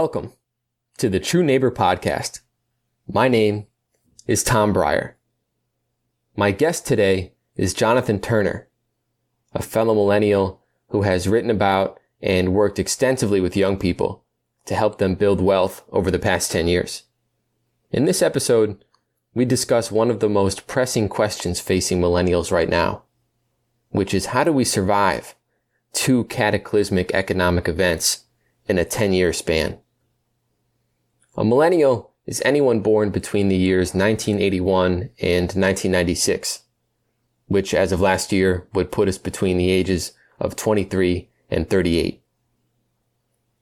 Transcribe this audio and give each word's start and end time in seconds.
Welcome 0.00 0.32
to 0.96 1.10
the 1.10 1.20
True 1.20 1.42
Neighbor 1.42 1.70
Podcast. 1.70 2.40
My 3.06 3.28
name 3.28 3.66
is 4.26 4.42
Tom 4.42 4.72
Breyer. 4.72 5.12
My 6.34 6.52
guest 6.52 6.86
today 6.86 7.34
is 7.54 7.74
Jonathan 7.74 8.18
Turner, 8.18 8.70
a 9.52 9.60
fellow 9.60 9.94
millennial 9.94 10.62
who 10.88 11.02
has 11.02 11.28
written 11.28 11.50
about 11.50 12.00
and 12.22 12.54
worked 12.54 12.78
extensively 12.78 13.42
with 13.42 13.58
young 13.58 13.76
people 13.76 14.24
to 14.64 14.74
help 14.74 14.96
them 14.96 15.16
build 15.16 15.42
wealth 15.42 15.84
over 15.92 16.10
the 16.10 16.18
past 16.18 16.50
10 16.50 16.66
years. 16.66 17.02
In 17.90 18.06
this 18.06 18.22
episode, 18.22 18.82
we 19.34 19.44
discuss 19.44 19.92
one 19.92 20.10
of 20.10 20.20
the 20.20 20.30
most 20.30 20.66
pressing 20.66 21.10
questions 21.10 21.60
facing 21.60 22.00
millennials 22.00 22.50
right 22.50 22.70
now, 22.70 23.02
which 23.90 24.14
is 24.14 24.26
how 24.32 24.44
do 24.44 24.52
we 24.52 24.64
survive 24.64 25.34
two 25.92 26.24
cataclysmic 26.24 27.12
economic 27.12 27.68
events 27.68 28.24
in 28.66 28.78
a 28.78 28.84
10 28.86 29.12
year 29.12 29.34
span? 29.34 29.78
A 31.36 31.44
millennial 31.44 32.12
is 32.26 32.42
anyone 32.44 32.80
born 32.80 33.10
between 33.10 33.48
the 33.48 33.56
years 33.56 33.94
1981 33.94 35.10
and 35.20 35.44
1996, 35.44 36.64
which 37.46 37.72
as 37.72 37.92
of 37.92 38.00
last 38.00 38.32
year 38.32 38.66
would 38.74 38.92
put 38.92 39.08
us 39.08 39.18
between 39.18 39.56
the 39.56 39.70
ages 39.70 40.12
of 40.40 40.56
23 40.56 41.30
and 41.50 41.68
38. 41.68 42.22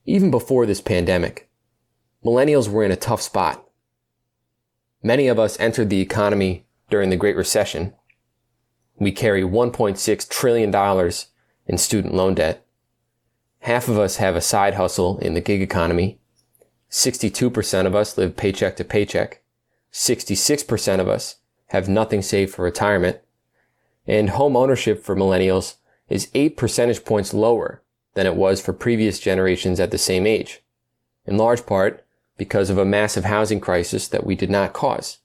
Even 0.06 0.30
before 0.30 0.64
this 0.64 0.80
pandemic, 0.80 1.50
millennials 2.24 2.68
were 2.68 2.84
in 2.84 2.90
a 2.90 2.96
tough 2.96 3.20
spot. 3.20 3.68
Many 5.02 5.28
of 5.28 5.38
us 5.38 5.60
entered 5.60 5.90
the 5.90 6.00
economy 6.00 6.66
during 6.90 7.10
the 7.10 7.16
Great 7.16 7.36
Recession. 7.36 7.94
We 8.98 9.12
carry 9.12 9.42
$1.6 9.42 10.28
trillion 10.28 11.12
in 11.66 11.78
student 11.78 12.14
loan 12.14 12.34
debt. 12.34 12.66
Half 13.60 13.88
of 13.88 13.98
us 13.98 14.16
have 14.16 14.36
a 14.36 14.40
side 14.40 14.74
hustle 14.74 15.18
in 15.18 15.34
the 15.34 15.40
gig 15.40 15.60
economy. 15.60 16.17
62% 16.90 17.86
of 17.86 17.94
us 17.94 18.16
live 18.16 18.36
paycheck 18.36 18.76
to 18.76 18.84
paycheck. 18.84 19.42
66% 19.92 21.00
of 21.00 21.08
us 21.08 21.36
have 21.68 21.88
nothing 21.88 22.22
saved 22.22 22.54
for 22.54 22.62
retirement. 22.62 23.18
And 24.06 24.30
home 24.30 24.56
ownership 24.56 25.02
for 25.02 25.14
millennials 25.14 25.76
is 26.08 26.30
8 26.34 26.56
percentage 26.56 27.04
points 27.04 27.34
lower 27.34 27.82
than 28.14 28.26
it 28.26 28.36
was 28.36 28.60
for 28.60 28.72
previous 28.72 29.18
generations 29.18 29.78
at 29.78 29.90
the 29.90 29.98
same 29.98 30.26
age, 30.26 30.62
in 31.26 31.36
large 31.36 31.66
part 31.66 32.04
because 32.38 32.70
of 32.70 32.78
a 32.78 32.84
massive 32.84 33.24
housing 33.24 33.60
crisis 33.60 34.08
that 34.08 34.24
we 34.24 34.34
did 34.34 34.50
not 34.50 34.72
cause. 34.72 35.18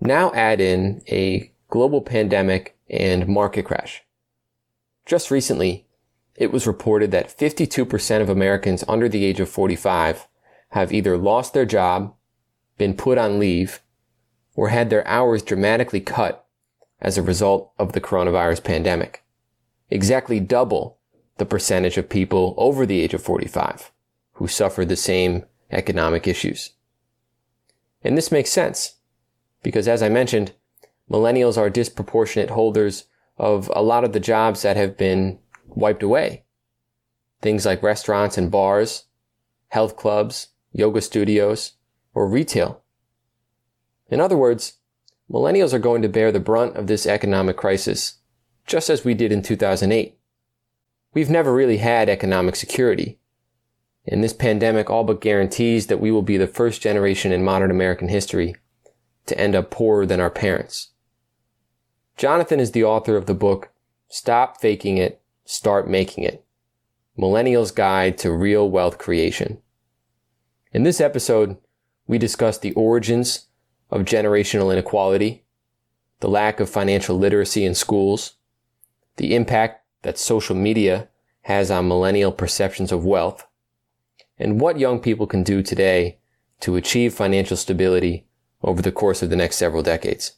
Now 0.00 0.32
add 0.32 0.60
in 0.60 1.02
a 1.08 1.52
global 1.68 2.00
pandemic 2.00 2.76
and 2.88 3.28
market 3.28 3.64
crash. 3.64 4.04
Just 5.04 5.30
recently, 5.30 5.86
it 6.38 6.52
was 6.52 6.68
reported 6.68 7.10
that 7.10 7.36
52% 7.36 8.20
of 8.22 8.28
Americans 8.28 8.84
under 8.86 9.08
the 9.08 9.24
age 9.24 9.40
of 9.40 9.48
45 9.48 10.28
have 10.70 10.92
either 10.92 11.18
lost 11.18 11.52
their 11.52 11.66
job, 11.66 12.14
been 12.78 12.94
put 12.94 13.18
on 13.18 13.40
leave, 13.40 13.82
or 14.54 14.68
had 14.68 14.88
their 14.88 15.06
hours 15.08 15.42
dramatically 15.42 16.00
cut 16.00 16.46
as 17.00 17.18
a 17.18 17.22
result 17.22 17.72
of 17.76 17.92
the 17.92 18.00
coronavirus 18.00 18.62
pandemic. 18.62 19.24
Exactly 19.90 20.38
double 20.38 20.98
the 21.38 21.46
percentage 21.46 21.98
of 21.98 22.08
people 22.08 22.54
over 22.56 22.86
the 22.86 23.00
age 23.00 23.14
of 23.14 23.22
45 23.22 23.90
who 24.34 24.46
suffered 24.46 24.88
the 24.88 24.96
same 24.96 25.44
economic 25.72 26.28
issues. 26.28 26.70
And 28.04 28.16
this 28.16 28.30
makes 28.30 28.50
sense 28.50 28.96
because 29.64 29.88
as 29.88 30.04
I 30.04 30.08
mentioned, 30.08 30.52
millennials 31.10 31.58
are 31.58 31.68
disproportionate 31.68 32.50
holders 32.50 33.06
of 33.38 33.70
a 33.74 33.82
lot 33.82 34.04
of 34.04 34.12
the 34.12 34.20
jobs 34.20 34.62
that 34.62 34.76
have 34.76 34.96
been 34.96 35.40
wiped 35.68 36.02
away. 36.02 36.44
Things 37.40 37.64
like 37.64 37.82
restaurants 37.82 38.36
and 38.36 38.50
bars, 38.50 39.04
health 39.68 39.96
clubs, 39.96 40.48
yoga 40.72 41.00
studios, 41.00 41.72
or 42.14 42.28
retail. 42.28 42.82
In 44.10 44.20
other 44.20 44.36
words, 44.36 44.74
millennials 45.30 45.72
are 45.72 45.78
going 45.78 46.02
to 46.02 46.08
bear 46.08 46.32
the 46.32 46.40
brunt 46.40 46.76
of 46.76 46.86
this 46.86 47.06
economic 47.06 47.56
crisis, 47.56 48.18
just 48.66 48.90
as 48.90 49.04
we 49.04 49.14
did 49.14 49.32
in 49.32 49.42
2008. 49.42 50.18
We've 51.14 51.30
never 51.30 51.54
really 51.54 51.78
had 51.78 52.08
economic 52.08 52.56
security. 52.56 53.18
And 54.06 54.24
this 54.24 54.32
pandemic 54.32 54.88
all 54.88 55.04
but 55.04 55.20
guarantees 55.20 55.86
that 55.88 56.00
we 56.00 56.10
will 56.10 56.22
be 56.22 56.36
the 56.36 56.46
first 56.46 56.80
generation 56.80 57.30
in 57.30 57.44
modern 57.44 57.70
American 57.70 58.08
history 58.08 58.56
to 59.26 59.38
end 59.38 59.54
up 59.54 59.70
poorer 59.70 60.06
than 60.06 60.20
our 60.20 60.30
parents. 60.30 60.90
Jonathan 62.16 62.58
is 62.58 62.72
the 62.72 62.84
author 62.84 63.16
of 63.16 63.26
the 63.26 63.34
book, 63.34 63.70
Stop 64.08 64.60
Faking 64.60 64.96
It, 64.96 65.20
Start 65.50 65.88
Making 65.88 66.24
It 66.24 66.44
Millennials 67.18 67.74
Guide 67.74 68.18
to 68.18 68.30
Real 68.30 68.68
Wealth 68.68 68.98
Creation. 68.98 69.56
In 70.74 70.82
this 70.82 71.00
episode, 71.00 71.56
we 72.06 72.18
discuss 72.18 72.58
the 72.58 72.74
origins 72.74 73.46
of 73.90 74.02
generational 74.02 74.70
inequality, 74.70 75.46
the 76.20 76.28
lack 76.28 76.60
of 76.60 76.68
financial 76.68 77.16
literacy 77.18 77.64
in 77.64 77.74
schools, 77.74 78.34
the 79.16 79.34
impact 79.34 79.86
that 80.02 80.18
social 80.18 80.54
media 80.54 81.08
has 81.44 81.70
on 81.70 81.88
millennial 81.88 82.30
perceptions 82.30 82.92
of 82.92 83.06
wealth, 83.06 83.46
and 84.38 84.60
what 84.60 84.78
young 84.78 85.00
people 85.00 85.26
can 85.26 85.42
do 85.42 85.62
today 85.62 86.18
to 86.60 86.76
achieve 86.76 87.14
financial 87.14 87.56
stability 87.56 88.26
over 88.62 88.82
the 88.82 88.92
course 88.92 89.22
of 89.22 89.30
the 89.30 89.36
next 89.36 89.56
several 89.56 89.82
decades. 89.82 90.32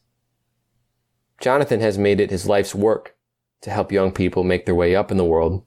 Jonathan 1.41 1.81
has 1.81 1.99
made 1.99 2.21
it 2.21 2.31
his 2.31 2.47
life's 2.47 2.77
work 2.77 3.17
to 3.63 3.71
help 3.71 3.93
young 3.93 4.13
people 4.13 4.45
make 4.45 4.67
their 4.67 4.75
way 4.75 4.95
up 4.95 5.11
in 5.11 5.17
the 5.17 5.25
world 5.25 5.65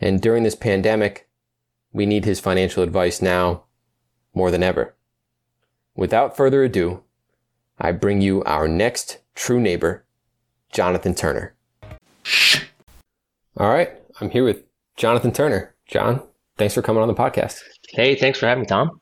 and 0.00 0.20
during 0.20 0.42
this 0.44 0.54
pandemic, 0.54 1.28
we 1.92 2.06
need 2.06 2.24
his 2.24 2.40
financial 2.40 2.82
advice 2.82 3.20
now 3.20 3.64
more 4.34 4.50
than 4.50 4.62
ever. 4.62 4.94
Without 5.94 6.36
further 6.36 6.64
ado, 6.64 7.02
I 7.78 7.92
bring 7.92 8.20
you 8.20 8.42
our 8.44 8.66
next 8.66 9.18
true 9.34 9.60
neighbor, 9.60 10.04
Jonathan 10.72 11.14
Turner. 11.14 11.54
All 13.56 13.68
right, 13.68 13.90
I'm 14.20 14.30
here 14.30 14.44
with 14.44 14.64
Jonathan 14.96 15.32
Turner. 15.32 15.74
John, 15.86 16.22
thanks 16.56 16.74
for 16.74 16.82
coming 16.82 17.02
on 17.02 17.08
the 17.08 17.14
podcast. 17.14 17.60
Hey, 17.90 18.14
thanks 18.14 18.38
for 18.38 18.46
having 18.46 18.62
me, 18.62 18.66
Tom. 18.66 19.00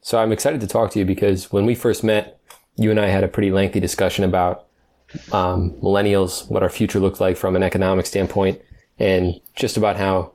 So 0.00 0.18
I'm 0.18 0.32
excited 0.32 0.60
to 0.60 0.66
talk 0.66 0.90
to 0.92 0.98
you 0.98 1.04
because 1.04 1.52
when 1.52 1.66
we 1.66 1.74
first 1.74 2.04
met, 2.04 2.40
you 2.76 2.90
and 2.90 3.00
I 3.00 3.08
had 3.08 3.24
a 3.24 3.28
pretty 3.28 3.50
lengthy 3.50 3.80
discussion 3.80 4.24
about 4.24 4.68
um, 5.32 5.72
millennials, 5.82 6.48
what 6.50 6.62
our 6.62 6.68
future 6.68 7.00
looked 7.00 7.20
like 7.20 7.36
from 7.36 7.56
an 7.56 7.62
economic 7.62 8.06
standpoint, 8.06 8.60
and 8.98 9.40
just 9.54 9.76
about 9.76 9.96
how, 9.96 10.32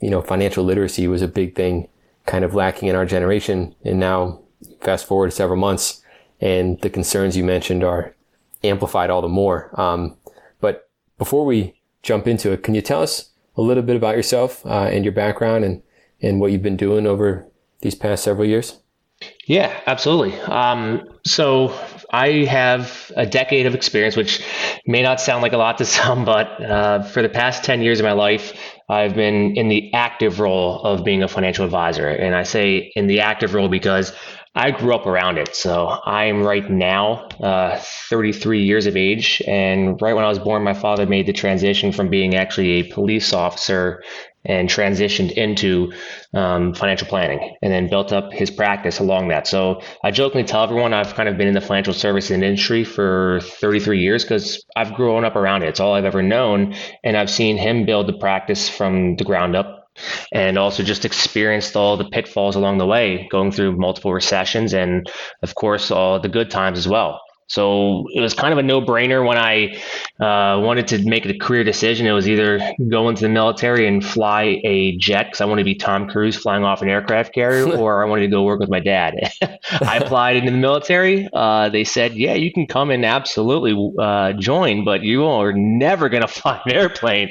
you 0.00 0.10
know, 0.10 0.22
financial 0.22 0.64
literacy 0.64 1.06
was 1.06 1.22
a 1.22 1.28
big 1.28 1.54
thing 1.54 1.88
kind 2.26 2.44
of 2.44 2.54
lacking 2.54 2.88
in 2.88 2.96
our 2.96 3.06
generation. 3.06 3.74
And 3.84 4.00
now 4.00 4.40
fast 4.80 5.06
forward 5.06 5.32
several 5.32 5.58
months 5.58 6.02
and 6.40 6.80
the 6.80 6.90
concerns 6.90 7.36
you 7.36 7.44
mentioned 7.44 7.84
are 7.84 8.14
amplified 8.62 9.10
all 9.10 9.22
the 9.22 9.28
more. 9.28 9.78
Um, 9.80 10.16
but 10.60 10.90
before 11.18 11.44
we 11.44 11.80
jump 12.02 12.26
into 12.26 12.52
it, 12.52 12.62
can 12.62 12.74
you 12.74 12.82
tell 12.82 13.02
us 13.02 13.30
a 13.56 13.62
little 13.62 13.82
bit 13.82 13.96
about 13.96 14.16
yourself 14.16 14.64
uh, 14.66 14.88
and 14.90 15.04
your 15.04 15.12
background 15.12 15.64
and, 15.64 15.82
and 16.20 16.40
what 16.40 16.52
you've 16.52 16.62
been 16.62 16.76
doing 16.76 17.06
over 17.06 17.46
these 17.80 17.94
past 17.94 18.24
several 18.24 18.46
years? 18.46 18.78
Yeah, 19.46 19.72
absolutely. 19.86 20.38
Um, 20.40 21.02
so 21.24 21.68
I 22.14 22.44
have 22.44 23.10
a 23.16 23.26
decade 23.26 23.66
of 23.66 23.74
experience, 23.74 24.14
which 24.14 24.40
may 24.86 25.02
not 25.02 25.20
sound 25.20 25.42
like 25.42 25.52
a 25.52 25.56
lot 25.56 25.78
to 25.78 25.84
some, 25.98 26.24
but 26.24 26.62
uh, 26.62 27.02
for 27.02 27.22
the 27.22 27.28
past 27.28 27.64
10 27.64 27.82
years 27.82 27.98
of 27.98 28.04
my 28.04 28.12
life, 28.12 28.52
I've 28.88 29.14
been 29.14 29.56
in 29.56 29.68
the 29.68 29.92
active 29.92 30.38
role 30.38 30.80
of 30.82 31.04
being 31.04 31.24
a 31.24 31.28
financial 31.28 31.64
advisor. 31.64 32.08
And 32.08 32.36
I 32.36 32.44
say 32.44 32.92
in 32.94 33.08
the 33.08 33.20
active 33.20 33.54
role 33.54 33.68
because 33.68 34.12
I 34.54 34.70
grew 34.70 34.94
up 34.94 35.06
around 35.06 35.38
it. 35.38 35.56
So 35.56 35.98
I'm 36.04 36.44
right 36.44 36.70
now 36.70 37.26
uh, 37.42 37.80
33 38.08 38.62
years 38.62 38.86
of 38.86 38.96
age. 38.96 39.42
And 39.48 40.00
right 40.00 40.14
when 40.14 40.24
I 40.24 40.28
was 40.28 40.38
born, 40.38 40.62
my 40.62 40.74
father 40.74 41.06
made 41.06 41.26
the 41.26 41.32
transition 41.32 41.90
from 41.90 42.08
being 42.08 42.36
actually 42.36 42.70
a 42.72 42.82
police 42.84 43.32
officer 43.32 44.04
and 44.44 44.68
transitioned 44.68 45.32
into 45.32 45.92
um, 46.34 46.74
financial 46.74 47.06
planning 47.08 47.56
and 47.62 47.72
then 47.72 47.88
built 47.88 48.12
up 48.12 48.32
his 48.32 48.50
practice 48.50 48.98
along 48.98 49.28
that. 49.28 49.46
So 49.46 49.80
I 50.02 50.10
jokingly 50.10 50.46
tell 50.46 50.64
everyone 50.64 50.92
I've 50.92 51.14
kind 51.14 51.28
of 51.28 51.38
been 51.38 51.48
in 51.48 51.54
the 51.54 51.60
financial 51.60 51.94
service 51.94 52.30
industry 52.30 52.84
for 52.84 53.40
33 53.42 54.00
years 54.00 54.24
because 54.24 54.64
I've 54.76 54.94
grown 54.94 55.24
up 55.24 55.36
around 55.36 55.62
it. 55.62 55.70
It's 55.70 55.80
all 55.80 55.94
I've 55.94 56.04
ever 56.04 56.22
known. 56.22 56.74
And 57.02 57.16
I've 57.16 57.30
seen 57.30 57.56
him 57.56 57.86
build 57.86 58.06
the 58.06 58.18
practice 58.18 58.68
from 58.68 59.16
the 59.16 59.24
ground 59.24 59.56
up 59.56 59.88
and 60.32 60.58
also 60.58 60.82
just 60.82 61.04
experienced 61.04 61.76
all 61.76 61.96
the 61.96 62.08
pitfalls 62.08 62.56
along 62.56 62.78
the 62.78 62.86
way, 62.86 63.28
going 63.30 63.52
through 63.52 63.76
multiple 63.76 64.12
recessions 64.12 64.74
and, 64.74 65.08
of 65.42 65.54
course, 65.54 65.90
all 65.90 66.18
the 66.20 66.28
good 66.28 66.50
times 66.50 66.78
as 66.78 66.88
well. 66.88 67.20
So 67.46 68.06
it 68.12 68.20
was 68.20 68.34
kind 68.34 68.52
of 68.52 68.58
a 68.58 68.62
no 68.62 68.80
brainer 68.80 69.26
when 69.26 69.36
I 69.36 69.76
uh, 70.18 70.60
wanted 70.60 70.88
to 70.88 71.04
make 71.04 71.26
a 71.26 71.36
career 71.36 71.64
decision. 71.64 72.06
It 72.06 72.12
was 72.12 72.28
either 72.28 72.60
go 72.88 73.08
into 73.08 73.22
the 73.22 73.28
military 73.28 73.86
and 73.86 74.04
fly 74.04 74.60
a 74.64 74.96
jet 74.96 75.24
because 75.24 75.40
I 75.40 75.44
wanted 75.44 75.62
to 75.62 75.64
be 75.64 75.74
Tom 75.74 76.08
Cruise 76.08 76.36
flying 76.36 76.64
off 76.64 76.82
an 76.82 76.88
aircraft 76.88 77.34
carrier, 77.34 77.66
or 77.78 78.04
I 78.04 78.08
wanted 78.08 78.22
to 78.22 78.28
go 78.28 78.42
work 78.42 78.60
with 78.60 78.70
my 78.70 78.80
dad. 78.80 79.14
I 79.42 79.98
applied 79.98 80.36
into 80.36 80.50
the 80.50 80.56
military. 80.56 81.28
Uh, 81.32 81.68
they 81.68 81.84
said, 81.84 82.14
yeah, 82.14 82.34
you 82.34 82.52
can 82.52 82.66
come 82.66 82.90
and 82.90 83.04
absolutely 83.04 83.92
uh, 83.98 84.32
join, 84.32 84.84
but 84.84 85.02
you 85.02 85.26
are 85.26 85.52
never 85.52 86.08
going 86.08 86.22
to 86.26 86.28
fly 86.28 86.60
an 86.64 86.72
airplane. 86.72 87.30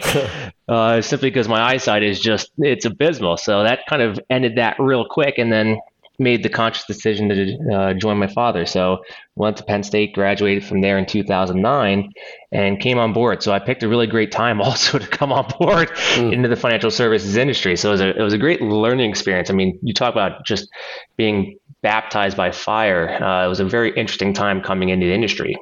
Uh, 0.68 1.02
simply 1.02 1.30
because 1.30 1.48
my 1.48 1.62
eyesight 1.62 2.04
is 2.04 2.20
just 2.20 2.52
it's 2.58 2.86
abysmal. 2.86 3.38
So 3.38 3.64
that 3.64 3.82
kind 3.88 4.02
of 4.02 4.20
ended 4.30 4.58
that 4.58 4.78
real 4.80 5.06
quick, 5.10 5.38
and 5.38 5.52
then 5.52 5.78
made 6.20 6.44
the 6.44 6.50
conscious 6.50 6.86
decision 6.86 7.30
to 7.30 7.74
uh, 7.74 7.94
join 7.94 8.18
my 8.18 8.28
father. 8.28 8.66
So 8.66 9.04
went 9.36 9.58
to 9.58 9.64
Penn 9.64 9.84
State, 9.84 10.14
graduated 10.14 10.64
from 10.64 10.82
there 10.82 10.98
in 10.98 11.06
2009, 11.06 12.12
and 12.52 12.80
came 12.80 13.00
on 13.00 13.14
board. 13.14 13.42
So 13.42 13.52
I 13.52 13.60
picked 13.60 13.82
a 13.84 13.88
really 13.88 14.06
great 14.06 14.32
time 14.32 14.62
also 14.68 15.00
to 15.00 15.08
come 15.08 15.32
on 15.32 15.48
board 15.60 15.90
mm. 16.16 16.32
into 16.32 16.48
the 16.48 16.56
financial 16.56 16.92
services 16.92 17.36
industry. 17.36 17.76
So 17.76 17.90
it 17.90 17.92
was 17.94 18.02
a 18.02 18.20
it 18.20 18.22
was 18.22 18.34
a 18.34 18.38
great 18.38 18.62
learning 18.62 19.10
experience. 19.10 19.50
I 19.50 19.54
mean, 19.54 19.80
you 19.82 19.94
talk 19.94 20.14
about 20.14 20.46
just 20.46 20.70
being 21.18 21.58
baptized 21.82 22.38
by 22.38 22.52
fire. 22.52 23.22
Uh, 23.22 23.46
it 23.46 23.50
was 23.50 23.60
a 23.60 23.66
very 23.66 23.90
interesting 23.96 24.34
time 24.34 24.62
coming 24.62 24.90
into 24.90 25.08
the 25.08 25.14
industry. 25.14 25.58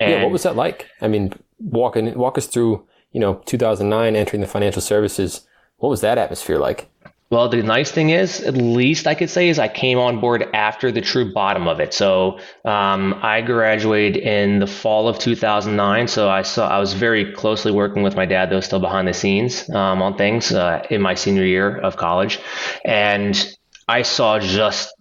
And 0.00 0.10
yeah, 0.10 0.22
what 0.22 0.32
was 0.32 0.44
that 0.44 0.56
like? 0.56 0.86
I 1.00 1.08
mean, 1.08 1.32
walking 1.58 2.16
walk 2.16 2.38
us 2.38 2.46
through. 2.46 2.86
You 3.12 3.20
know, 3.20 3.40
2009, 3.46 4.14
entering 4.14 4.42
the 4.42 4.46
financial 4.46 4.82
services. 4.82 5.46
What 5.78 5.88
was 5.88 6.02
that 6.02 6.18
atmosphere 6.18 6.58
like? 6.58 6.90
Well, 7.28 7.48
the 7.48 7.60
nice 7.60 7.90
thing 7.90 8.10
is, 8.10 8.40
at 8.40 8.56
least 8.56 9.08
I 9.08 9.16
could 9.16 9.30
say, 9.30 9.48
is 9.48 9.58
I 9.58 9.66
came 9.66 9.98
on 9.98 10.20
board 10.20 10.46
after 10.54 10.92
the 10.92 11.00
true 11.00 11.32
bottom 11.32 11.66
of 11.66 11.80
it. 11.80 11.92
So 11.92 12.38
um, 12.64 13.18
I 13.20 13.40
graduated 13.40 14.22
in 14.22 14.60
the 14.60 14.66
fall 14.68 15.08
of 15.08 15.18
2009. 15.18 16.06
So 16.06 16.28
I 16.28 16.42
saw 16.42 16.68
I 16.68 16.78
was 16.78 16.92
very 16.92 17.32
closely 17.32 17.72
working 17.72 18.04
with 18.04 18.14
my 18.14 18.26
dad, 18.26 18.50
though 18.50 18.60
still 18.60 18.78
behind 18.78 19.08
the 19.08 19.12
scenes 19.12 19.68
um, 19.70 20.02
on 20.02 20.16
things 20.16 20.52
uh, 20.52 20.86
in 20.88 21.02
my 21.02 21.14
senior 21.14 21.44
year 21.44 21.76
of 21.76 21.96
college, 21.96 22.38
and 22.84 23.56
I 23.88 24.02
saw 24.02 24.38
just 24.38 24.92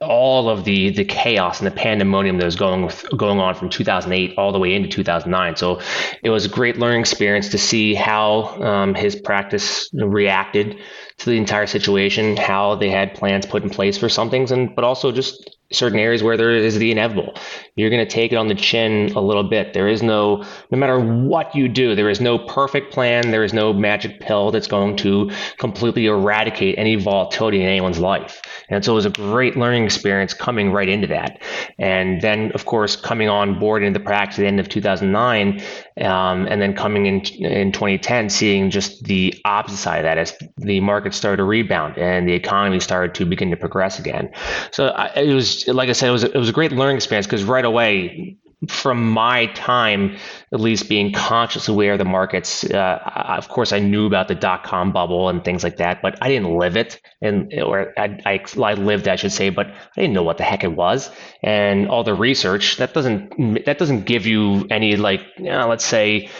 all 0.00 0.48
of 0.48 0.64
the 0.64 0.90
the 0.90 1.04
chaos 1.04 1.58
and 1.60 1.66
the 1.66 1.74
pandemonium 1.74 2.38
that 2.38 2.44
was 2.44 2.56
going 2.56 2.90
going 3.16 3.40
on 3.40 3.54
from 3.54 3.68
2008 3.68 4.38
all 4.38 4.52
the 4.52 4.58
way 4.58 4.74
into 4.74 4.88
2009. 4.88 5.56
So 5.56 5.80
it 6.22 6.30
was 6.30 6.44
a 6.44 6.48
great 6.48 6.78
learning 6.78 7.00
experience 7.00 7.48
to 7.50 7.58
see 7.58 7.94
how 7.94 8.62
um, 8.62 8.94
his 8.94 9.16
practice 9.16 9.90
reacted 9.92 10.78
to 11.18 11.30
the 11.30 11.36
entire 11.36 11.66
situation, 11.66 12.36
how 12.36 12.74
they 12.76 12.90
had 12.90 13.14
plans 13.14 13.46
put 13.46 13.62
in 13.62 13.70
place 13.70 13.98
for 13.98 14.08
some 14.08 14.30
things, 14.30 14.50
and 14.50 14.74
but 14.74 14.84
also 14.84 15.12
just 15.12 15.50
certain 15.72 15.98
areas 15.98 16.22
where 16.22 16.36
there 16.36 16.50
is 16.50 16.78
the 16.78 16.90
inevitable. 16.90 17.34
You're 17.76 17.90
going 17.90 18.06
to 18.06 18.10
take 18.10 18.32
it 18.32 18.36
on 18.36 18.48
the 18.48 18.54
chin 18.54 19.12
a 19.14 19.20
little 19.20 19.44
bit. 19.44 19.72
There 19.72 19.88
is 19.88 20.02
no, 20.02 20.44
no 20.70 20.78
matter 20.78 21.00
what 21.00 21.54
you 21.54 21.68
do, 21.68 21.94
there 21.94 22.10
is 22.10 22.20
no 22.20 22.38
perfect 22.38 22.92
plan. 22.92 23.30
There 23.30 23.44
is 23.44 23.52
no 23.52 23.72
magic 23.72 24.20
pill 24.20 24.50
that's 24.50 24.66
going 24.66 24.96
to 24.98 25.30
completely 25.58 26.06
eradicate 26.06 26.78
any 26.78 26.96
volatility 26.96 27.62
in 27.62 27.66
anyone's 27.66 27.98
life. 27.98 28.42
And 28.68 28.84
so 28.84 28.92
it 28.92 28.96
was 28.96 29.06
a 29.06 29.10
great 29.10 29.56
learning 29.56 29.84
experience 29.84 30.34
coming 30.34 30.70
right 30.70 30.88
into 30.88 31.06
that. 31.08 31.42
And 31.78 32.20
then, 32.20 32.52
of 32.52 32.66
course, 32.66 32.96
coming 32.96 33.28
on 33.28 33.58
board 33.58 33.82
into 33.82 33.98
the 33.98 34.04
practice 34.04 34.38
at 34.38 34.42
the 34.42 34.48
end 34.48 34.60
of 34.60 34.68
2009, 34.68 35.62
um, 36.00 36.46
and 36.46 36.60
then 36.60 36.74
coming 36.74 37.06
in 37.06 37.20
in 37.44 37.72
2010, 37.72 38.30
seeing 38.30 38.70
just 38.70 39.04
the 39.04 39.34
opposite 39.44 39.78
side 39.78 39.98
of 39.98 40.04
that 40.04 40.18
as 40.18 40.36
the 40.58 40.80
market 40.80 41.01
started 41.10 41.38
to 41.38 41.44
rebound 41.44 41.98
and 41.98 42.28
the 42.28 42.32
economy 42.32 42.80
started 42.80 43.14
to 43.16 43.24
begin 43.24 43.50
to 43.50 43.56
progress 43.56 43.98
again. 43.98 44.30
So 44.70 44.88
I, 44.88 45.06
it 45.20 45.34
was 45.34 45.66
like 45.66 45.88
I 45.88 45.92
said, 45.92 46.08
it 46.08 46.12
was 46.12 46.24
it 46.24 46.34
was 46.34 46.48
a 46.48 46.52
great 46.52 46.72
learning 46.72 46.96
experience 46.96 47.26
because 47.26 47.44
right 47.44 47.64
away, 47.64 48.36
from 48.68 49.10
my 49.10 49.46
time 49.46 50.16
at 50.52 50.60
least 50.60 50.88
being 50.88 51.12
consciously 51.12 51.74
aware 51.74 51.92
of 51.92 51.98
the 51.98 52.04
markets, 52.04 52.64
uh, 52.64 52.98
of 53.38 53.48
course 53.48 53.72
I 53.72 53.78
knew 53.78 54.06
about 54.06 54.28
the 54.28 54.34
dot 54.34 54.62
com 54.64 54.92
bubble 54.92 55.28
and 55.28 55.44
things 55.44 55.64
like 55.64 55.78
that, 55.78 56.02
but 56.02 56.18
I 56.22 56.28
didn't 56.28 56.56
live 56.56 56.76
it, 56.76 57.00
and 57.20 57.52
or 57.60 57.92
I, 57.98 58.18
I, 58.24 58.44
I 58.62 58.74
lived, 58.74 59.08
I 59.08 59.16
should 59.16 59.32
say, 59.32 59.50
but 59.50 59.66
I 59.66 60.00
didn't 60.00 60.14
know 60.14 60.22
what 60.22 60.38
the 60.38 60.44
heck 60.44 60.64
it 60.64 60.72
was, 60.72 61.10
and 61.42 61.88
all 61.88 62.04
the 62.04 62.14
research 62.14 62.76
that 62.76 62.94
doesn't 62.94 63.64
that 63.64 63.78
doesn't 63.78 64.04
give 64.04 64.26
you 64.26 64.66
any 64.70 64.96
like 64.96 65.22
you 65.38 65.44
know, 65.44 65.68
let's 65.68 65.84
say 65.84 66.30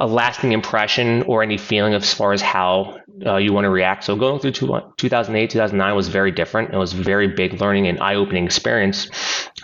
a 0.00 0.06
lasting 0.06 0.52
impression 0.52 1.22
or 1.22 1.42
any 1.42 1.56
feeling 1.56 1.94
as 1.94 2.12
far 2.12 2.32
as 2.32 2.42
how 2.42 2.98
uh, 3.24 3.36
you 3.36 3.52
want 3.52 3.64
to 3.64 3.70
react. 3.70 4.04
So 4.04 4.16
going 4.16 4.40
through 4.40 4.52
two, 4.52 4.66
2008, 4.96 5.50
2009 5.50 5.94
was 5.94 6.08
very 6.08 6.32
different. 6.32 6.74
It 6.74 6.76
was 6.76 6.92
very 6.92 7.28
big 7.28 7.60
learning 7.60 7.86
and 7.86 8.00
eye-opening 8.00 8.44
experience 8.44 9.08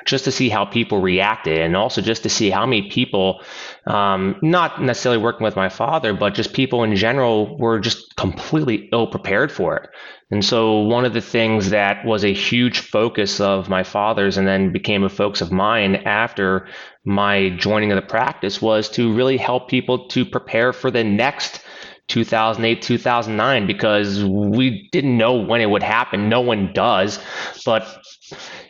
just 0.05 0.25
to 0.25 0.33
see 0.33 0.49
how 0.49 0.65
people 0.65 1.01
reacted 1.01 1.59
and 1.59 1.77
also 1.77 2.00
just 2.01 2.23
to 2.23 2.29
see 2.29 2.51
how 2.51 2.67
many 2.67 2.89
people, 2.91 3.43
um, 3.87 4.37
not 4.43 4.83
necessarily 4.83 5.23
working 5.23 5.45
with 5.45 5.57
my 5.57 5.69
father, 5.69 6.13
but 6.13 6.35
just 6.35 6.53
people 6.53 6.85
in 6.85 6.97
general 6.97 7.57
were 7.59 7.79
just 7.81 8.17
completely 8.17 8.89
ill 8.93 9.07
prepared 9.07 9.51
for 9.51 9.77
it. 9.77 9.91
And 10.31 10.45
so 10.45 10.81
one 10.81 11.05
of 11.05 11.13
the 11.13 11.21
things 11.21 11.71
that 11.71 12.05
was 12.05 12.25
a 12.25 12.33
huge 12.33 12.79
focus 12.79 13.41
of 13.41 13.69
my 13.69 13.83
father's 13.83 14.37
and 14.37 14.47
then 14.47 14.73
became 14.73 15.03
a 15.03 15.09
focus 15.09 15.41
of 15.41 15.51
mine 15.51 15.97
after 15.97 16.69
my 17.05 17.51
joining 17.51 17.91
of 17.91 17.97
the 17.97 18.07
practice 18.07 18.63
was 18.63 18.89
to 18.91 19.13
really 19.13 19.37
help 19.37 19.69
people 19.69 20.07
to 20.09 20.25
prepare 20.25 20.73
for 20.73 20.91
the 20.91 21.03
next 21.03 21.63
2008, 22.11 22.83
2009, 22.83 23.67
because 23.67 24.23
we 24.25 24.89
didn't 24.93 25.17
know 25.17 25.35
when 25.37 25.61
it 25.61 25.71
would 25.71 25.83
happen. 25.83 26.29
No 26.29 26.41
one 26.41 26.73
does. 26.75 27.19
But 27.65 27.87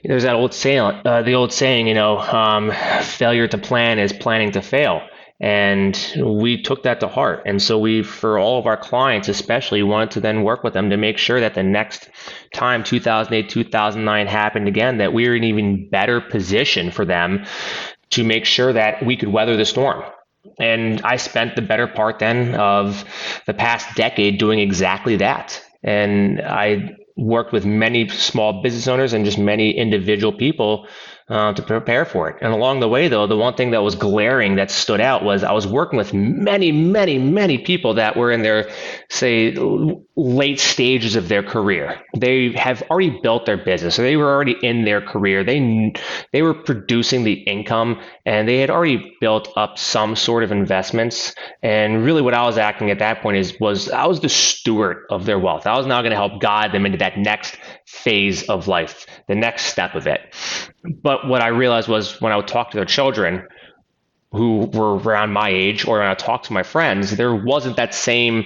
there's 0.05 0.23
that 0.23 0.37
old 0.37 0.55
saying, 0.55 1.01
uh, 1.05 1.23
the 1.23 1.35
old 1.35 1.53
saying, 1.53 1.87
you 1.87 1.95
know, 1.95 2.19
um, 2.19 2.71
failure 3.03 3.49
to 3.49 3.59
plan 3.59 3.99
is 3.99 4.13
planning 4.13 4.53
to 4.53 4.63
fail. 4.63 5.03
And 5.43 5.99
we 6.23 6.61
took 6.61 6.83
that 6.83 7.01
to 7.01 7.09
heart. 7.09 7.43
And 7.47 7.63
so 7.63 7.79
we, 7.79 8.03
for 8.03 8.39
all 8.39 8.59
of 8.59 8.67
our 8.67 8.77
clients, 8.77 9.27
especially, 9.29 9.83
wanted 9.83 10.11
to 10.13 10.21
then 10.21 10.43
work 10.43 10.63
with 10.63 10.75
them 10.75 10.91
to 10.91 10.99
make 10.99 11.17
sure 11.17 11.41
that 11.41 11.55
the 11.55 11.63
next 11.63 12.11
time 12.53 12.85
2008, 12.85 13.49
2009 13.49 14.27
happened 14.27 14.69
again, 14.69 14.99
that 14.99 15.15
we 15.15 15.27
were 15.27 15.35
in 15.35 15.45
even 15.45 15.89
better 15.89 16.21
position 16.21 16.91
for 16.91 17.07
them 17.07 17.47
to 18.11 18.23
make 18.23 18.45
sure 18.45 18.75
that 18.75 19.05
we 19.05 19.17
could 19.17 19.31
weather 19.31 19.57
the 19.57 19.65
storm. 19.65 20.03
And 20.59 21.01
I 21.03 21.17
spent 21.17 21.57
the 21.57 21.63
better 21.63 21.87
part 21.87 22.19
then 22.19 22.55
of 22.55 23.05
the 23.47 23.55
past 23.55 23.95
decade 23.95 24.39
doing 24.39 24.59
exactly 24.59 25.17
that. 25.17 25.63
And 25.83 26.41
I 26.41 26.97
worked 27.17 27.53
with 27.53 27.67
many 27.67 28.09
small 28.09 28.63
business 28.63 28.89
owners 28.89 29.13
and 29.13 29.25
just 29.25 29.39
many 29.39 29.77
individual 29.77 30.33
people 30.33 30.87
uh, 31.31 31.53
to 31.53 31.63
prepare 31.63 32.05
for 32.05 32.29
it. 32.29 32.37
And 32.41 32.53
along 32.53 32.81
the 32.81 32.89
way, 32.89 33.07
though, 33.07 33.27
the 33.29 33.37
one 33.37 33.55
thing 33.55 33.71
that 33.71 33.83
was 33.83 33.95
glaring 33.95 34.57
that 34.57 34.71
stood 34.71 35.01
out 35.01 35.23
was 35.23 35.45
I 35.45 35.53
was 35.53 35.67
working 35.67 35.97
with 35.97 36.13
many, 36.13 36.73
many, 36.73 37.19
many 37.19 37.59
people 37.59 37.95
that 37.95 38.17
were 38.17 38.33
in 38.33 38.43
their, 38.43 38.69
say, 39.09 39.55
late 40.17 40.59
stages 40.59 41.15
of 41.15 41.29
their 41.29 41.45
career. 41.45 42.01
They 42.17 42.53
have 42.55 42.83
already 42.91 43.21
built 43.23 43.47
their 43.47 43.57
business, 43.57 43.95
so 43.95 44.03
they 44.03 44.17
were 44.17 44.29
already 44.29 44.57
in 44.61 44.85
their 44.85 45.01
career. 45.01 45.45
They 45.45 45.95
they 46.33 46.43
were 46.43 46.55
producing 46.55 47.23
the 47.23 47.35
income, 47.35 48.01
and 48.27 48.49
they 48.49 48.59
had 48.59 48.71
already 48.71 49.17
built 49.21 49.53
up 49.57 49.79
some 49.79 50.17
sort 50.17 50.43
of 50.43 50.51
investments. 50.51 51.33
And 51.63 52.05
really, 52.05 52.23
what 52.23 52.35
I 52.35 52.45
was 52.45 52.59
acting 52.59 52.91
at 52.91 52.99
that 52.99 53.23
point 53.23 53.37
is 53.37 53.59
was 53.61 53.89
I 53.89 54.07
was 54.07 54.19
the 54.19 54.29
steward 54.29 55.05
of 55.11 55.27
their 55.27 55.39
wealth. 55.39 55.67
I 55.67 55.77
was 55.77 55.87
now 55.87 56.03
going 56.03 56.11
to 56.11 56.17
help 56.17 56.41
guide 56.41 56.73
them 56.73 56.87
into 56.87 56.99
that 56.99 57.17
next 57.17 57.57
phase 57.91 58.45
of 58.45 58.69
life, 58.69 59.07
the 59.27 59.35
next 59.35 59.67
step 59.67 59.95
of 59.95 60.07
it. 60.07 60.35
But 61.03 61.27
what 61.27 61.43
I 61.43 61.49
realized 61.49 61.89
was 61.89 62.21
when 62.21 62.33
I 62.33 62.37
would 62.37 62.49
talk 62.49 62.71
to 62.71 62.77
their 62.77 62.87
children 62.87 63.47
who 64.33 64.67
were 64.67 64.97
around 64.97 65.33
my 65.33 65.49
age 65.49 65.87
or 65.87 65.99
when 65.99 66.07
I 66.07 66.15
talked 66.15 66.47
to 66.47 66.53
my 66.53 66.63
friends, 66.63 67.17
there 67.17 67.35
wasn't 67.35 67.77
that 67.77 67.95
same 67.95 68.45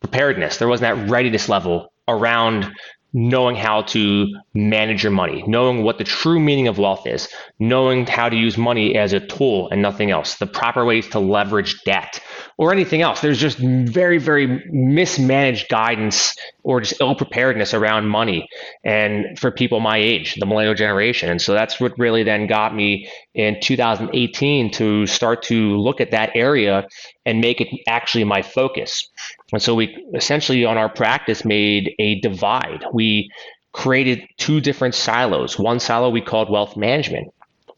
preparedness. 0.00 0.58
There 0.58 0.68
wasn't 0.68 0.96
that 0.96 1.10
readiness 1.10 1.48
level 1.48 1.92
around 2.06 2.70
knowing 3.16 3.54
how 3.54 3.80
to 3.82 4.26
manage 4.54 5.04
your 5.04 5.12
money, 5.12 5.44
knowing 5.46 5.84
what 5.84 5.98
the 5.98 6.04
true 6.04 6.40
meaning 6.40 6.66
of 6.66 6.78
wealth 6.78 7.06
is, 7.06 7.28
knowing 7.60 8.04
how 8.06 8.28
to 8.28 8.34
use 8.34 8.58
money 8.58 8.96
as 8.96 9.12
a 9.12 9.20
tool 9.20 9.68
and 9.70 9.80
nothing 9.80 10.10
else, 10.10 10.34
the 10.38 10.46
proper 10.46 10.84
ways 10.84 11.08
to 11.08 11.20
leverage 11.20 11.80
debt 11.84 12.20
or 12.58 12.72
anything 12.72 13.02
else. 13.02 13.20
There's 13.20 13.38
just 13.38 13.58
very, 13.58 14.18
very 14.18 14.64
mismanaged 14.68 15.68
guidance 15.68 16.34
or 16.64 16.80
just 16.80 17.00
ill 17.00 17.14
preparedness 17.14 17.72
around 17.72 18.08
money 18.08 18.48
and 18.84 19.38
for 19.38 19.52
people 19.52 19.78
my 19.78 19.98
age, 19.98 20.34
the 20.34 20.46
millennial 20.46 20.74
generation. 20.74 21.30
And 21.30 21.40
so 21.40 21.52
that's 21.52 21.78
what 21.78 21.96
really 21.96 22.24
then 22.24 22.48
got 22.48 22.74
me 22.74 23.08
in 23.34 23.60
2018 23.60 24.72
to 24.72 25.06
start 25.06 25.42
to 25.44 25.76
look 25.76 26.00
at 26.00 26.10
that 26.10 26.32
area 26.34 26.88
and 27.24 27.40
make 27.40 27.60
it 27.60 27.68
actually 27.86 28.24
my 28.24 28.42
focus. 28.42 29.08
And 29.52 29.62
so 29.62 29.74
we 29.74 30.04
essentially 30.14 30.64
on 30.64 30.78
our 30.78 30.88
practice 30.88 31.44
made 31.44 31.94
a 31.98 32.20
divide. 32.20 32.84
We 32.92 33.30
created 33.72 34.26
two 34.38 34.60
different 34.60 34.94
silos. 34.94 35.58
One 35.58 35.80
silo 35.80 36.08
we 36.10 36.20
called 36.20 36.50
wealth 36.50 36.76
management. 36.76 37.32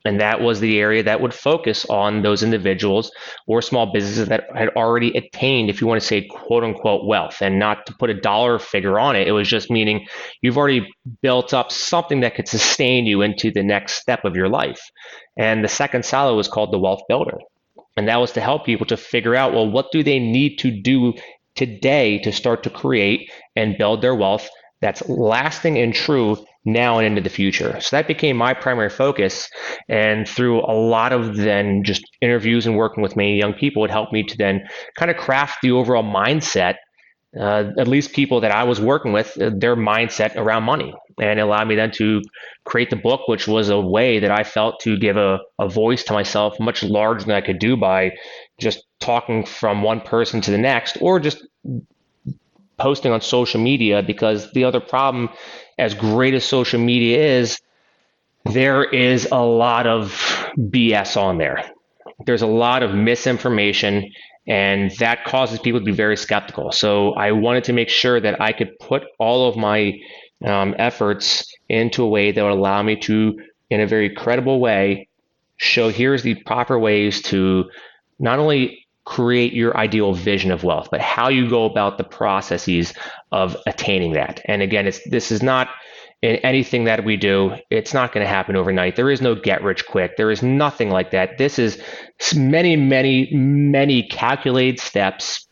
And 0.04 0.20
that 0.20 0.40
was 0.40 0.60
the 0.60 0.78
area 0.78 1.02
that 1.02 1.20
would 1.20 1.34
focus 1.34 1.84
on 1.86 2.22
those 2.22 2.44
individuals 2.44 3.10
or 3.48 3.60
small 3.60 3.92
businesses 3.92 4.28
that 4.28 4.44
had 4.54 4.68
already 4.76 5.16
attained, 5.16 5.68
if 5.68 5.80
you 5.80 5.88
want 5.88 6.00
to 6.00 6.06
say, 6.06 6.22
quote 6.22 6.62
unquote, 6.62 7.06
wealth. 7.06 7.38
And 7.40 7.58
not 7.58 7.86
to 7.86 7.94
put 7.94 8.08
a 8.08 8.14
dollar 8.14 8.60
figure 8.60 9.00
on 9.00 9.16
it, 9.16 9.26
it 9.26 9.32
was 9.32 9.48
just 9.48 9.68
meaning 9.68 10.06
you've 10.42 10.56
already 10.56 10.88
built 11.22 11.52
up 11.52 11.72
something 11.72 12.20
that 12.20 12.36
could 12.36 12.46
sustain 12.46 13.04
you 13.04 13.22
into 13.22 13.50
the 13.50 13.64
next 13.64 13.94
step 13.94 14.24
of 14.24 14.36
your 14.36 14.48
life. 14.48 14.80
And 15.36 15.64
the 15.64 15.68
second 15.68 16.04
silo 16.04 16.36
was 16.36 16.46
called 16.46 16.72
the 16.72 16.78
wealth 16.78 17.02
builder. 17.08 17.38
And 17.96 18.08
that 18.08 18.18
was 18.18 18.30
to 18.32 18.40
help 18.40 18.64
people 18.64 18.86
to 18.86 18.96
figure 18.96 19.34
out, 19.34 19.54
well, 19.54 19.68
what 19.68 19.90
do 19.90 20.02
they 20.02 20.18
need 20.18 20.58
to 20.58 20.70
do 20.70 21.14
today 21.56 22.18
to 22.20 22.32
start 22.32 22.62
to 22.64 22.70
create 22.70 23.30
and 23.54 23.78
build 23.78 24.02
their 24.02 24.14
wealth 24.14 24.48
that's 24.80 25.08
lasting 25.08 25.78
and 25.78 25.94
true 25.94 26.36
now 26.64 26.98
and 26.98 27.06
into 27.06 27.20
the 27.20 27.30
future. 27.30 27.80
So 27.80 27.96
that 27.96 28.08
became 28.08 28.36
my 28.36 28.52
primary 28.52 28.90
focus. 28.90 29.48
And 29.88 30.28
through 30.28 30.60
a 30.60 30.74
lot 30.74 31.12
of 31.12 31.36
then 31.36 31.82
just 31.84 32.04
interviews 32.20 32.66
and 32.66 32.76
working 32.76 33.02
with 33.02 33.16
many 33.16 33.38
young 33.38 33.54
people, 33.54 33.84
it 33.84 33.90
helped 33.90 34.12
me 34.12 34.24
to 34.24 34.36
then 34.36 34.66
kind 34.98 35.10
of 35.10 35.16
craft 35.16 35.58
the 35.62 35.70
overall 35.70 36.02
mindset. 36.02 36.74
Uh, 37.38 37.70
at 37.78 37.86
least 37.86 38.14
people 38.14 38.40
that 38.40 38.50
I 38.50 38.64
was 38.64 38.80
working 38.80 39.12
with, 39.12 39.40
uh, 39.40 39.50
their 39.54 39.76
mindset 39.76 40.36
around 40.36 40.64
money. 40.64 40.94
And 41.20 41.38
it 41.38 41.42
allowed 41.42 41.68
me 41.68 41.74
then 41.74 41.90
to 41.92 42.22
create 42.64 42.90
the 42.90 42.96
book, 42.96 43.28
which 43.28 43.46
was 43.46 43.68
a 43.68 43.80
way 43.80 44.18
that 44.18 44.30
I 44.30 44.42
felt 44.42 44.80
to 44.80 44.98
give 44.98 45.16
a, 45.16 45.38
a 45.58 45.68
voice 45.68 46.02
to 46.04 46.12
myself 46.12 46.58
much 46.58 46.82
larger 46.82 47.26
than 47.26 47.36
I 47.36 47.40
could 47.40 47.58
do 47.58 47.76
by 47.76 48.12
just 48.58 48.84
talking 49.00 49.44
from 49.44 49.82
one 49.82 50.00
person 50.00 50.40
to 50.40 50.50
the 50.50 50.58
next 50.58 50.98
or 51.00 51.20
just 51.20 51.46
posting 52.78 53.12
on 53.12 53.20
social 53.20 53.60
media 53.60 54.02
because 54.02 54.52
the 54.52 54.64
other 54.64 54.80
problem, 54.80 55.28
as 55.78 55.94
great 55.94 56.34
as 56.34 56.44
social 56.44 56.80
media 56.80 57.38
is, 57.38 57.60
there 58.52 58.84
is 58.84 59.28
a 59.32 59.42
lot 59.42 59.86
of 59.86 60.12
BS 60.58 61.16
on 61.16 61.38
there. 61.38 61.70
There's 62.24 62.42
a 62.42 62.46
lot 62.46 62.82
of 62.82 62.94
misinformation, 62.94 64.10
and 64.46 64.90
that 64.98 65.24
causes 65.24 65.58
people 65.58 65.80
to 65.80 65.86
be 65.86 65.92
very 65.92 66.16
skeptical. 66.16 66.72
So 66.72 67.12
I 67.14 67.32
wanted 67.32 67.64
to 67.64 67.72
make 67.72 67.88
sure 67.88 68.20
that 68.20 68.40
I 68.40 68.52
could 68.52 68.78
put 68.78 69.04
all 69.18 69.48
of 69.48 69.56
my 69.56 69.98
um, 70.44 70.74
efforts 70.78 71.52
into 71.68 72.04
a 72.04 72.08
way 72.08 72.30
that 72.30 72.42
would 72.42 72.52
allow 72.52 72.82
me 72.82 72.96
to, 72.96 73.38
in 73.70 73.80
a 73.80 73.86
very 73.86 74.14
credible 74.14 74.60
way, 74.60 75.08
show 75.56 75.88
here's 75.88 76.22
the 76.22 76.34
proper 76.44 76.78
ways 76.78 77.22
to 77.22 77.64
not 78.18 78.38
only 78.38 78.86
create 79.04 79.52
your 79.52 79.76
ideal 79.76 80.12
vision 80.14 80.50
of 80.50 80.64
wealth, 80.64 80.88
but 80.90 81.00
how 81.00 81.28
you 81.28 81.48
go 81.48 81.64
about 81.64 81.96
the 81.96 82.04
processes 82.04 82.92
of 83.30 83.56
attaining 83.66 84.12
that. 84.12 84.40
And 84.46 84.62
again, 84.62 84.86
it's 84.86 85.00
this 85.08 85.30
is 85.30 85.42
not 85.42 85.68
in 86.22 86.36
anything 86.36 86.84
that 86.84 87.04
we 87.04 87.16
do, 87.16 87.54
it's 87.70 87.92
not 87.94 88.12
going 88.12 88.24
to 88.24 88.28
happen 88.28 88.56
overnight. 88.56 88.96
There 88.96 89.10
is 89.10 89.20
no 89.20 89.34
get 89.34 89.62
rich 89.62 89.86
quick. 89.86 90.16
There 90.16 90.30
is 90.30 90.42
nothing 90.42 90.90
like 90.90 91.10
that. 91.10 91.38
This 91.38 91.58
is 91.58 91.80
many, 92.34 92.74
many, 92.74 93.28
many 93.32 94.02
calculated 94.08 94.80
steps 94.80 95.46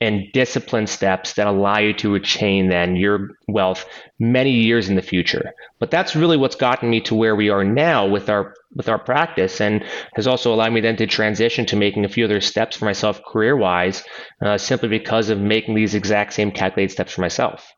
and 0.00 0.30
disciplined 0.32 0.88
steps 0.88 1.34
that 1.34 1.48
allow 1.48 1.78
you 1.78 1.92
to 1.92 2.14
attain 2.14 2.68
then 2.68 2.94
your 2.94 3.30
wealth 3.48 3.84
many 4.20 4.52
years 4.52 4.88
in 4.88 4.94
the 4.94 5.02
future. 5.02 5.52
But 5.80 5.90
that's 5.90 6.14
really 6.14 6.36
what's 6.36 6.54
gotten 6.54 6.88
me 6.88 7.00
to 7.02 7.14
where 7.14 7.34
we 7.34 7.48
are 7.48 7.64
now 7.64 8.06
with 8.06 8.28
our 8.28 8.54
with 8.74 8.88
our 8.88 8.98
practice 8.98 9.60
and 9.60 9.84
has 10.14 10.26
also 10.26 10.52
allowed 10.52 10.72
me 10.72 10.80
then 10.80 10.96
to 10.96 11.06
transition 11.06 11.66
to 11.66 11.76
making 11.76 12.04
a 12.04 12.08
few 12.08 12.24
other 12.24 12.40
steps 12.40 12.76
for 12.76 12.84
myself 12.84 13.20
career 13.24 13.56
wise 13.56 14.04
uh, 14.42 14.58
simply 14.58 14.88
because 14.88 15.30
of 15.30 15.40
making 15.40 15.74
these 15.74 15.94
exact 15.94 16.34
same 16.34 16.52
calculated 16.52 16.92
steps 16.92 17.12
for 17.12 17.22
myself. 17.22 17.72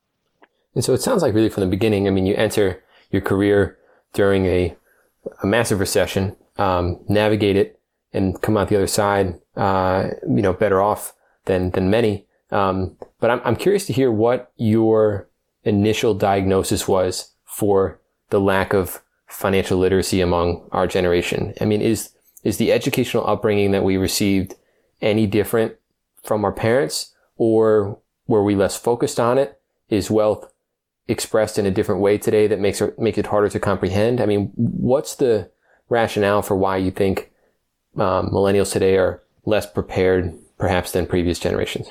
And 0.74 0.84
so 0.84 0.92
it 0.92 1.00
sounds 1.00 1.22
like 1.22 1.34
really 1.34 1.48
from 1.48 1.62
the 1.62 1.70
beginning, 1.70 2.06
I 2.06 2.10
mean, 2.10 2.26
you 2.26 2.34
enter 2.34 2.82
your 3.10 3.22
career 3.22 3.78
during 4.12 4.46
a, 4.46 4.76
a 5.42 5.46
massive 5.46 5.80
recession, 5.80 6.36
um, 6.58 7.00
navigate 7.08 7.56
it 7.56 7.80
and 8.12 8.40
come 8.42 8.56
out 8.56 8.68
the 8.68 8.76
other 8.76 8.86
side, 8.86 9.34
uh, 9.56 10.08
you 10.22 10.42
know, 10.42 10.52
better 10.52 10.82
off 10.82 11.12
than, 11.44 11.70
than 11.70 11.90
many. 11.90 12.26
Um, 12.50 12.96
but 13.20 13.30
I'm, 13.30 13.40
I'm 13.44 13.56
curious 13.56 13.86
to 13.86 13.92
hear 13.92 14.10
what 14.10 14.52
your 14.56 15.28
initial 15.64 16.14
diagnosis 16.14 16.88
was 16.88 17.32
for 17.44 18.00
the 18.30 18.40
lack 18.40 18.72
of 18.72 19.02
financial 19.28 19.78
literacy 19.78 20.20
among 20.20 20.68
our 20.72 20.86
generation. 20.86 21.54
I 21.60 21.64
mean, 21.64 21.80
is, 21.80 22.10
is 22.42 22.56
the 22.56 22.72
educational 22.72 23.26
upbringing 23.26 23.70
that 23.72 23.84
we 23.84 23.96
received 23.96 24.54
any 25.00 25.26
different 25.26 25.76
from 26.22 26.44
our 26.44 26.52
parents 26.52 27.14
or 27.36 27.98
were 28.26 28.44
we 28.44 28.54
less 28.54 28.76
focused 28.76 29.20
on 29.20 29.38
it? 29.38 29.60
Is 29.88 30.10
wealth 30.10 30.52
expressed 31.08 31.58
in 31.58 31.66
a 31.66 31.70
different 31.70 32.00
way 32.00 32.18
today 32.18 32.46
that 32.46 32.60
makes 32.60 32.80
it, 32.80 32.98
makes 32.98 33.18
it 33.18 33.26
harder 33.26 33.48
to 33.48 33.60
comprehend? 33.60 34.20
I 34.20 34.26
mean, 34.26 34.52
what's 34.54 35.16
the 35.16 35.50
rationale 35.88 36.42
for 36.42 36.56
why 36.56 36.76
you 36.76 36.90
think 36.90 37.30
um, 37.96 38.30
millennials 38.30 38.72
today 38.72 38.96
are 38.96 39.22
less 39.44 39.66
prepared 39.66 40.32
perhaps 40.60 40.92
than 40.92 41.06
previous 41.06 41.38
generations? 41.38 41.88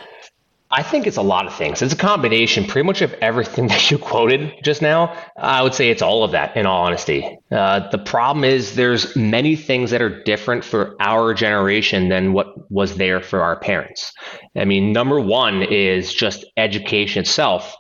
I 0.71 0.83
think 0.83 1.07
it's 1.07 1.17
a 1.17 1.23
lot 1.23 1.47
of 1.47 1.55
things. 1.55 1.81
It's 1.81 1.93
a 1.93 1.97
combination 1.97 2.63
pretty 2.65 2.85
much 2.85 3.01
of 3.01 3.11
everything 3.13 3.67
that 3.69 3.89
you 3.89 3.97
quoted 3.97 4.53
just 4.63 4.81
now. 4.81 5.17
I 5.35 5.63
would 5.63 5.73
say 5.73 5.89
it's 5.89 6.03
all 6.03 6.23
of 6.23 6.31
that 6.31 6.55
in 6.55 6.65
all 6.67 6.85
honesty. 6.85 7.39
Uh, 7.51 7.89
the 7.89 7.97
problem 7.97 8.43
is 8.43 8.75
there's 8.75 9.15
many 9.15 9.55
things 9.55 9.89
that 9.89 10.01
are 10.01 10.23
different 10.23 10.63
for 10.63 10.95
our 10.99 11.33
generation 11.33 12.09
than 12.09 12.33
what 12.33 12.71
was 12.71 12.97
there 12.97 13.19
for 13.19 13.41
our 13.41 13.59
parents. 13.59 14.13
I 14.55 14.65
mean, 14.65 14.93
number 14.93 15.19
one 15.19 15.63
is 15.63 16.13
just 16.13 16.45
education 16.55 17.21
itself. 17.21 17.75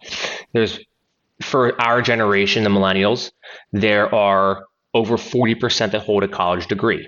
There's 0.53 0.79
for 1.41 1.79
our 1.79 2.01
generation, 2.01 2.63
the 2.63 2.69
millennials, 2.69 3.31
there 3.71 4.13
are 4.13 4.65
over 4.93 5.15
40% 5.15 5.91
that 5.91 6.01
hold 6.01 6.23
a 6.23 6.27
college 6.27 6.67
degree 6.67 7.07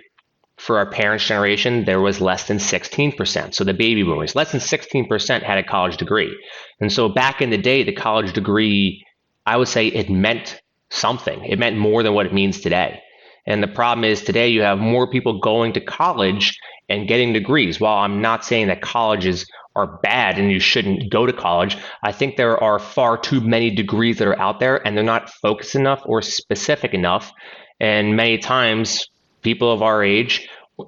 for 0.62 0.78
our 0.78 0.86
parents' 0.86 1.26
generation, 1.26 1.86
there 1.86 2.00
was 2.00 2.22
less 2.22 2.48
than 2.48 2.58
16%. 2.58 3.56
So 3.56 3.64
the 3.64 3.74
baby 3.74 4.04
boomers, 4.04 4.36
less 4.36 4.52
than 4.52 4.62
16% 4.62 5.42
had 5.42 5.58
a 5.58 5.64
college 5.64 5.98
degree. 5.98 6.38
And 6.80 6.94
so 6.94 7.10
back 7.10 7.42
in 7.42 7.50
the 7.50 7.58
day, 7.58 7.82
the 7.82 7.92
college 7.92 8.32
degree, 8.34 9.04
I 9.48 9.58
would 9.58 9.70
say 9.70 9.88
it 9.88 10.12
meant 10.12 10.62
something. 10.92 11.44
It 11.46 11.58
meant 11.58 11.78
more 11.78 12.04
than 12.04 12.14
what 12.14 12.28
it 12.28 12.34
means 12.34 12.62
today. 12.62 13.02
And 13.48 13.64
the 13.64 13.68
problem 13.68 14.04
is 14.04 14.22
today 14.22 14.50
you 14.50 14.62
have 14.62 14.78
more 14.78 15.10
people 15.10 15.40
going 15.40 15.74
to 15.74 15.82
college 15.82 16.60
and 16.90 17.08
getting 17.08 17.34
degrees. 17.34 17.80
While 17.80 17.98
I'm 17.98 18.22
not 18.22 18.46
saying 18.46 18.68
that 18.68 18.82
colleges 18.84 19.48
are 19.76 20.00
bad 20.04 20.38
and 20.38 20.52
you 20.52 20.60
shouldn't 20.60 21.10
go 21.12 21.26
to 21.26 21.34
college, 21.34 21.76
I 22.04 22.12
think 22.12 22.36
there 22.36 22.64
are 22.64 22.78
far 22.78 23.18
too 23.18 23.42
many 23.42 23.72
degrees 23.72 24.20
that 24.20 24.28
are 24.28 24.40
out 24.40 24.60
there 24.60 24.86
and 24.86 24.96
they're 24.96 25.04
not 25.04 25.32
focused 25.32 25.74
enough 25.74 26.04
or 26.06 26.22
specific 26.22 26.94
enough. 26.94 27.32
And 27.80 28.16
many 28.16 28.38
times 28.38 29.08
people 29.42 29.72
of 29.72 29.82
our 29.82 30.04
age 30.04 30.48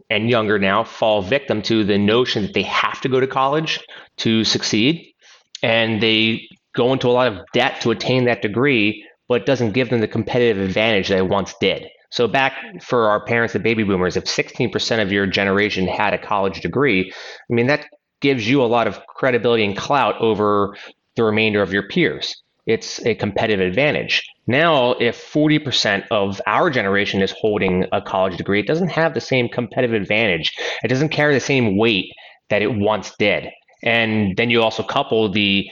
and 0.10 0.30
younger 0.30 0.58
now 0.58 0.84
fall 0.84 1.22
victim 1.22 1.62
to 1.64 1.84
the 1.84 1.98
notion 1.98 2.44
that 2.44 2.54
they 2.54 2.64
have 2.64 3.00
to 3.02 3.10
go 3.10 3.20
to 3.20 3.28
college 3.28 3.80
to 4.18 4.44
succeed. 4.44 5.14
And 5.62 6.02
they 6.02 6.48
go 6.76 6.92
into 6.94 7.08
a 7.08 7.12
lot 7.12 7.28
of 7.28 7.46
debt 7.54 7.82
to 7.82 7.92
attain 7.92 8.26
that 8.26 8.42
degree 8.42 9.06
but 9.30 9.42
it 9.42 9.46
doesn't 9.46 9.72
give 9.72 9.90
them 9.90 10.02
the 10.02 10.08
competitive 10.08 10.62
advantage 10.62 11.08
they 11.08 11.22
once 11.22 11.56
did. 11.60 11.88
So 12.12 12.28
back 12.28 12.54
for 12.84 13.10
our 13.10 13.24
parents 13.26 13.54
the 13.54 13.60
baby 13.60 13.84
boomers 13.84 14.18
if 14.18 14.26
16% 14.26 15.02
of 15.02 15.12
your 15.12 15.26
generation 15.26 15.88
had 15.88 16.14
a 16.14 16.18
college 16.18 16.62
degree 16.62 17.12
i 17.12 17.54
mean 17.54 17.68
that 17.68 17.88
gives 18.22 18.48
you 18.48 18.64
a 18.64 18.66
lot 18.66 18.88
of 18.88 19.00
credibility 19.08 19.66
and 19.66 19.78
clout 19.78 20.16
over 20.20 20.76
the 21.16 21.24
remainder 21.24 21.62
of 21.62 21.74
your 21.74 21.84
peers. 21.88 22.42
It's 22.66 23.06
a 23.06 23.16
competitive 23.16 23.68
advantage 23.68 24.24
now, 24.46 24.92
if 25.00 25.32
40% 25.32 26.06
of 26.12 26.42
our 26.48 26.70
generation 26.70 27.22
is 27.22 27.32
holding 27.32 27.86
a 27.92 28.02
college 28.02 28.38
degree, 28.38 28.60
it 28.60 28.68
doesn't 28.68 28.90
have 28.90 29.14
the 29.14 29.22
same 29.22 29.48
competitive 29.48 30.00
advantage. 30.00 30.54
It 30.84 30.90
doesn't 30.90 31.10
carry 31.10 31.34
the 31.34 31.40
same 31.40 31.78
weight 31.78 32.12
that 32.50 32.62
it 32.62 32.76
once 32.76 33.14
did. 33.18 33.50
And 33.84 34.36
then 34.36 34.50
you 34.50 34.62
also 34.62 34.84
couple 34.84 35.32
the 35.32 35.70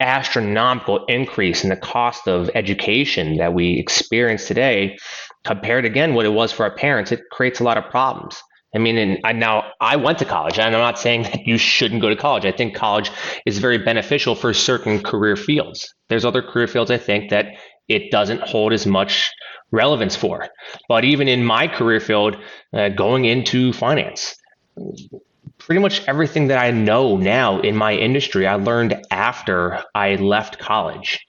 astronomical 0.00 1.04
increase 1.06 1.62
in 1.62 1.70
the 1.70 1.76
cost 1.76 2.26
of 2.26 2.50
education 2.54 3.36
that 3.36 3.52
we 3.52 3.78
experience 3.78 4.46
today 4.48 4.96
compared 5.44 5.84
again 5.84 6.14
what 6.14 6.24
it 6.24 6.30
was 6.30 6.50
for 6.52 6.62
our 6.64 6.74
parents 6.74 7.12
it 7.12 7.20
creates 7.30 7.60
a 7.60 7.64
lot 7.64 7.76
of 7.76 7.84
problems 7.90 8.40
i 8.74 8.78
mean 8.78 8.96
and 8.96 9.18
I, 9.24 9.32
now 9.32 9.64
i 9.82 9.96
went 9.96 10.18
to 10.20 10.24
college 10.24 10.58
and 10.58 10.74
i'm 10.74 10.80
not 10.80 10.98
saying 10.98 11.24
that 11.24 11.46
you 11.46 11.58
shouldn't 11.58 12.00
go 12.00 12.08
to 12.08 12.16
college 12.16 12.46
i 12.46 12.52
think 12.52 12.74
college 12.74 13.10
is 13.44 13.58
very 13.58 13.76
beneficial 13.76 14.34
for 14.34 14.54
certain 14.54 15.02
career 15.02 15.36
fields 15.36 15.86
there's 16.08 16.24
other 16.24 16.40
career 16.40 16.66
fields 16.66 16.90
i 16.90 16.96
think 16.96 17.28
that 17.28 17.48
it 17.88 18.10
doesn't 18.10 18.40
hold 18.40 18.72
as 18.72 18.86
much 18.86 19.30
relevance 19.70 20.16
for. 20.16 20.48
But 20.88 21.04
even 21.04 21.28
in 21.28 21.44
my 21.44 21.68
career 21.68 22.00
field, 22.00 22.36
uh, 22.72 22.90
going 22.90 23.24
into 23.24 23.72
finance, 23.72 24.36
pretty 25.58 25.80
much 25.80 26.06
everything 26.06 26.48
that 26.48 26.58
I 26.58 26.70
know 26.70 27.16
now 27.16 27.60
in 27.60 27.76
my 27.76 27.94
industry, 27.94 28.46
I 28.46 28.54
learned 28.54 29.02
after 29.10 29.82
I 29.94 30.16
left 30.16 30.58
college. 30.58 31.26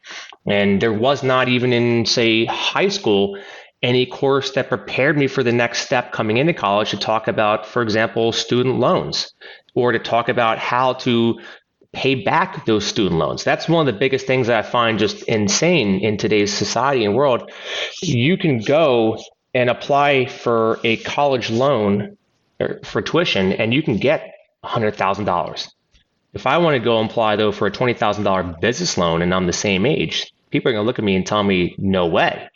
And 0.48 0.82
there 0.82 0.94
was 0.94 1.24
not 1.24 1.48
even 1.48 1.74
in, 1.74 2.06
say, 2.06 2.46
high 2.46 2.90
school, 2.90 3.38
any 3.82 4.06
course 4.06 4.52
that 4.52 4.70
prepared 4.70 5.18
me 5.18 5.28
for 5.28 5.44
the 5.44 5.52
next 5.52 5.80
step 5.80 6.12
coming 6.12 6.38
into 6.38 6.54
college 6.54 6.92
to 6.92 6.98
talk 6.98 7.28
about, 7.28 7.66
for 7.66 7.82
example, 7.82 8.32
student 8.32 8.80
loans 8.80 9.34
or 9.74 9.92
to 9.92 10.00
talk 10.00 10.30
about 10.30 10.58
how 10.58 10.94
to 10.94 11.40
pay 11.96 12.16
back 12.16 12.66
those 12.66 12.86
student 12.86 13.20
loans. 13.20 13.44
That's 13.44 13.68
one 13.68 13.88
of 13.88 13.92
the 13.92 13.98
biggest 13.98 14.28
things 14.28 14.48
that 14.48 14.64
I 14.64 14.68
find 14.68 15.00
just 15.00 15.24
insane 15.24 16.02
in 16.02 16.18
today's 16.18 16.54
society 16.54 17.06
and 17.06 17.16
world. 17.16 17.50
You 18.02 18.38
can 18.38 18.60
go 18.60 19.18
and 19.54 19.70
apply 19.70 20.26
for 20.26 20.80
a 20.84 20.98
college 20.98 21.50
loan 21.50 22.18
for 22.84 23.02
tuition, 23.02 23.54
and 23.54 23.74
you 23.74 23.82
can 23.82 23.98
get 23.98 24.34
$100,000. 24.64 25.68
If 26.34 26.46
I 26.46 26.58
want 26.58 26.76
to 26.76 26.80
go 26.80 27.00
and 27.00 27.10
apply, 27.10 27.38
though, 27.38 27.54
for 27.54 27.66
a 27.66 27.72
$20,000 27.72 28.60
business 28.60 28.98
loan 28.98 29.22
and 29.22 29.34
I'm 29.34 29.48
the 29.48 29.54
same 29.54 29.86
age, 29.86 30.32
people 30.52 30.70
are 30.70 30.74
going 30.74 30.84
to 30.84 30.88
look 30.88 31.00
at 31.00 31.06
me 31.06 31.16
and 31.16 31.26
tell 31.26 31.44
me, 31.44 31.76
no 31.78 32.08
way. 32.08 32.50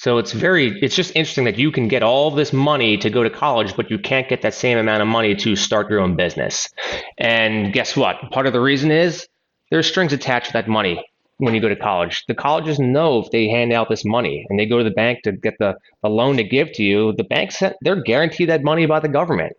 So 0.00 0.16
it's 0.16 0.32
very, 0.32 0.80
it's 0.80 0.96
just 0.96 1.14
interesting 1.14 1.44
that 1.44 1.58
you 1.58 1.70
can 1.70 1.86
get 1.86 2.02
all 2.02 2.30
this 2.30 2.54
money 2.54 2.96
to 2.96 3.10
go 3.10 3.22
to 3.22 3.28
college, 3.28 3.76
but 3.76 3.90
you 3.90 3.98
can't 3.98 4.26
get 4.30 4.40
that 4.40 4.54
same 4.54 4.78
amount 4.78 5.02
of 5.02 5.08
money 5.08 5.34
to 5.34 5.54
start 5.54 5.90
your 5.90 6.00
own 6.00 6.16
business. 6.16 6.70
And 7.18 7.70
guess 7.70 7.98
what? 7.98 8.16
Part 8.30 8.46
of 8.46 8.54
the 8.54 8.62
reason 8.62 8.90
is 8.90 9.28
there's 9.70 9.86
strings 9.86 10.14
attached 10.14 10.46
to 10.46 10.52
that 10.54 10.68
money 10.68 11.04
when 11.36 11.54
you 11.54 11.60
go 11.60 11.68
to 11.68 11.76
college. 11.76 12.24
The 12.28 12.34
colleges 12.34 12.78
know 12.78 13.18
if 13.18 13.30
they 13.30 13.48
hand 13.48 13.74
out 13.74 13.90
this 13.90 14.02
money 14.02 14.46
and 14.48 14.58
they 14.58 14.64
go 14.64 14.78
to 14.78 14.84
the 14.84 14.90
bank 14.90 15.20
to 15.24 15.32
get 15.32 15.58
the, 15.58 15.74
the 16.02 16.08
loan 16.08 16.38
to 16.38 16.44
give 16.44 16.72
to 16.76 16.82
you, 16.82 17.12
the 17.18 17.24
banks, 17.24 17.62
they're 17.82 18.02
guaranteed 18.02 18.48
that 18.48 18.62
money 18.62 18.86
by 18.86 19.00
the 19.00 19.08
government. 19.08 19.52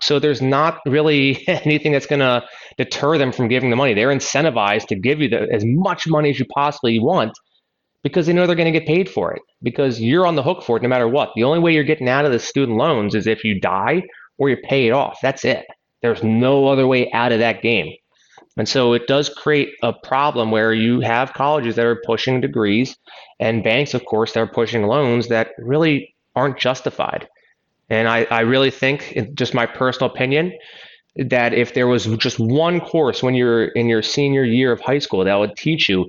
So 0.00 0.20
there's 0.20 0.40
not 0.40 0.78
really 0.86 1.42
anything 1.48 1.90
that's 1.90 2.06
going 2.06 2.20
to 2.20 2.44
deter 2.76 3.18
them 3.18 3.32
from 3.32 3.48
giving 3.48 3.70
the 3.70 3.76
money. 3.76 3.94
They're 3.94 4.14
incentivized 4.14 4.86
to 4.86 4.94
give 4.94 5.20
you 5.20 5.30
the, 5.30 5.52
as 5.52 5.64
much 5.64 6.06
money 6.06 6.30
as 6.30 6.38
you 6.38 6.44
possibly 6.44 7.00
want 7.00 7.36
because 8.02 8.26
they 8.26 8.32
know 8.32 8.46
they're 8.46 8.56
going 8.56 8.72
to 8.72 8.78
get 8.78 8.88
paid 8.88 9.08
for 9.08 9.32
it 9.32 9.42
because 9.62 10.00
you're 10.00 10.26
on 10.26 10.36
the 10.36 10.42
hook 10.42 10.62
for 10.62 10.76
it 10.76 10.82
no 10.82 10.88
matter 10.88 11.08
what. 11.08 11.30
The 11.34 11.44
only 11.44 11.58
way 11.58 11.74
you're 11.74 11.84
getting 11.84 12.08
out 12.08 12.24
of 12.24 12.32
the 12.32 12.38
student 12.38 12.78
loans 12.78 13.14
is 13.14 13.26
if 13.26 13.44
you 13.44 13.60
die 13.60 14.02
or 14.38 14.48
you 14.48 14.56
pay 14.56 14.86
it 14.86 14.92
off. 14.92 15.18
That's 15.22 15.44
it. 15.44 15.66
There's 16.02 16.22
no 16.22 16.66
other 16.66 16.86
way 16.86 17.10
out 17.12 17.32
of 17.32 17.40
that 17.40 17.62
game. 17.62 17.92
And 18.56 18.68
so 18.68 18.94
it 18.94 19.06
does 19.06 19.28
create 19.28 19.70
a 19.82 19.92
problem 19.92 20.50
where 20.50 20.72
you 20.72 21.00
have 21.00 21.34
colleges 21.34 21.76
that 21.76 21.86
are 21.86 22.02
pushing 22.04 22.40
degrees 22.40 22.96
and 23.38 23.62
banks, 23.62 23.94
of 23.94 24.04
course, 24.04 24.32
that 24.32 24.40
are 24.40 24.46
pushing 24.46 24.86
loans 24.86 25.28
that 25.28 25.52
really 25.58 26.14
aren't 26.34 26.58
justified. 26.58 27.28
And 27.88 28.08
I, 28.08 28.26
I 28.30 28.40
really 28.40 28.70
think, 28.70 29.16
just 29.34 29.54
my 29.54 29.66
personal 29.66 30.10
opinion, 30.10 30.52
that 31.16 31.52
if 31.52 31.74
there 31.74 31.88
was 31.88 32.06
just 32.16 32.38
one 32.38 32.80
course 32.80 33.22
when 33.22 33.34
you're 33.34 33.66
in 33.66 33.88
your 33.88 34.02
senior 34.02 34.44
year 34.44 34.72
of 34.72 34.80
high 34.80 34.98
school 34.98 35.24
that 35.24 35.34
would 35.34 35.56
teach 35.56 35.88
you 35.88 36.08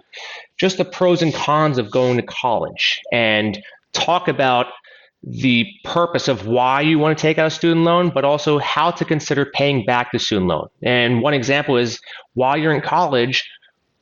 just 0.58 0.78
the 0.78 0.86
pros 0.86 1.22
and 1.22 1.34
cons 1.34 1.78
of 1.78 1.90
going 1.90 2.18
to 2.18 2.24
college 2.24 3.02
and 3.12 3.62
talk 3.94 4.28
about 4.28 4.68
the 5.24 5.68
purpose 5.84 6.28
of 6.28 6.48
why 6.48 6.82
you 6.82 6.98
want 6.98 7.18
to 7.18 7.22
take 7.22 7.38
out 7.38 7.48
a 7.48 7.52
student 7.52 7.86
loan, 7.86 8.10
but 8.10 8.26
also 8.26 8.58
how 8.60 8.90
to 8.90 9.06
consider 9.06 9.46
paying 9.46 9.86
back 9.86 10.12
the 10.12 10.20
student 10.20 10.48
loan. 10.48 10.68
And 10.82 11.22
one 11.22 11.34
example 11.34 11.78
is 11.78 12.00
while 12.34 12.58
you're 12.58 12.74
in 12.74 12.82
college, 12.82 13.48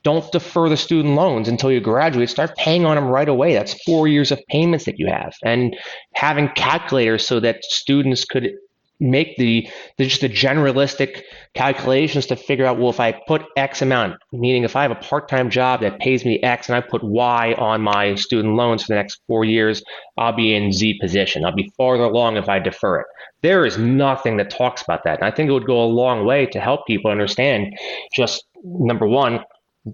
don't 0.03 0.31
defer 0.31 0.69
the 0.69 0.77
student 0.77 1.15
loans 1.15 1.49
until 1.49 1.71
you 1.71 1.81
graduate. 1.81 2.29
Start 2.29 2.55
paying 2.55 2.85
on 2.85 2.95
them 2.95 3.07
right 3.07 3.27
away. 3.27 3.53
That's 3.53 3.81
four 3.83 4.07
years 4.07 4.31
of 4.31 4.39
payments 4.47 4.85
that 4.85 4.97
you 4.97 5.07
have. 5.07 5.33
And 5.43 5.75
having 6.13 6.47
calculators 6.55 7.27
so 7.27 7.41
that 7.41 7.65
students 7.65 8.23
could 8.23 8.53
make 8.99 9.37
the, 9.37 9.67
the 9.97 10.05
just 10.05 10.21
the 10.21 10.29
generalistic 10.29 11.21
calculations 11.53 12.25
to 12.27 12.35
figure 12.35 12.65
out 12.65 12.77
well 12.77 12.89
if 12.89 12.99
I 12.99 13.13
put 13.27 13.45
X 13.55 13.81
amount, 13.81 14.17
meaning 14.31 14.63
if 14.63 14.75
I 14.75 14.81
have 14.81 14.91
a 14.91 14.95
part-time 14.95 15.49
job 15.49 15.81
that 15.81 15.99
pays 15.99 16.25
me 16.25 16.39
X 16.41 16.67
and 16.67 16.75
I 16.75 16.81
put 16.81 17.03
Y 17.03 17.53
on 17.53 17.81
my 17.81 18.15
student 18.15 18.55
loans 18.55 18.83
for 18.83 18.89
the 18.89 18.95
next 18.95 19.21
four 19.27 19.45
years, 19.45 19.81
I'll 20.17 20.35
be 20.35 20.53
in 20.53 20.71
Z 20.71 20.99
position. 20.99 21.45
I'll 21.45 21.55
be 21.55 21.71
farther 21.77 22.03
along 22.03 22.37
if 22.37 22.49
I 22.49 22.59
defer 22.59 23.01
it. 23.01 23.07
There 23.41 23.65
is 23.65 23.77
nothing 23.77 24.37
that 24.37 24.49
talks 24.49 24.81
about 24.81 25.03
that. 25.05 25.19
And 25.19 25.25
I 25.25 25.31
think 25.31 25.49
it 25.49 25.53
would 25.53 25.65
go 25.65 25.81
a 25.81 25.85
long 25.85 26.25
way 26.25 26.45
to 26.47 26.59
help 26.59 26.85
people 26.85 27.09
understand 27.09 27.77
just 28.13 28.43
number 28.63 29.07
one, 29.07 29.45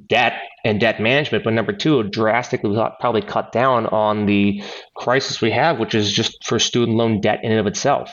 debt 0.08 0.34
and 0.64 0.80
debt 0.80 1.00
management, 1.00 1.44
but 1.44 1.54
number 1.54 1.72
two, 1.72 2.02
drastically 2.04 2.76
probably 3.00 3.22
cut 3.22 3.52
down 3.52 3.86
on 3.88 4.26
the 4.26 4.64
crisis 4.96 5.42
we 5.42 5.52
have, 5.52 5.80
which 5.80 5.94
is 5.94 6.12
just 6.12 6.44
for 6.44 6.58
student 6.58 6.98
loan 6.98 7.22
debt 7.22 7.40
in 7.44 7.52
and 7.52 7.60
of 7.60 7.68
itself. 7.68 8.12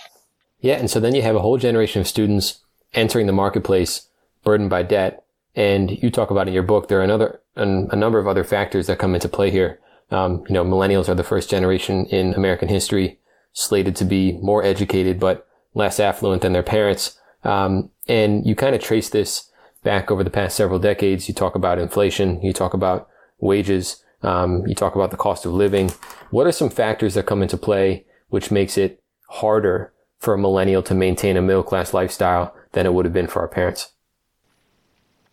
Yeah, 0.63 0.77
and 0.77 0.91
so 0.91 1.01
then 1.01 1.15
you 1.15 1.23
have 1.23 1.37
a 1.37 1.41
whole 1.41 1.59
generation 1.59 2.01
of 2.01 2.09
students 2.09 2.61
entering 2.95 3.27
the 3.27 3.33
marketplace 3.33 4.09
burdened 4.45 4.71
by 4.71 4.85
debt. 4.85 5.25
And 5.55 5.91
you 6.03 6.11
talk 6.11 6.31
about 6.31 6.49
in 6.49 6.55
your 6.55 6.63
book, 6.63 6.89
there 6.89 7.01
are 7.01 7.05
another, 7.05 7.41
an, 7.57 7.89
a 7.91 7.97
number 7.97 8.19
of 8.19 8.27
other 8.27 8.45
factors 8.45 8.87
that 8.87 8.99
come 8.99 9.15
into 9.15 9.29
play 9.29 9.51
here. 9.51 9.81
Um, 10.11 10.45
you 10.49 10.55
know, 10.55 10.65
millennials 10.65 11.09
are 11.09 11.15
the 11.15 11.25
first 11.25 11.51
generation 11.51 12.07
in 12.07 12.33
American 12.35 12.69
history 12.69 13.19
slated 13.53 13.97
to 13.97 14.05
be 14.05 14.33
more 14.41 14.63
educated, 14.63 15.19
but 15.19 15.47
less 15.75 15.99
affluent 15.99 16.43
than 16.43 16.53
their 16.53 16.63
parents. 16.63 17.19
Um, 17.45 17.91
and 18.07 18.47
you 18.47 18.55
kind 18.55 18.75
of 18.75 18.81
trace 18.81 19.11
this 19.11 19.51
back 19.83 20.11
over 20.11 20.23
the 20.23 20.31
past 20.31 20.57
several 20.57 20.79
decades. 20.79 21.29
You 21.29 21.35
talk 21.35 21.55
about 21.55 21.79
inflation. 21.79 22.41
You 22.41 22.53
talk 22.53 22.73
about 22.73 23.09
wages. 23.41 24.03
Um, 24.23 24.67
you 24.67 24.75
talk 24.75 24.95
about 24.95 25.11
the 25.11 25.17
cost 25.17 25.45
of 25.45 25.53
living. 25.53 25.91
What 26.31 26.47
are 26.47 26.53
some 26.53 26.71
factors 26.71 27.15
that 27.15 27.27
come 27.27 27.43
into 27.43 27.57
play 27.57 28.07
which 28.29 28.51
makes 28.51 28.79
it 28.79 29.03
harder 29.29 29.93
for 30.23 30.35
a 30.35 30.39
millennial 30.39 30.85
to 30.85 30.95
maintain 30.95 31.37
a 31.37 31.43
middle 31.43 31.65
class 31.65 31.93
lifestyle 31.93 32.55
than 32.73 32.87
it 32.87 32.95
would 32.95 33.05
have 33.05 33.13
been 33.13 33.27
for 33.27 33.41
our 33.41 33.49
parents. 33.49 33.89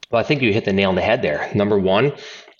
Well, 0.09 0.19
I 0.19 0.23
think 0.23 0.41
you 0.41 0.51
hit 0.51 0.65
the 0.65 0.73
nail 0.73 0.89
on 0.89 0.95
the 0.95 1.01
head 1.01 1.21
there. 1.21 1.51
Number 1.53 1.77
one 1.77 2.13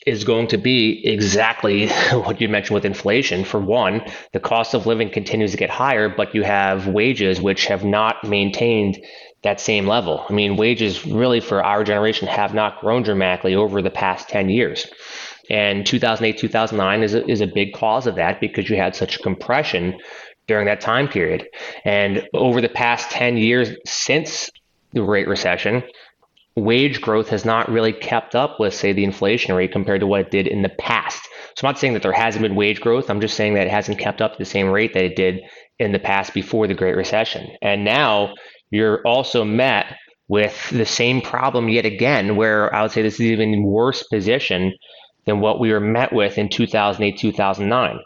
is 0.06 0.24
going 0.24 0.48
to 0.48 0.58
be 0.58 1.02
exactly 1.06 1.88
what 2.12 2.40
you 2.40 2.48
mentioned 2.48 2.76
with 2.76 2.86
inflation. 2.86 3.44
For 3.44 3.60
one, 3.60 4.04
the 4.32 4.40
cost 4.40 4.76
of 4.76 4.86
living 4.86 5.10
continues 5.10 5.52
to 5.52 5.58
get 5.58 5.72
higher, 5.72 6.08
but 6.08 6.36
you 6.36 6.44
have 6.44 6.88
wages 6.88 7.42
which 7.42 7.66
have 7.66 7.84
not 7.84 8.24
maintained 8.24 9.00
that 9.42 9.60
same 9.60 9.88
level. 9.88 10.24
I 10.30 10.34
mean, 10.34 10.56
wages 10.56 11.08
really 11.08 11.40
for 11.40 11.64
our 11.64 11.84
generation 11.84 12.28
have 12.28 12.54
not 12.54 12.80
grown 12.80 13.02
dramatically 13.02 13.56
over 13.56 13.82
the 13.82 13.90
past 13.90 14.30
10 14.30 14.50
years. 14.50 14.86
And 15.50 15.84
2008, 15.84 16.38
2009 16.38 17.02
is 17.02 17.16
a, 17.16 17.28
is 17.28 17.42
a 17.42 17.48
big 17.48 17.74
cause 17.74 18.06
of 18.06 18.16
that 18.16 18.40
because 18.40 18.70
you 18.70 18.76
had 18.76 18.96
such 18.96 19.24
compression 19.24 19.98
during 20.50 20.66
that 20.66 20.82
time 20.82 21.08
period. 21.08 21.48
And 21.86 22.28
over 22.34 22.60
the 22.60 22.68
past 22.68 23.10
10 23.12 23.38
years 23.38 23.70
since 23.86 24.50
the 24.92 25.02
Great 25.02 25.28
Recession, 25.28 25.84
wage 26.56 27.00
growth 27.00 27.30
has 27.30 27.46
not 27.46 27.70
really 27.70 27.94
kept 27.94 28.36
up 28.36 28.60
with, 28.60 28.74
say, 28.74 28.92
the 28.92 29.06
inflation 29.06 29.56
rate 29.56 29.72
compared 29.72 30.02
to 30.02 30.08
what 30.08 30.22
it 30.22 30.32
did 30.32 30.48
in 30.48 30.64
the 30.64 30.70
past. 30.70 31.24
So 31.56 31.66
I'm 31.66 31.74
not 31.74 31.80
saying 31.80 31.94
that 31.94 32.02
there 32.02 32.12
hasn't 32.12 32.42
been 32.42 32.56
wage 32.56 32.82
growth. 32.82 33.10
I'm 33.10 33.22
just 33.22 33.38
saying 33.38 33.54
that 33.54 33.68
it 33.68 33.72
hasn't 33.72 34.00
kept 34.00 34.22
up 34.22 34.34
to 34.34 34.40
the 34.40 34.46
same 34.46 34.70
rate 34.70 34.94
that 34.96 35.06
it 35.06 35.16
did 35.16 35.40
in 35.78 35.92
the 35.92 36.00
past 36.00 36.34
before 36.34 36.68
the 36.68 36.74
Great 36.74 36.98
Recession. 36.98 37.48
And 37.62 37.86
now 37.86 38.34
you're 38.72 39.02
also 39.06 39.46
met 39.46 39.96
with 40.28 40.70
the 40.72 40.86
same 40.86 41.22
problem 41.22 41.70
yet 41.70 41.86
again, 41.86 42.36
where 42.36 42.74
I 42.74 42.82
would 42.82 42.92
say 42.92 43.02
this 43.02 43.16
is 43.16 43.22
even 43.22 43.64
worse 43.64 44.04
position 44.04 44.74
than 45.26 45.42
what 45.42 45.60
we 45.60 45.72
were 45.72 45.80
met 45.80 46.12
with 46.12 46.38
in 46.38 46.50
2008, 46.50 47.18
2009. 47.20 48.00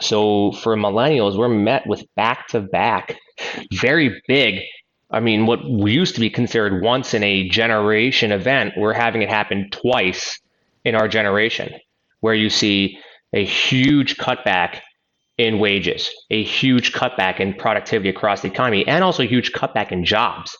So 0.00 0.52
for 0.52 0.76
millennials, 0.76 1.36
we're 1.36 1.48
met 1.48 1.86
with 1.86 2.04
back 2.14 2.48
to 2.48 2.60
back, 2.60 3.16
very 3.72 4.20
big. 4.28 4.62
I 5.10 5.20
mean, 5.20 5.46
what 5.46 5.64
used 5.64 6.14
to 6.14 6.20
be 6.20 6.30
considered 6.30 6.82
once 6.82 7.14
in 7.14 7.22
a 7.22 7.48
generation 7.48 8.30
event, 8.30 8.74
we're 8.76 8.92
having 8.92 9.22
it 9.22 9.28
happen 9.28 9.70
twice 9.70 10.38
in 10.84 10.94
our 10.94 11.08
generation, 11.08 11.74
where 12.20 12.34
you 12.34 12.50
see 12.50 12.98
a 13.32 13.44
huge 13.44 14.16
cutback 14.16 14.80
in 15.38 15.58
wages, 15.58 16.10
a 16.30 16.42
huge 16.42 16.92
cutback 16.92 17.40
in 17.40 17.54
productivity 17.54 18.08
across 18.08 18.42
the 18.42 18.48
economy, 18.48 18.86
and 18.86 19.02
also 19.02 19.22
a 19.22 19.26
huge 19.26 19.52
cutback 19.52 19.92
in 19.92 20.04
jobs. 20.04 20.56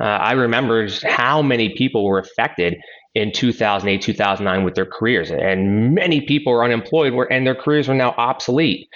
Uh, 0.00 0.04
I 0.04 0.32
remember 0.32 0.88
how 1.04 1.42
many 1.42 1.74
people 1.76 2.04
were 2.04 2.18
affected 2.18 2.76
in 3.14 3.32
2008, 3.32 4.00
2009 4.00 4.64
with 4.64 4.74
their 4.74 4.86
careers. 4.86 5.30
And 5.30 5.94
many 5.94 6.20
people 6.20 6.52
were 6.52 6.64
unemployed 6.64 7.12
were, 7.12 7.24
and 7.24 7.46
their 7.46 7.54
careers 7.54 7.88
were 7.88 7.94
now 7.94 8.14
obsolete. 8.16 8.88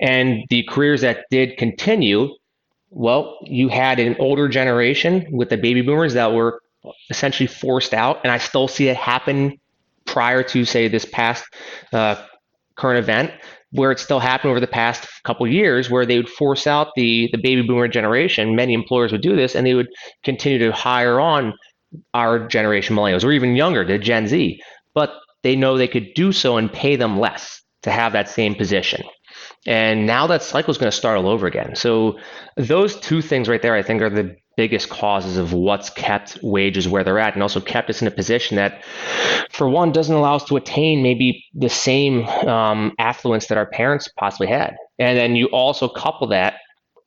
And 0.00 0.44
the 0.50 0.64
careers 0.64 1.00
that 1.00 1.24
did 1.30 1.56
continue, 1.56 2.34
well, 2.90 3.38
you 3.42 3.68
had 3.68 4.00
an 4.00 4.16
older 4.18 4.48
generation 4.48 5.26
with 5.30 5.48
the 5.48 5.56
baby 5.56 5.80
boomers 5.80 6.14
that 6.14 6.32
were 6.32 6.60
essentially 7.10 7.46
forced 7.46 7.94
out. 7.94 8.20
And 8.22 8.30
I 8.30 8.38
still 8.38 8.68
see 8.68 8.88
it 8.88 8.96
happen 8.96 9.58
prior 10.04 10.42
to, 10.42 10.64
say, 10.64 10.88
this 10.88 11.06
past 11.06 11.44
uh, 11.92 12.16
current 12.76 12.98
event, 12.98 13.32
where 13.70 13.90
it 13.90 13.98
still 13.98 14.20
happened 14.20 14.50
over 14.50 14.60
the 14.60 14.66
past 14.66 15.08
couple 15.24 15.46
years, 15.46 15.88
where 15.88 16.04
they 16.04 16.18
would 16.18 16.28
force 16.28 16.66
out 16.66 16.88
the, 16.96 17.28
the 17.32 17.38
baby 17.38 17.62
boomer 17.62 17.88
generation. 17.88 18.54
Many 18.54 18.74
employers 18.74 19.10
would 19.10 19.22
do 19.22 19.34
this, 19.34 19.54
and 19.54 19.66
they 19.66 19.74
would 19.74 19.88
continue 20.22 20.58
to 20.58 20.72
hire 20.72 21.18
on 21.18 21.54
our 22.12 22.46
generation 22.46 22.96
millennials 22.96 23.24
or 23.24 23.32
even 23.32 23.56
younger 23.56 23.84
to 23.84 23.98
Gen 23.98 24.26
Z, 24.26 24.60
but 24.94 25.12
they 25.42 25.56
know 25.56 25.76
they 25.76 25.88
could 25.88 26.14
do 26.14 26.32
so 26.32 26.56
and 26.56 26.72
pay 26.72 26.96
them 26.96 27.18
less 27.18 27.62
to 27.82 27.90
have 27.90 28.12
that 28.12 28.28
same 28.28 28.54
position. 28.54 29.04
And 29.66 30.06
now 30.06 30.26
that 30.26 30.42
cycle 30.42 30.70
is 30.70 30.78
going 30.78 30.90
to 30.90 30.96
start 30.96 31.18
all 31.18 31.28
over 31.28 31.46
again. 31.46 31.74
So 31.74 32.18
those 32.56 32.96
two 33.00 33.22
things 33.22 33.48
right 33.48 33.60
there, 33.60 33.74
I 33.74 33.82
think, 33.82 34.02
are 34.02 34.10
the 34.10 34.36
biggest 34.56 34.88
causes 34.88 35.36
of 35.36 35.52
what's 35.52 35.90
kept 35.90 36.38
wages 36.42 36.86
where 36.86 37.02
they're 37.02 37.18
at, 37.18 37.34
and 37.34 37.42
also 37.42 37.60
kept 37.60 37.90
us 37.90 38.00
in 38.00 38.06
a 38.06 38.10
position 38.10 38.56
that, 38.56 38.84
for 39.50 39.68
one, 39.68 39.90
doesn't 39.90 40.14
allow 40.14 40.36
us 40.36 40.44
to 40.44 40.56
attain 40.56 41.02
maybe 41.02 41.44
the 41.54 41.68
same 41.68 42.24
um, 42.46 42.92
affluence 42.98 43.46
that 43.46 43.58
our 43.58 43.66
parents 43.66 44.08
possibly 44.16 44.46
had. 44.46 44.76
And 44.98 45.18
then 45.18 45.34
you 45.34 45.46
also 45.46 45.88
couple 45.88 46.28
that 46.28 46.54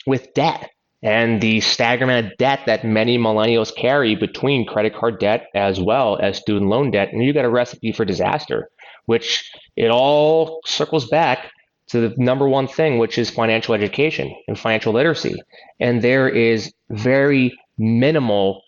with 0.05 0.33
debt 0.33 0.69
and 1.03 1.41
the 1.41 1.61
staggering 1.61 2.09
amount 2.09 2.25
of 2.27 2.37
debt 2.37 2.61
that 2.65 2.83
many 2.83 3.17
millennials 3.17 3.75
carry 3.75 4.15
between 4.15 4.65
credit 4.65 4.95
card 4.95 5.19
debt 5.19 5.47
as 5.53 5.79
well 5.79 6.17
as 6.21 6.37
student 6.37 6.69
loan 6.69 6.91
debt. 6.91 7.11
And 7.11 7.23
you 7.23 7.33
got 7.33 7.45
a 7.45 7.49
recipe 7.49 7.91
for 7.91 8.05
disaster, 8.05 8.69
which 9.05 9.51
it 9.75 9.89
all 9.89 10.59
circles 10.65 11.07
back 11.07 11.51
to 11.87 12.09
the 12.09 12.15
number 12.17 12.47
one 12.47 12.67
thing, 12.67 12.97
which 12.97 13.17
is 13.17 13.29
financial 13.29 13.73
education 13.73 14.35
and 14.47 14.59
financial 14.59 14.93
literacy. 14.93 15.41
And 15.79 16.01
there 16.01 16.27
is 16.27 16.73
very 16.89 17.57
minimal 17.77 18.63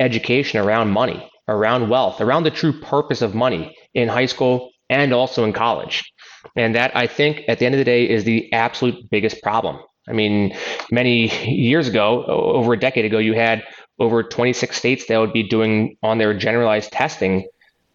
education 0.00 0.60
around 0.60 0.90
money, 0.90 1.30
around 1.46 1.88
wealth, 1.88 2.20
around 2.20 2.44
the 2.44 2.50
true 2.50 2.72
purpose 2.80 3.22
of 3.22 3.34
money 3.34 3.76
in 3.94 4.08
high 4.08 4.26
school 4.26 4.70
and 4.90 5.12
also 5.12 5.44
in 5.44 5.52
college. 5.52 6.10
And 6.56 6.74
that 6.74 6.96
I 6.96 7.06
think 7.06 7.42
at 7.48 7.58
the 7.58 7.66
end 7.66 7.74
of 7.74 7.78
the 7.78 7.84
day 7.84 8.08
is 8.08 8.24
the 8.24 8.52
absolute 8.52 9.10
biggest 9.10 9.42
problem. 9.42 9.78
I 10.08 10.12
mean, 10.12 10.56
many 10.90 11.28
years 11.50 11.88
ago, 11.88 12.24
over 12.26 12.72
a 12.72 12.78
decade 12.78 13.04
ago, 13.04 13.18
you 13.18 13.34
had 13.34 13.64
over 13.98 14.22
26 14.22 14.76
states 14.76 15.06
that 15.06 15.18
would 15.18 15.32
be 15.32 15.42
doing 15.42 15.96
on 16.02 16.18
their 16.18 16.34
generalized 16.34 16.92
testing. 16.92 17.48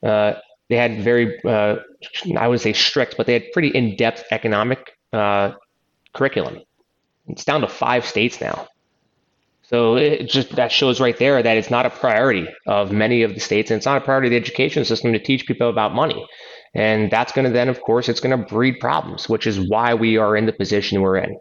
Uh, 0.04 0.34
they 0.69 0.76
had 0.78 1.02
very, 1.02 1.39
uh, 1.45 1.78
I 2.38 2.47
would 2.47 2.62
say 2.62 2.74
strict, 2.74 3.17
but 3.17 3.28
they 3.28 3.34
had 3.34 3.52
pretty 3.54 3.69
in 3.69 3.95
depth 3.95 4.24
economic 4.32 4.97
uh, 5.13 5.54
curriculum. 6.13 6.62
It's 7.28 7.45
down 7.45 7.62
to 7.62 7.67
five 7.67 8.06
states 8.06 8.41
now. 8.41 8.67
So 9.63 9.95
it 9.95 10.28
just 10.28 10.56
that 10.58 10.71
shows 10.71 11.00
right 11.00 11.17
there 11.17 11.41
that 11.41 11.58
it's 11.58 11.69
not 11.69 11.86
a 11.86 11.89
priority 11.89 12.45
of 12.67 12.91
many 12.91 13.24
of 13.24 13.34
the 13.34 13.39
states, 13.39 13.71
and 13.71 13.78
it's 13.78 13.86
not 13.86 14.02
a 14.02 14.04
priority 14.04 14.28
of 14.28 14.32
the 14.32 14.38
education 14.38 14.84
system 14.84 15.13
to 15.13 15.19
teach 15.19 15.45
people 15.45 15.69
about 15.69 15.95
money. 15.95 16.26
And 16.74 17.10
that's 17.10 17.32
going 17.32 17.45
to 17.45 17.52
then, 17.52 17.69
of 17.69 17.82
course, 17.82 18.10
it's 18.10 18.19
going 18.19 18.38
to 18.38 18.45
breed 18.45 18.80
problems, 18.82 19.30
which 19.30 19.47
is 19.47 19.60
why 19.69 19.93
we 19.93 20.17
are 20.17 20.36
in 20.36 20.45
the 20.45 20.54
position 20.54 21.02
we're 21.02 21.17
in. 21.17 21.38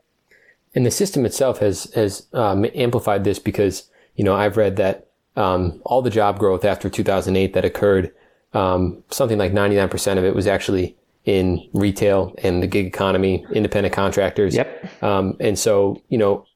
And 0.74 0.86
the 0.86 0.90
system 0.90 1.26
itself 1.26 1.58
has 1.58 1.92
has 1.94 2.26
um, 2.32 2.64
amplified 2.74 3.24
this 3.24 3.38
because 3.38 3.88
you 4.14 4.24
know 4.24 4.34
I've 4.34 4.56
read 4.56 4.76
that 4.76 5.08
um, 5.36 5.80
all 5.84 6.02
the 6.02 6.10
job 6.10 6.38
growth 6.38 6.64
after 6.64 6.88
2008 6.88 7.54
that 7.54 7.64
occurred, 7.64 8.12
um, 8.52 9.02
something 9.10 9.38
like 9.38 9.52
99% 9.52 10.18
of 10.18 10.24
it 10.24 10.34
was 10.34 10.46
actually 10.46 10.96
in 11.24 11.68
retail 11.72 12.34
and 12.42 12.62
the 12.62 12.66
gig 12.66 12.86
economy, 12.86 13.44
independent 13.52 13.94
contractors. 13.94 14.54
Yep. 14.54 15.02
Um, 15.02 15.36
and 15.40 15.58
so 15.58 16.02
you 16.08 16.18
know 16.18 16.46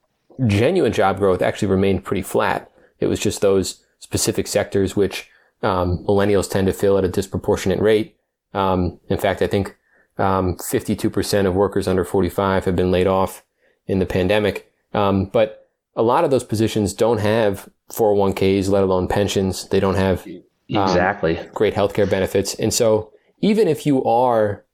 genuine 0.47 0.93
job 0.93 1.19
growth 1.19 1.43
actually 1.43 1.69
remained 1.69 2.05
pretty 2.05 2.23
flat. 2.23 2.71
It 3.01 3.07
was 3.07 3.21
just 3.21 3.41
those 3.41 3.85
specific 3.99 4.47
sectors 4.47 4.95
which 4.95 5.31
um, 5.63 6.05
millennials 6.07 6.49
tend 6.51 6.67
to 6.67 6.73
fill 6.73 6.99
at 6.99 7.05
a 7.05 7.09
disproportionate 7.09 7.81
rate. 7.81 8.17
Um, 8.53 9.01
in 9.09 9.19
fact, 9.19 9.43
I 9.43 9.47
think 9.47 9.77
um, 10.19 10.57
52% 10.57 11.47
of 11.47 11.55
workers 11.55 11.89
under 11.89 12.05
45 12.05 12.67
have 12.67 12.77
been 12.77 12.91
laid 12.91 13.07
off 13.07 13.43
in 13.87 13.99
the 13.99 14.07
pandemic. 14.07 14.73
Um, 14.93 15.27
but 15.27 15.69
a 15.97 16.03
lot 16.03 16.25
of 16.25 16.31
those 16.31 16.45
positions 16.45 16.93
don't 16.95 17.19
have 17.19 17.69
401ks, 17.91 18.69
let 18.69 18.83
alone 18.83 19.09
pensions. 19.09 19.69
They 19.69 19.81
don't 19.81 19.97
have 19.97 20.27
um, 20.27 20.43
exactly 20.69 21.41
great 21.55 21.75
healthcare 21.75 22.09
benefits. 22.09 22.55
And 22.55 22.73
so 22.73 23.13
even 23.41 23.69
if 23.69 23.87
you 23.87 24.03
are 24.05 24.65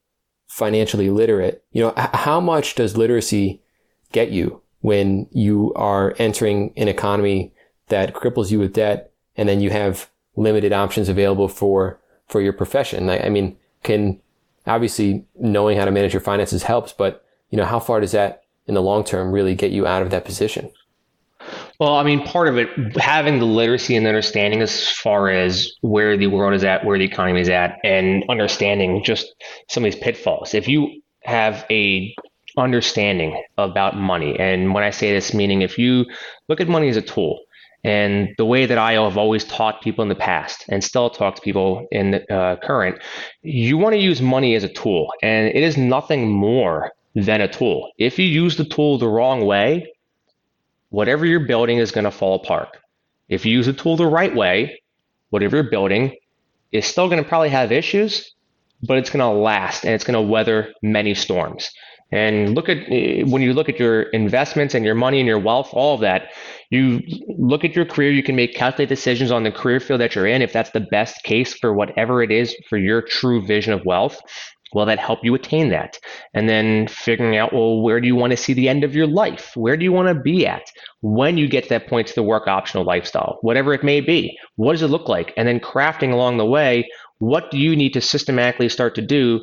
financially 0.46 1.10
literate, 1.10 1.64
you 1.72 1.82
know, 1.82 1.94
h- 1.96 2.10
how 2.14 2.40
much 2.40 2.74
does 2.74 2.96
literacy 2.96 3.62
get 4.12 4.30
you? 4.30 4.62
when 4.80 5.26
you 5.30 5.72
are 5.74 6.14
entering 6.18 6.72
an 6.76 6.88
economy 6.88 7.52
that 7.88 8.14
cripples 8.14 8.50
you 8.50 8.58
with 8.58 8.74
debt 8.74 9.12
and 9.36 9.48
then 9.48 9.60
you 9.60 9.70
have 9.70 10.10
limited 10.36 10.72
options 10.72 11.08
available 11.08 11.48
for, 11.48 12.00
for 12.26 12.40
your 12.40 12.52
profession. 12.52 13.08
I, 13.10 13.26
I 13.26 13.28
mean, 13.28 13.56
can 13.82 14.20
obviously 14.66 15.24
knowing 15.38 15.76
how 15.76 15.84
to 15.84 15.90
manage 15.90 16.12
your 16.12 16.20
finances 16.20 16.62
helps, 16.62 16.92
but 16.92 17.24
you 17.50 17.58
know, 17.58 17.64
how 17.64 17.80
far 17.80 18.00
does 18.00 18.12
that 18.12 18.39
in 18.70 18.74
the 18.74 18.83
long 18.83 19.04
term 19.04 19.33
really 19.33 19.54
get 19.54 19.72
you 19.72 19.87
out 19.87 20.00
of 20.00 20.11
that 20.11 20.24
position? 20.24 20.70
Well, 21.80 21.96
I 21.96 22.04
mean, 22.04 22.24
part 22.24 22.46
of 22.46 22.56
it, 22.56 22.68
having 22.96 23.38
the 23.38 23.46
literacy 23.46 23.96
and 23.96 24.06
understanding 24.06 24.61
as 24.62 24.88
far 24.88 25.30
as 25.30 25.72
where 25.80 26.16
the 26.16 26.28
world 26.28 26.54
is 26.54 26.62
at, 26.62 26.85
where 26.85 26.98
the 26.98 27.04
economy 27.04 27.40
is 27.40 27.48
at, 27.48 27.78
and 27.83 28.22
understanding 28.28 29.02
just 29.02 29.35
some 29.68 29.85
of 29.85 29.92
these 29.92 30.00
pitfalls. 30.00 30.54
If 30.54 30.68
you 30.68 31.02
have 31.24 31.66
a 31.70 32.14
understanding 32.56 33.42
about 33.59 33.96
money. 33.96 34.38
And 34.38 34.74
when 34.74 34.85
I 34.85 34.90
say 34.90 35.12
this, 35.12 35.33
meaning 35.33 35.62
if 35.62 35.78
you 35.78 36.04
look 36.48 36.61
at 36.61 36.68
money 36.68 36.88
as 36.88 36.96
a 36.96 37.02
tool, 37.02 37.40
and 37.83 38.28
the 38.37 38.44
way 38.44 38.66
that 38.66 38.76
I 38.76 38.92
have 38.92 39.16
always 39.16 39.44
taught 39.44 39.80
people 39.80 40.02
in 40.02 40.11
the 40.11 40.14
past 40.14 40.64
and 40.68 40.85
still 40.85 41.09
talk 41.09 41.37
to 41.37 41.42
people 41.42 41.87
in 41.90 42.11
the 42.11 42.35
uh, 42.35 42.56
current, 42.56 43.00
you 43.42 43.78
want 43.78 43.94
to 43.94 43.98
use 43.98 44.20
money 44.20 44.54
as 44.54 44.64
a 44.64 44.68
tool, 44.68 45.12
and 45.22 45.48
it 45.48 45.62
is 45.62 45.76
nothing 45.78 46.28
more 46.28 46.92
than 47.14 47.40
a 47.40 47.48
tool. 47.48 47.90
If 47.98 48.18
you 48.18 48.26
use 48.26 48.56
the 48.56 48.64
tool 48.64 48.98
the 48.98 49.08
wrong 49.08 49.44
way, 49.44 49.92
whatever 50.90 51.26
you're 51.26 51.46
building 51.46 51.78
is 51.78 51.90
going 51.90 52.04
to 52.04 52.10
fall 52.10 52.36
apart. 52.36 52.76
If 53.28 53.46
you 53.46 53.52
use 53.52 53.66
the 53.66 53.72
tool 53.72 53.96
the 53.96 54.06
right 54.06 54.34
way, 54.34 54.82
whatever 55.30 55.56
you're 55.56 55.70
building 55.70 56.16
is 56.72 56.86
still 56.86 57.08
going 57.08 57.22
to 57.22 57.28
probably 57.28 57.48
have 57.48 57.72
issues, 57.72 58.34
but 58.82 58.98
it's 58.98 59.10
going 59.10 59.20
to 59.20 59.40
last 59.40 59.84
and 59.84 59.94
it's 59.94 60.04
going 60.04 60.14
to 60.14 60.30
weather 60.30 60.72
many 60.82 61.14
storms. 61.14 61.70
And 62.12 62.56
look 62.56 62.68
at 62.68 62.78
eh, 62.90 63.22
when 63.22 63.42
you 63.42 63.54
look 63.54 63.68
at 63.68 63.78
your 63.78 64.02
investments 64.02 64.74
and 64.74 64.84
your 64.84 64.96
money 64.96 65.20
and 65.20 65.28
your 65.28 65.38
wealth, 65.38 65.70
all 65.72 65.94
of 65.94 66.00
that, 66.00 66.30
you 66.70 67.00
look 67.38 67.64
at 67.64 67.76
your 67.76 67.84
career, 67.84 68.10
you 68.10 68.22
can 68.22 68.34
make 68.34 68.54
calculated 68.54 68.94
decisions 68.94 69.30
on 69.30 69.44
the 69.44 69.52
career 69.52 69.78
field 69.78 70.00
that 70.00 70.14
you're 70.14 70.26
in. 70.26 70.42
If 70.42 70.52
that's 70.52 70.70
the 70.70 70.80
best 70.80 71.22
case 71.22 71.54
for 71.54 71.72
whatever 71.72 72.22
it 72.22 72.32
is 72.32 72.54
for 72.68 72.78
your 72.78 73.02
true 73.02 73.44
vision 73.44 73.72
of 73.72 73.84
wealth, 73.84 74.20
will 74.74 74.87
that 74.87 74.98
help 74.98 75.20
you 75.22 75.35
attain 75.35 75.70
that? 75.70 75.98
And 76.35 76.48
then 76.48 76.88
figuring 76.88 77.37
out, 77.37 77.52
well, 77.52 77.80
where 77.80 78.00
do 78.00 78.06
you 78.06 78.16
want 78.16 78.33
to 78.33 78.37
see 78.37 78.52
the 78.52 78.68
end 78.68 78.85
of 78.85 78.94
your 78.94 79.06
life? 79.06 79.52
Where 79.54 79.76
do 79.76 79.85
you 79.85 79.92
want 79.92 80.09
to 80.09 80.14
be 80.14 80.46
at 80.46 80.70
when 81.00 81.37
you 81.37 81.48
get 81.48 81.64
to 81.64 81.68
that 81.70 81.88
point 81.88 82.06
to 82.09 82.14
the 82.14 82.22
work 82.22 82.46
optional 82.46 82.85
lifestyle, 82.85 83.38
whatever 83.42 83.72
it 83.72 83.85
may 83.85 84.00
be? 84.00 84.37
What 84.56 84.72
does 84.72 84.83
it 84.83 84.88
look 84.88 85.09
like? 85.09 85.33
And 85.37 85.46
then 85.46 85.61
crafting 85.61 86.12
along 86.12 86.38
the 86.38 86.46
way, 86.46 86.88
what 87.18 87.50
do 87.50 87.59
you 87.59 87.76
need 87.76 87.92
to 87.94 88.00
systematically 88.00 88.68
start 88.68 88.94
to 88.94 89.02
do 89.02 89.40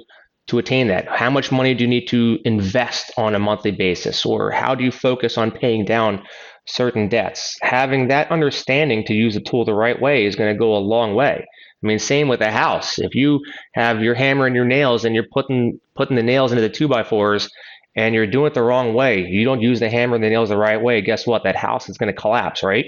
to 0.47 0.57
attain 0.57 0.87
that? 0.87 1.07
How 1.07 1.29
much 1.29 1.51
money 1.51 1.73
do 1.73 1.83
you 1.83 1.89
need 1.89 2.07
to 2.07 2.39
invest 2.45 3.11
on 3.17 3.35
a 3.35 3.39
monthly 3.39 3.71
basis? 3.71 4.25
Or 4.25 4.49
how 4.49 4.75
do 4.75 4.83
you 4.83 4.91
focus 4.91 5.37
on 5.37 5.51
paying 5.51 5.85
down 5.85 6.23
certain 6.65 7.09
debts? 7.09 7.57
Having 7.61 8.07
that 8.07 8.31
understanding 8.31 9.03
to 9.05 9.13
use 9.13 9.33
the 9.33 9.41
tool 9.41 9.65
the 9.65 9.73
right 9.73 10.01
way 10.01 10.25
is 10.25 10.35
going 10.35 10.53
to 10.53 10.57
go 10.57 10.75
a 10.75 10.79
long 10.79 11.15
way. 11.15 11.45
I 11.83 11.87
mean, 11.87 11.99
same 11.99 12.27
with 12.27 12.41
a 12.41 12.51
house. 12.51 12.97
If 12.97 13.13
you 13.13 13.41
have 13.73 14.01
your 14.01 14.15
hammer 14.15 14.47
and 14.47 14.55
your 14.55 14.65
nails 14.65 15.05
and 15.05 15.13
you're 15.13 15.27
putting 15.31 15.79
putting 15.95 16.15
the 16.15 16.23
nails 16.23 16.51
into 16.51 16.61
the 16.61 16.69
two 16.69 16.87
by 16.87 17.03
fours 17.03 17.49
and 17.95 18.15
you're 18.15 18.27
doing 18.27 18.47
it 18.47 18.53
the 18.53 18.63
wrong 18.63 18.93
way, 18.93 19.21
you 19.21 19.45
don't 19.45 19.61
use 19.61 19.79
the 19.79 19.89
hammer 19.89 20.15
and 20.15 20.23
the 20.23 20.29
nails 20.29 20.49
the 20.49 20.57
right 20.57 20.81
way, 20.81 21.01
guess 21.01 21.27
what? 21.27 21.43
That 21.43 21.55
house 21.55 21.89
is 21.89 21.97
going 21.97 22.13
to 22.13 22.19
collapse, 22.19 22.63
right? 22.63 22.85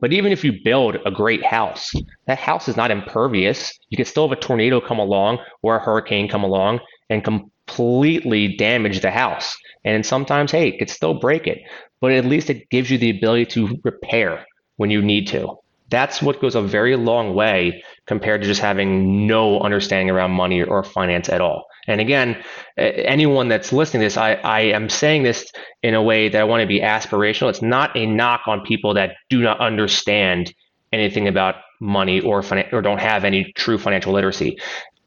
But 0.00 0.12
even 0.12 0.32
if 0.32 0.44
you 0.44 0.52
build 0.64 0.96
a 1.06 1.10
great 1.10 1.44
house, 1.44 1.92
that 2.26 2.38
house 2.38 2.68
is 2.68 2.76
not 2.76 2.90
impervious. 2.90 3.72
You 3.90 3.96
can 3.96 4.06
still 4.06 4.28
have 4.28 4.36
a 4.36 4.40
tornado 4.40 4.80
come 4.80 4.98
along 4.98 5.38
or 5.62 5.76
a 5.76 5.84
hurricane 5.84 6.28
come 6.28 6.44
along 6.44 6.80
and 7.10 7.22
completely 7.22 8.56
damage 8.56 9.00
the 9.00 9.10
house. 9.10 9.54
And 9.84 10.04
sometimes, 10.04 10.50
hey, 10.50 10.68
it 10.68 10.78
could 10.78 10.90
still 10.90 11.14
break 11.14 11.46
it, 11.46 11.60
but 12.00 12.12
at 12.12 12.24
least 12.24 12.50
it 12.50 12.68
gives 12.70 12.90
you 12.90 12.98
the 12.98 13.10
ability 13.10 13.46
to 13.46 13.78
repair 13.84 14.44
when 14.76 14.90
you 14.90 15.02
need 15.02 15.28
to. 15.28 15.56
That's 15.90 16.22
what 16.22 16.40
goes 16.40 16.54
a 16.54 16.62
very 16.62 16.96
long 16.96 17.34
way 17.34 17.82
compared 18.06 18.40
to 18.42 18.46
just 18.46 18.60
having 18.60 19.26
no 19.26 19.60
understanding 19.60 20.10
around 20.10 20.32
money 20.32 20.62
or 20.62 20.82
finance 20.82 21.28
at 21.28 21.40
all. 21.40 21.66
And 21.86 22.00
again, 22.00 22.42
anyone 22.76 23.48
that's 23.48 23.72
listening 23.72 24.00
to 24.00 24.06
this, 24.06 24.16
I, 24.16 24.34
I 24.34 24.60
am 24.60 24.88
saying 24.88 25.22
this 25.22 25.46
in 25.82 25.94
a 25.94 26.02
way 26.02 26.28
that 26.28 26.40
I 26.40 26.44
want 26.44 26.62
to 26.62 26.66
be 26.66 26.80
aspirational. 26.80 27.50
It's 27.50 27.62
not 27.62 27.94
a 27.96 28.06
knock 28.06 28.42
on 28.46 28.62
people 28.62 28.94
that 28.94 29.16
do 29.28 29.42
not 29.42 29.60
understand 29.60 30.54
anything 30.92 31.28
about 31.28 31.56
money 31.80 32.20
or 32.20 32.42
or 32.72 32.82
don't 32.82 33.00
have 33.00 33.24
any 33.24 33.52
true 33.52 33.76
financial 33.76 34.12
literacy. 34.12 34.58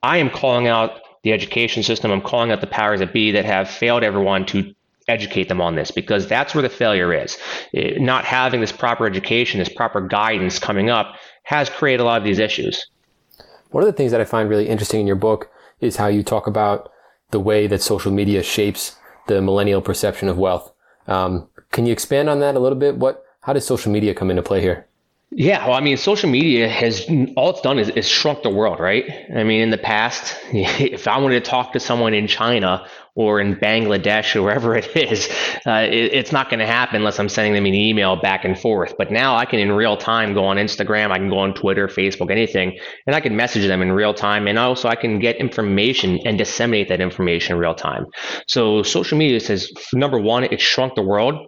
I 0.04 0.18
am 0.18 0.30
calling 0.30 0.68
out 0.68 1.00
the 1.24 1.34
education 1.34 1.82
system. 1.84 2.12
I'm 2.12 2.22
calling 2.22 2.52
out 2.52 2.62
the 2.62 2.68
powers 2.68 3.00
that 3.00 3.14
be 3.14 3.32
that 3.32 3.46
have 3.46 3.70
failed 3.70 4.04
everyone 4.04 4.46
to 4.48 4.74
educate 5.08 5.48
them 5.48 5.62
on 5.62 5.76
this 5.76 5.92
because 5.92 6.28
that's 6.28 6.54
where 6.54 6.62
the 6.62 6.70
failure 6.70 7.14
is. 7.14 7.38
It, 7.74 8.02
not 8.02 8.26
having 8.26 8.62
this 8.62 8.72
proper 8.72 9.06
education, 9.06 9.60
this 9.60 9.70
proper 9.70 10.02
guidance 10.02 10.60
coming 10.60 10.90
up 10.90 11.16
has 11.44 11.70
created 11.70 12.02
a 12.02 12.06
lot 12.06 12.18
of 12.18 12.24
these 12.24 12.40
issues. 12.40 12.88
One 13.72 13.84
of 13.84 13.88
the 13.88 13.94
things 13.94 14.12
that 14.12 14.22
I 14.22 14.26
find 14.26 14.50
really 14.50 14.68
interesting 14.68 15.02
in 15.02 15.08
your 15.08 15.16
book 15.16 15.50
is 15.80 15.96
how 15.96 16.08
you 16.08 16.24
talk 16.24 16.48
about 16.48 16.92
the 17.32 17.40
way 17.40 17.68
that 17.68 17.82
social 17.82 18.12
media 18.12 18.44
shapes 18.44 18.96
the 19.28 19.42
millennial 19.42 19.82
perception 19.82 20.30
of 20.30 20.38
wealth. 20.38 20.72
Um, 21.08 21.48
can 21.72 21.86
you 21.86 21.94
expand 21.94 22.30
on 22.30 22.40
that 22.40 22.56
a 22.56 22.60
little 22.60 22.78
bit? 22.78 22.98
What, 22.98 23.24
how 23.42 23.54
does 23.54 23.66
social 23.66 23.92
media 23.92 24.14
come 24.14 24.30
into 24.30 24.42
play 24.42 24.62
here? 24.62 24.87
Yeah, 25.32 25.68
well, 25.68 25.76
I 25.76 25.82
mean, 25.82 25.98
social 25.98 26.30
media 26.30 26.70
has 26.70 27.06
all 27.36 27.50
it's 27.50 27.60
done 27.60 27.80
is, 27.80 27.90
is 27.90 28.08
shrunk 28.08 28.44
the 28.44 28.50
world, 28.50 28.80
right? 28.80 29.04
I 29.36 29.44
mean, 29.44 29.60
in 29.60 29.72
the 29.72 29.78
past, 29.78 30.38
if 30.54 31.06
I 31.06 31.18
wanted 31.20 31.44
to 31.44 31.50
talk 31.50 31.74
to 31.74 31.82
someone 31.82 32.14
in 32.14 32.28
China 32.28 32.88
or 33.14 33.42
in 33.42 33.56
Bangladesh 33.56 34.38
or 34.38 34.44
wherever 34.44 34.74
it 34.76 34.96
is, 34.96 35.28
uh, 35.66 35.86
it, 35.92 36.14
it's 36.14 36.32
not 36.32 36.50
going 36.50 36.62
to 36.62 36.66
happen 36.66 36.96
unless 36.96 37.20
I'm 37.20 37.28
sending 37.28 37.54
them 37.54 37.66
an 37.66 37.74
email 37.74 38.16
back 38.16 38.46
and 38.46 38.58
forth. 38.58 38.96
But 38.98 39.12
now 39.12 39.36
I 39.36 39.44
can 39.44 39.60
in 39.60 39.70
real 39.74 39.98
time 39.98 40.34
go 40.34 40.46
on 40.46 40.56
Instagram, 40.56 41.12
I 41.12 41.18
can 41.18 41.30
go 41.30 41.40
on 41.40 41.54
Twitter, 41.54 41.90
Facebook, 41.90 42.32
anything, 42.32 42.80
and 43.06 43.14
I 43.14 43.20
can 43.20 43.36
message 43.36 43.68
them 43.68 43.82
in 43.82 43.92
real 43.92 44.14
time. 44.14 44.48
And 44.48 44.58
also 44.58 44.88
I 44.88 44.96
can 44.96 45.20
get 45.20 45.36
information 45.36 46.22
and 46.26 46.38
disseminate 46.38 46.88
that 46.88 47.02
information 47.02 47.56
in 47.56 47.60
real 47.60 47.76
time. 47.76 48.06
So 48.48 48.82
social 48.82 49.18
media 49.18 49.42
says, 49.42 49.70
number 49.94 50.20
one, 50.20 50.46
it 50.46 50.62
shrunk 50.62 50.96
the 50.96 51.02
world. 51.02 51.48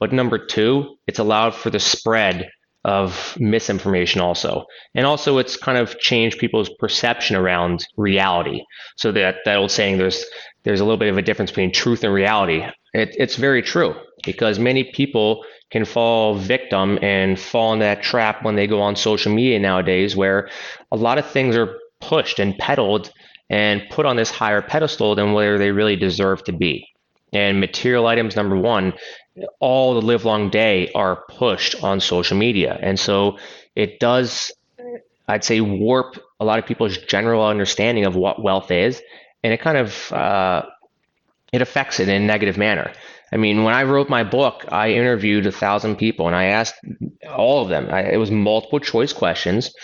But 0.00 0.12
number 0.12 0.44
two, 0.44 0.96
it's 1.06 1.20
allowed 1.20 1.54
for 1.54 1.70
the 1.70 1.78
spread 1.78 2.50
of 2.84 3.36
misinformation 3.38 4.20
also. 4.20 4.64
And 4.94 5.06
also 5.06 5.38
it's 5.38 5.56
kind 5.56 5.78
of 5.78 5.98
changed 5.98 6.38
people's 6.38 6.70
perception 6.78 7.36
around 7.36 7.86
reality. 7.96 8.62
So 8.96 9.12
that 9.12 9.36
that 9.44 9.56
old 9.56 9.70
saying 9.70 9.98
there's 9.98 10.24
there's 10.64 10.80
a 10.80 10.84
little 10.84 10.98
bit 10.98 11.08
of 11.08 11.18
a 11.18 11.22
difference 11.22 11.50
between 11.50 11.72
truth 11.72 12.04
and 12.04 12.12
reality. 12.12 12.64
It, 12.92 13.14
it's 13.18 13.36
very 13.36 13.62
true 13.62 13.94
because 14.24 14.58
many 14.58 14.84
people 14.84 15.44
can 15.70 15.84
fall 15.84 16.34
victim 16.36 16.98
and 17.02 17.38
fall 17.38 17.72
in 17.72 17.78
that 17.78 18.02
trap 18.02 18.44
when 18.44 18.56
they 18.56 18.66
go 18.66 18.80
on 18.80 18.94
social 18.94 19.32
media 19.32 19.58
nowadays 19.58 20.14
where 20.14 20.50
a 20.92 20.96
lot 20.96 21.18
of 21.18 21.26
things 21.26 21.56
are 21.56 21.78
pushed 22.00 22.38
and 22.38 22.56
peddled 22.58 23.10
and 23.48 23.82
put 23.90 24.06
on 24.06 24.16
this 24.16 24.30
higher 24.30 24.62
pedestal 24.62 25.14
than 25.14 25.32
where 25.32 25.58
they 25.58 25.70
really 25.70 25.96
deserve 25.96 26.44
to 26.44 26.52
be. 26.52 26.86
And 27.32 27.60
material 27.60 28.06
items, 28.06 28.36
number 28.36 28.56
one, 28.56 28.92
all 29.60 29.94
the 29.94 30.02
live 30.02 30.24
long 30.24 30.50
day 30.50 30.90
are 30.94 31.24
pushed 31.28 31.82
on 31.82 32.00
social 32.00 32.36
media. 32.36 32.78
And 32.80 32.98
so 32.98 33.38
it 33.74 34.00
does, 34.00 34.52
I'd 35.28 35.44
say, 35.44 35.60
warp 35.60 36.18
a 36.40 36.44
lot 36.44 36.58
of 36.58 36.66
people's 36.66 36.98
general 36.98 37.44
understanding 37.46 38.04
of 38.04 38.16
what 38.16 38.42
wealth 38.42 38.70
is. 38.70 39.00
And 39.42 39.52
it 39.52 39.60
kind 39.60 39.78
of, 39.78 40.12
uh, 40.12 40.62
it 41.52 41.62
affects 41.62 42.00
it 42.00 42.08
in 42.08 42.22
a 42.22 42.26
negative 42.26 42.56
manner. 42.56 42.92
I 43.32 43.38
mean, 43.38 43.64
when 43.64 43.72
I 43.72 43.84
wrote 43.84 44.10
my 44.10 44.24
book, 44.24 44.66
I 44.70 44.92
interviewed 44.92 45.46
a 45.46 45.52
thousand 45.52 45.96
people 45.96 46.26
and 46.26 46.36
I 46.36 46.44
asked 46.44 46.74
all 47.34 47.62
of 47.62 47.70
them. 47.70 47.88
I, 47.90 48.12
it 48.12 48.18
was 48.18 48.30
multiple 48.30 48.78
choice 48.78 49.14
questions, 49.14 49.74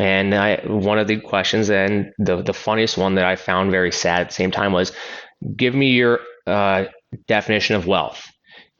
and 0.00 0.34
I, 0.34 0.56
one 0.66 0.98
of 0.98 1.06
the 1.06 1.20
questions 1.20 1.70
and 1.70 2.12
the 2.18 2.42
the 2.42 2.52
funniest 2.52 2.98
one 2.98 3.14
that 3.14 3.24
I 3.24 3.36
found 3.36 3.70
very 3.70 3.92
sad 3.92 4.22
at 4.22 4.28
the 4.30 4.34
same 4.34 4.50
time 4.50 4.72
was, 4.72 4.90
"Give 5.54 5.76
me 5.76 5.92
your 5.92 6.18
uh, 6.48 6.86
definition 7.28 7.76
of 7.76 7.86
wealth." 7.86 8.26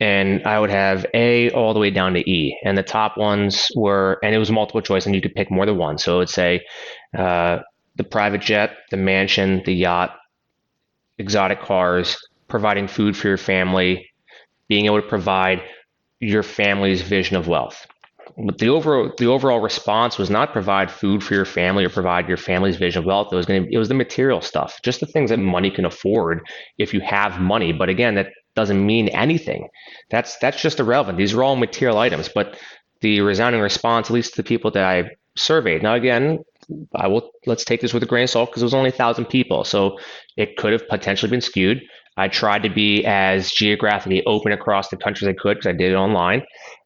And 0.01 0.47
I 0.47 0.61
would 0.61 0.71
have 0.71 1.07
A 1.13 1.51
all 1.51 1.75
the 1.75 1.81
way 1.81 1.91
down 1.91 2.15
to 2.15 2.21
E, 2.21 2.57
and 2.65 2.79
the 2.79 2.85
top 2.85 3.17
ones 3.17 3.71
were, 3.75 4.19
and 4.23 4.35
it 4.35 4.39
was 4.39 4.51
multiple 4.51 4.81
choice, 4.81 5.07
and 5.07 5.15
you 5.15 5.21
could 5.21 5.35
pick 5.35 5.51
more 5.51 5.67
than 5.67 5.77
one. 5.77 5.99
So 5.99 6.17
it 6.17 6.19
would 6.19 6.29
say 6.29 6.61
uh, 7.17 7.59
the 7.97 8.05
private 8.05 8.41
jet, 8.41 8.77
the 8.91 8.97
mansion, 8.97 9.63
the 9.65 9.75
yacht, 9.75 10.17
exotic 11.19 11.61
cars, 11.61 12.17
providing 12.47 12.87
food 12.87 13.17
for 13.17 13.29
your 13.29 13.37
family, 13.37 14.09
being 14.69 14.87
able 14.87 15.01
to 15.03 15.09
provide 15.09 15.63
your 16.21 16.43
family's 16.43 17.03
vision 17.03 17.37
of 17.37 17.49
wealth. 17.49 17.87
But 18.37 18.59
the 18.59 18.69
overall 18.69 19.13
the 19.19 19.27
overall 19.27 19.61
response 19.61 20.17
was 20.17 20.31
not 20.31 20.53
provide 20.53 20.93
food 20.93 21.25
for 21.25 21.35
your 21.35 21.45
family 21.45 21.85
or 21.85 21.89
provide 21.89 22.29
your 22.29 22.37
family's 22.37 22.77
vision 22.77 23.01
of 23.01 23.05
wealth. 23.05 23.33
It 23.33 23.37
was 23.37 23.47
going 23.47 23.65
to 23.65 23.69
it 23.73 23.79
was 23.79 23.89
the 23.89 23.95
material 23.95 24.41
stuff, 24.41 24.79
just 24.85 25.01
the 25.01 25.07
things 25.07 25.31
that 25.31 25.39
money 25.39 25.71
can 25.71 25.85
afford 25.85 26.47
if 26.77 26.95
you 26.95 27.01
have 27.01 27.41
money. 27.41 27.73
But 27.73 27.89
again, 27.89 28.15
that 28.15 28.29
doesn't 28.59 28.85
mean 28.85 29.07
anything. 29.11 29.69
That's 30.11 30.37
that's 30.39 30.61
just 30.61 30.81
irrelevant. 30.81 31.17
These 31.17 31.33
are 31.33 31.45
all 31.45 31.55
material 31.55 31.99
items. 31.99 32.29
But 32.29 32.59
the 33.03 33.21
resounding 33.21 33.61
response, 33.61 34.09
at 34.09 34.15
least 34.15 34.35
to 34.35 34.43
the 34.43 34.49
people 34.49 34.73
that 34.73 34.85
I 34.85 35.11
surveyed. 35.37 35.85
Now 35.85 35.95
again, 35.95 36.41
I 36.97 37.07
will 37.07 37.31
let's 37.47 37.65
take 37.65 37.81
this 37.81 37.95
with 37.95 38.03
a 38.03 38.07
grain 38.07 38.25
of 38.25 38.31
salt 38.31 38.51
because 38.51 38.63
it 38.63 38.71
was 38.71 38.75
only 38.75 38.91
a 38.91 39.01
thousand 39.03 39.27
people, 39.27 39.63
so 39.63 39.99
it 40.37 40.57
could 40.57 40.73
have 40.73 40.89
potentially 40.89 41.31
been 41.31 41.41
skewed. 41.41 41.81
I 42.17 42.27
tried 42.27 42.65
to 42.65 42.69
be 42.69 43.05
as 43.07 43.53
geographically 43.53 44.25
open 44.27 44.51
across 44.51 44.89
the 44.89 44.97
country 44.97 45.29
as 45.29 45.31
I 45.31 45.39
could 45.41 45.59
because 45.59 45.69
I 45.69 45.77
did 45.83 45.93
it 45.93 45.95
online. 45.95 46.43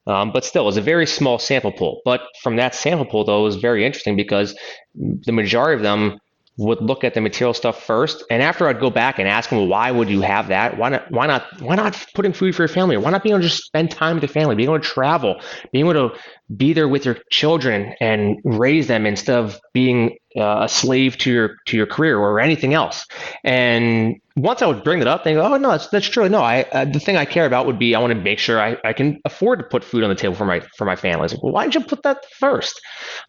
Um, 0.06 0.30
but 0.30 0.44
still, 0.44 0.64
it 0.64 0.66
was 0.66 0.76
a 0.76 0.82
very 0.82 1.06
small 1.06 1.38
sample 1.38 1.72
pool. 1.72 2.02
But 2.04 2.20
from 2.42 2.56
that 2.56 2.74
sample 2.74 3.06
pool, 3.06 3.24
though, 3.24 3.40
it 3.40 3.44
was 3.44 3.56
very 3.56 3.87
interesting 3.87 4.14
because 4.14 4.54
the 4.94 5.32
majority 5.32 5.76
of 5.76 5.82
them 5.82 6.18
would 6.62 6.81
look 6.81 7.05
at 7.05 7.14
the 7.14 7.20
material 7.20 7.55
stuff 7.55 7.83
first, 7.85 8.25
and 8.31 8.42
after 8.42 8.68
I'd 8.68 8.81
go 8.81 8.90
back 8.90 9.18
and 9.18 9.29
ask 9.29 9.51
them, 9.51 9.59
well, 9.59 9.68
why 9.68 9.90
would 9.90 10.09
you 10.09 10.20
have 10.22 10.48
that? 10.48 10.79
Why 10.79 10.90
not? 10.90 11.11
Why 11.11 11.27
not? 11.27 11.44
Why 11.61 11.75
not 11.75 12.07
putting 12.14 12.33
food 12.33 12.55
for 12.55 12.62
your 12.62 12.68
family? 12.68 12.96
Why 12.96 13.11
not 13.11 13.22
being 13.22 13.35
able 13.35 13.42
to 13.42 13.48
just 13.48 13.64
spend 13.64 13.90
time 13.90 14.16
with 14.16 14.22
your 14.22 14.29
family, 14.29 14.55
being 14.55 14.68
able 14.68 14.79
to 14.79 14.85
travel, 14.85 15.40
being 15.72 15.87
able 15.87 16.11
to 16.11 16.18
be 16.57 16.72
there 16.72 16.88
with 16.88 17.05
your 17.05 17.18
children 17.31 17.94
and 18.01 18.38
raise 18.44 18.87
them 18.87 19.07
instead 19.07 19.38
of 19.38 19.59
being 19.72 20.16
uh, 20.37 20.62
a 20.62 20.68
slave 20.68 21.18
to 21.18 21.33
your 21.33 21.57
to 21.66 21.77
your 21.77 21.87
career 21.87 22.18
or 22.18 22.40
anything 22.40 22.75
else. 22.75 23.07
And 23.44 24.16
once 24.37 24.62
I 24.62 24.66
would 24.66 24.83
bring 24.85 24.99
that 25.01 25.09
up, 25.09 25.25
they 25.25 25.35
go, 25.35 25.42
"Oh 25.42 25.57
no, 25.57 25.71
that's, 25.73 25.88
that's 25.88 26.07
true. 26.07 26.29
No, 26.29 26.42
I 26.42 26.62
uh, 26.73 26.85
the 26.85 27.01
thing 27.01 27.16
I 27.16 27.25
care 27.25 27.47
about 27.47 27.66
would 27.66 27.79
be 27.79 27.95
I 27.95 28.01
want 28.01 28.12
to 28.12 28.18
make 28.21 28.38
sure 28.38 28.61
I, 28.61 28.77
I 28.85 28.92
can 28.92 29.21
afford 29.25 29.59
to 29.59 29.64
put 29.64 29.85
food 29.85 30.03
on 30.03 30.09
the 30.09 30.16
table 30.16 30.35
for 30.35 30.45
my 30.45 30.61
for 30.77 30.85
my 30.85 30.97
family." 30.97 31.29
Like, 31.29 31.42
well, 31.42 31.53
why 31.53 31.64
did 31.64 31.75
you 31.75 31.81
put 31.83 32.03
that 32.03 32.25
first? 32.38 32.81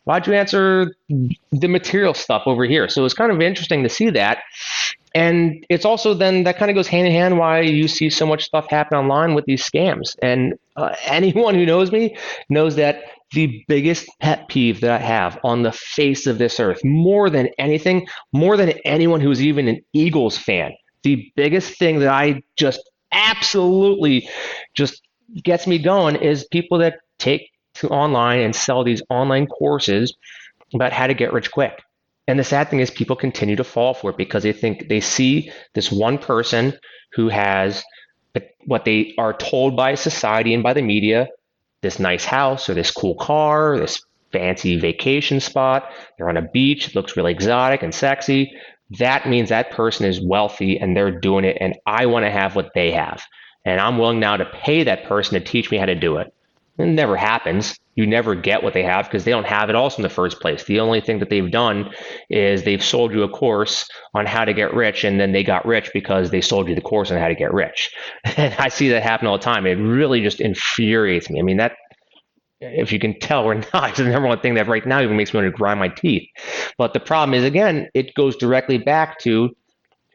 Why'd 0.06 0.28
you 0.28 0.34
answer 0.34 0.94
the 1.10 1.68
material 1.68 2.14
stuff 2.14 2.44
over 2.46 2.66
here? 2.66 2.88
So 2.88 3.04
it's 3.06 3.14
kind 3.14 3.32
of 3.32 3.42
interesting 3.42 3.84
to 3.84 3.90
see 3.90 4.10
that. 4.12 4.40
And 5.16 5.64
it's 5.70 5.86
also 5.86 6.14
then 6.14 6.44
that 6.44 6.58
kind 6.58 6.72
of 6.72 6.76
goes 6.76 6.88
hand 6.88 7.06
in 7.06 7.14
hand 7.14 7.38
why 7.38 7.62
you 7.62 7.88
see 7.88 8.10
so 8.10 8.26
much 8.26 8.44
stuff 8.44 8.68
happen 8.70 8.98
online 8.98 9.36
with 9.36 9.46
these 9.46 9.64
scams. 9.64 10.16
And 10.24 10.56
uh, 10.76 10.96
anyone 11.06 11.56
who 11.56 11.66
knows 11.66 11.92
me 11.92 12.18
knows 12.50 12.76
that 12.76 13.04
the 13.34 13.64
biggest 13.68 14.08
pet 14.22 14.48
peeve 14.48 14.82
that 14.82 14.92
I 14.92 15.04
have 15.04 15.40
on 15.44 15.64
the 15.64 15.72
face 15.72 16.28
of 16.28 16.38
this 16.38 16.60
earth, 16.60 16.82
more 16.84 17.30
than 17.30 17.50
anything, 17.58 18.08
more 18.32 18.58
than 18.58 18.70
anyone 18.86 19.22
who's 19.22 19.42
even 19.42 19.68
an 19.68 19.82
Eagles 19.94 20.38
fan, 20.38 20.72
the 21.04 21.32
biggest 21.36 21.78
thing 21.78 22.00
that 22.00 22.10
I 22.10 22.42
just 22.56 22.82
absolutely 23.12 24.28
just 24.74 25.02
gets 25.44 25.68
me 25.68 25.78
going 25.78 26.16
is 26.16 26.46
people 26.46 26.80
that 26.80 27.00
take 27.20 27.50
to 27.76 27.90
online 27.90 28.40
and 28.40 28.56
sell 28.56 28.84
these 28.84 29.02
online 29.10 29.48
courses 29.48 30.16
about 30.74 30.94
how 30.94 31.08
to 31.08 31.14
get 31.14 31.34
rich 31.34 31.52
quick. 31.52 31.82
And 32.28 32.40
the 32.40 32.44
sad 32.44 32.70
thing 32.70 32.80
is, 32.80 32.90
people 32.90 33.16
continue 33.16 33.56
to 33.58 33.64
fall 33.64 33.94
for 33.94 34.12
it 34.12 34.18
because 34.18 34.44
they 34.44 34.54
think 34.54 34.88
they 34.88 35.02
see 35.02 35.52
this 35.74 35.92
one 35.92 36.18
person 36.18 36.74
who 37.14 37.30
has 37.30 37.84
what 38.66 38.86
they 38.86 39.14
are 39.18 39.34
told 39.34 39.76
by 39.76 39.94
society 39.96 40.54
and 40.54 40.64
by 40.64 40.74
the 40.74 40.82
media 40.82 41.28
this 41.84 42.00
nice 42.00 42.26
house 42.26 42.70
or 42.70 42.74
this 42.74 42.90
cool 42.90 43.16
car, 43.16 43.78
this 43.78 44.02
fancy 44.32 44.80
vacation 44.80 45.40
spot. 45.40 45.92
They're 46.18 46.30
on 46.30 46.38
a 46.38 46.42
beach, 46.42 46.88
it 46.88 46.96
looks 46.96 47.16
really 47.16 47.32
exotic 47.32 47.84
and 47.84 47.94
sexy. 47.94 48.52
That 49.00 49.28
means 49.28 49.50
that 49.50 49.72
person 49.72 50.06
is 50.06 50.22
wealthy 50.22 50.80
and 50.80 50.96
they're 50.96 51.20
doing 51.20 51.46
it, 51.46 51.58
and 51.60 51.76
I 51.86 52.06
want 52.06 52.26
to 52.26 52.32
have 52.32 52.56
what 52.56 52.72
they 52.76 52.92
have. 52.92 53.22
And 53.66 53.80
I'm 53.80 53.98
willing 53.98 54.20
now 54.20 54.38
to 54.38 54.46
pay 54.46 54.84
that 54.84 55.06
person 55.06 55.40
to 55.40 55.46
teach 55.46 55.72
me 55.72 55.78
how 55.78 55.86
to 55.86 55.96
do 55.96 56.18
it. 56.18 56.34
It 56.78 56.88
never 56.88 57.16
happens. 57.16 57.78
You 57.96 58.08
never 58.08 58.34
get 58.34 58.64
what 58.64 58.74
they 58.74 58.82
have 58.84 59.06
because 59.06 59.24
they 59.24 59.32
don't 59.32 59.46
have 59.46 59.70
it 59.70 59.76
also 59.76 59.98
in 59.98 60.04
the 60.04 60.10
first 60.10 60.42
place. 60.42 60.64
The 60.64 60.80
only 60.80 61.00
thing 61.00 61.20
that 61.20 61.30
they've 61.30 61.52
done 61.52 61.92
is 62.32 62.64
they've 62.64 62.84
sold 62.84 63.14
you 63.14 63.22
a 63.22 63.30
course 63.30 63.88
on 64.16 64.26
how 64.26 64.44
to 64.44 64.54
get 64.54 64.74
rich, 64.74 65.04
and 65.04 65.20
then 65.20 65.32
they 65.32 65.44
got 65.44 65.68
rich 65.68 65.92
because 65.94 66.32
they 66.32 66.42
sold 66.42 66.68
you 66.68 66.74
the 66.74 66.82
course 66.82 67.12
on 67.12 67.20
how 67.20 67.28
to 67.28 67.36
get 67.36 67.54
rich. 67.54 67.92
And 68.38 68.56
I 68.58 68.70
see 68.70 68.90
that 68.90 69.04
happen 69.04 69.28
all 69.28 69.38
the 69.38 69.44
time. 69.44 69.68
It 69.68 69.76
really 69.76 70.22
just 70.22 70.42
infuriates 70.42 71.30
me. 71.30 71.40
I 71.40 71.44
mean, 71.44 71.58
that 71.58 71.74
if 72.72 72.92
you 72.92 73.00
can 73.00 73.20
tell 73.20 73.44
or 73.44 73.56
not, 73.74 73.90
it's 73.90 73.98
the 73.98 74.06
number 74.06 74.28
one 74.28 74.40
thing 74.40 74.56
that 74.56 74.68
right 74.68 74.86
now 74.86 75.02
even 75.02 75.18
makes 75.18 75.34
me 75.34 75.40
want 75.42 75.52
to 75.52 75.58
grind 75.58 75.80
my 75.80 75.90
teeth. 75.90 76.28
But 76.78 76.94
the 76.94 77.00
problem 77.00 77.34
is, 77.34 77.44
again, 77.44 77.90
it 77.94 78.14
goes 78.16 78.36
directly 78.36 78.78
back 78.78 79.20
to 79.20 79.56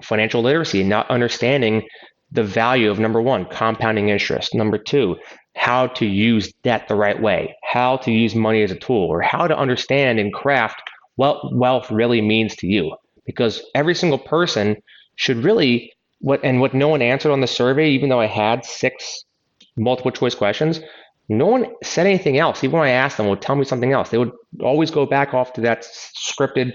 financial 0.02 0.42
literacy, 0.42 0.84
not 0.84 1.10
understanding 1.10 1.82
the 2.30 2.44
value 2.44 2.90
of 2.90 2.98
number 2.98 3.20
one, 3.20 3.46
compounding 3.46 4.10
interest. 4.10 4.54
Number 4.54 4.78
two, 4.78 5.16
how 5.56 5.88
to 5.88 6.06
use 6.06 6.52
debt 6.62 6.86
the 6.88 6.94
right 6.94 7.20
way, 7.20 7.56
how 7.64 7.96
to 7.98 8.12
use 8.12 8.34
money 8.34 8.62
as 8.62 8.70
a 8.70 8.76
tool, 8.76 9.08
or 9.08 9.20
how 9.20 9.46
to 9.46 9.56
understand 9.56 10.18
and 10.18 10.32
craft 10.32 10.82
what 11.16 11.54
wealth 11.54 11.90
really 11.90 12.20
means 12.20 12.54
to 12.56 12.66
you. 12.66 12.94
Because 13.26 13.62
every 13.74 13.94
single 13.94 14.18
person 14.18 14.76
should 15.16 15.38
really 15.38 15.92
what 16.20 16.40
and 16.44 16.60
what 16.60 16.74
no 16.74 16.88
one 16.88 17.02
answered 17.02 17.32
on 17.32 17.40
the 17.40 17.46
survey, 17.46 17.90
even 17.90 18.08
though 18.08 18.20
I 18.20 18.26
had 18.26 18.64
six 18.64 19.24
multiple 19.76 20.10
choice 20.10 20.34
questions, 20.34 20.80
no 21.28 21.46
one 21.46 21.66
said 21.82 22.06
anything 22.06 22.38
else. 22.38 22.64
Even 22.64 22.78
when 22.78 22.88
I 22.88 22.92
asked 22.92 23.16
them, 23.16 23.28
would 23.28 23.42
tell 23.42 23.56
me 23.56 23.64
something 23.64 23.92
else. 23.92 24.10
They 24.10 24.18
would 24.18 24.32
always 24.60 24.90
go 24.90 25.06
back 25.06 25.34
off 25.34 25.52
to 25.54 25.60
that 25.62 25.82
scripted 25.82 26.72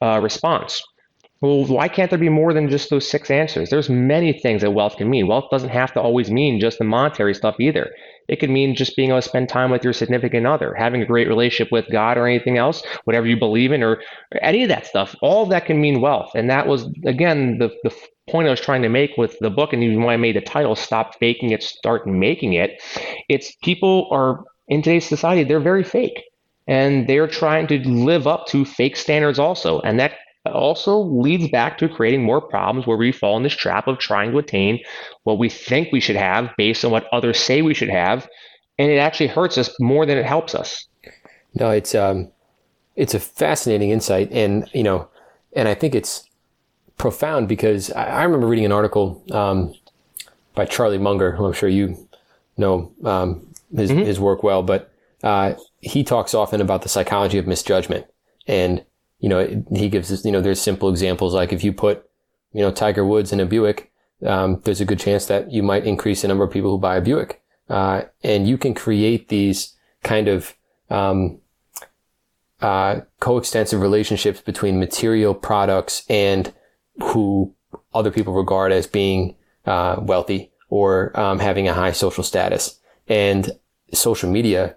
uh, 0.00 0.20
response. 0.20 0.82
Well, 1.40 1.64
why 1.66 1.88
can't 1.88 2.08
there 2.08 2.20
be 2.20 2.28
more 2.28 2.52
than 2.52 2.70
just 2.70 2.88
those 2.88 3.08
six 3.08 3.28
answers? 3.28 3.68
There's 3.68 3.90
many 3.90 4.32
things 4.32 4.62
that 4.62 4.70
wealth 4.70 4.96
can 4.96 5.10
mean. 5.10 5.26
Wealth 5.26 5.50
doesn't 5.50 5.70
have 5.70 5.92
to 5.94 6.00
always 6.00 6.30
mean 6.30 6.60
just 6.60 6.78
the 6.78 6.84
monetary 6.84 7.34
stuff 7.34 7.56
either. 7.58 7.90
It 8.28 8.38
could 8.38 8.50
mean 8.50 8.76
just 8.76 8.94
being 8.94 9.08
able 9.08 9.20
to 9.20 9.28
spend 9.28 9.48
time 9.48 9.72
with 9.72 9.82
your 9.82 9.92
significant 9.92 10.46
other, 10.46 10.72
having 10.74 11.02
a 11.02 11.06
great 11.06 11.26
relationship 11.26 11.72
with 11.72 11.90
God 11.90 12.16
or 12.16 12.28
anything 12.28 12.58
else, 12.58 12.84
whatever 13.04 13.26
you 13.26 13.36
believe 13.36 13.72
in, 13.72 13.82
or, 13.82 14.00
or 14.32 14.42
any 14.42 14.62
of 14.62 14.68
that 14.68 14.86
stuff. 14.86 15.16
All 15.20 15.42
of 15.42 15.48
that 15.48 15.66
can 15.66 15.80
mean 15.80 16.00
wealth. 16.00 16.30
And 16.36 16.48
that 16.48 16.68
was, 16.68 16.86
again, 17.04 17.58
the, 17.58 17.70
the 17.82 17.90
point 18.30 18.46
I 18.46 18.50
was 18.50 18.60
trying 18.60 18.82
to 18.82 18.88
make 18.88 19.16
with 19.16 19.38
the 19.40 19.50
book, 19.50 19.72
and 19.72 19.82
even 19.82 20.02
when 20.02 20.12
I 20.12 20.16
made 20.16 20.36
the 20.36 20.40
title, 20.40 20.76
Stop 20.76 21.18
Faking 21.18 21.50
It, 21.50 21.62
Start 21.62 22.06
Making 22.06 22.54
It, 22.54 22.82
it's 23.28 23.54
people 23.62 24.08
are 24.10 24.44
in 24.68 24.82
today's 24.82 25.06
society, 25.06 25.44
they're 25.44 25.60
very 25.60 25.84
fake. 25.84 26.22
And 26.68 27.08
they're 27.08 27.26
trying 27.26 27.66
to 27.68 27.78
live 27.88 28.26
up 28.26 28.46
to 28.48 28.64
fake 28.64 28.96
standards 28.96 29.38
also. 29.38 29.80
And 29.80 29.98
that 29.98 30.12
also 30.46 30.98
leads 30.98 31.48
back 31.50 31.78
to 31.78 31.88
creating 31.88 32.22
more 32.22 32.40
problems 32.40 32.86
where 32.86 32.96
we 32.96 33.12
fall 33.12 33.36
in 33.36 33.42
this 33.42 33.54
trap 33.54 33.86
of 33.88 33.98
trying 33.98 34.32
to 34.32 34.38
attain 34.38 34.78
what 35.24 35.38
we 35.38 35.48
think 35.48 35.88
we 35.92 36.00
should 36.00 36.16
have 36.16 36.50
based 36.56 36.84
on 36.84 36.90
what 36.90 37.06
others 37.12 37.38
say 37.38 37.62
we 37.62 37.74
should 37.74 37.88
have. 37.88 38.28
And 38.78 38.90
it 38.90 38.96
actually 38.96 39.26
hurts 39.28 39.58
us 39.58 39.74
more 39.80 40.06
than 40.06 40.18
it 40.18 40.24
helps 40.24 40.54
us. 40.54 40.86
No, 41.54 41.70
it's 41.70 41.94
um 41.94 42.30
it's 42.96 43.14
a 43.14 43.20
fascinating 43.20 43.90
insight 43.90 44.30
and 44.32 44.68
you 44.72 44.82
know, 44.82 45.08
and 45.54 45.68
I 45.68 45.74
think 45.74 45.94
it's 45.94 46.24
profound 46.96 47.48
because 47.48 47.90
I, 47.92 48.04
I 48.04 48.22
remember 48.24 48.46
reading 48.46 48.64
an 48.64 48.72
article 48.72 49.22
um, 49.32 49.74
by 50.54 50.64
Charlie 50.64 50.98
Munger, 50.98 51.32
who 51.32 51.46
I'm 51.46 51.52
sure 51.52 51.68
you 51.68 52.08
know 52.56 52.92
um, 53.04 53.46
his, 53.74 53.90
mm-hmm. 53.90 54.00
his 54.00 54.20
work 54.20 54.42
well, 54.42 54.62
but 54.62 54.92
uh, 55.22 55.54
he 55.80 56.02
talks 56.02 56.34
often 56.34 56.60
about 56.60 56.82
the 56.82 56.88
psychology 56.88 57.38
of 57.38 57.46
misjudgment. 57.46 58.06
And, 58.46 58.84
you 59.20 59.28
know, 59.28 59.64
he 59.74 59.88
gives 59.88 60.10
us, 60.10 60.24
you 60.24 60.32
know, 60.32 60.40
there's 60.40 60.60
simple 60.60 60.88
examples 60.88 61.34
like 61.34 61.52
if 61.52 61.62
you 61.62 61.72
put, 61.72 62.08
you 62.52 62.60
know, 62.60 62.70
Tiger 62.70 63.04
Woods 63.04 63.32
in 63.32 63.40
a 63.40 63.46
Buick, 63.46 63.90
um, 64.26 64.60
there's 64.64 64.80
a 64.80 64.84
good 64.84 65.00
chance 65.00 65.26
that 65.26 65.50
you 65.50 65.62
might 65.62 65.86
increase 65.86 66.22
the 66.22 66.28
number 66.28 66.44
of 66.44 66.50
people 66.50 66.70
who 66.70 66.78
buy 66.78 66.96
a 66.96 67.00
Buick. 67.00 67.40
Uh, 67.68 68.02
and 68.22 68.48
you 68.48 68.58
can 68.58 68.74
create 68.74 69.28
these 69.28 69.74
kind 70.02 70.28
of, 70.28 70.54
um, 70.90 71.38
uh, 72.60 73.00
coextensive 73.18 73.80
relationships 73.80 74.40
between 74.40 74.78
material 74.78 75.34
products 75.34 76.04
and 76.08 76.52
who 77.02 77.54
other 77.94 78.10
people 78.10 78.32
regard 78.32 78.72
as 78.72 78.86
being 78.86 79.36
uh, 79.66 79.96
wealthy 80.00 80.50
or 80.68 81.18
um, 81.18 81.38
having 81.38 81.68
a 81.68 81.74
high 81.74 81.92
social 81.92 82.24
status. 82.24 82.78
And 83.08 83.50
social 83.92 84.30
media 84.30 84.76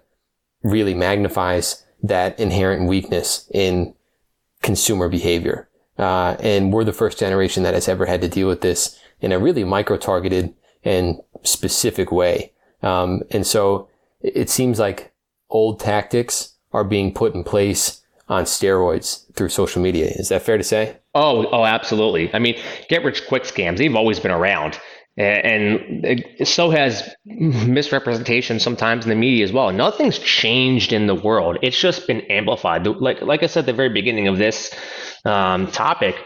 really 0.62 0.94
magnifies 0.94 1.84
that 2.02 2.38
inherent 2.38 2.88
weakness 2.88 3.48
in 3.52 3.94
consumer 4.62 5.08
behavior. 5.08 5.68
Uh, 5.98 6.36
and 6.40 6.72
we're 6.72 6.84
the 6.84 6.92
first 6.92 7.18
generation 7.18 7.62
that 7.62 7.74
has 7.74 7.88
ever 7.88 8.04
had 8.06 8.20
to 8.20 8.28
deal 8.28 8.48
with 8.48 8.60
this 8.60 8.98
in 9.20 9.32
a 9.32 9.38
really 9.38 9.64
micro 9.64 9.96
targeted 9.96 10.54
and 10.84 11.20
specific 11.42 12.12
way. 12.12 12.52
Um, 12.82 13.22
and 13.30 13.46
so 13.46 13.88
it 14.20 14.50
seems 14.50 14.78
like 14.78 15.12
old 15.48 15.80
tactics 15.80 16.54
are 16.72 16.84
being 16.84 17.14
put 17.14 17.34
in 17.34 17.44
place 17.44 18.02
on 18.28 18.44
steroids 18.44 19.32
through 19.34 19.48
social 19.48 19.80
media. 19.80 20.06
Is 20.06 20.28
that 20.28 20.42
fair 20.42 20.58
to 20.58 20.64
say? 20.64 20.98
Oh, 21.16 21.46
oh, 21.50 21.64
absolutely. 21.64 22.30
I 22.34 22.38
mean, 22.38 22.60
get 22.90 23.02
rich 23.02 23.26
quick 23.26 23.44
scams, 23.44 23.78
they've 23.78 23.96
always 23.96 24.20
been 24.20 24.30
around. 24.30 24.78
And 25.16 26.26
so 26.44 26.68
has 26.68 27.08
misrepresentation 27.24 28.60
sometimes 28.60 29.06
in 29.06 29.08
the 29.08 29.16
media 29.16 29.42
as 29.44 29.50
well. 29.50 29.72
Nothing's 29.72 30.18
changed 30.18 30.92
in 30.92 31.06
the 31.06 31.14
world. 31.14 31.56
It's 31.62 31.80
just 31.80 32.06
been 32.06 32.20
amplified. 32.30 32.86
Like, 32.86 33.22
like 33.22 33.42
I 33.42 33.46
said 33.46 33.60
at 33.60 33.66
the 33.66 33.72
very 33.72 33.88
beginning 33.88 34.28
of 34.28 34.36
this 34.36 34.74
um, 35.24 35.68
topic, 35.68 36.16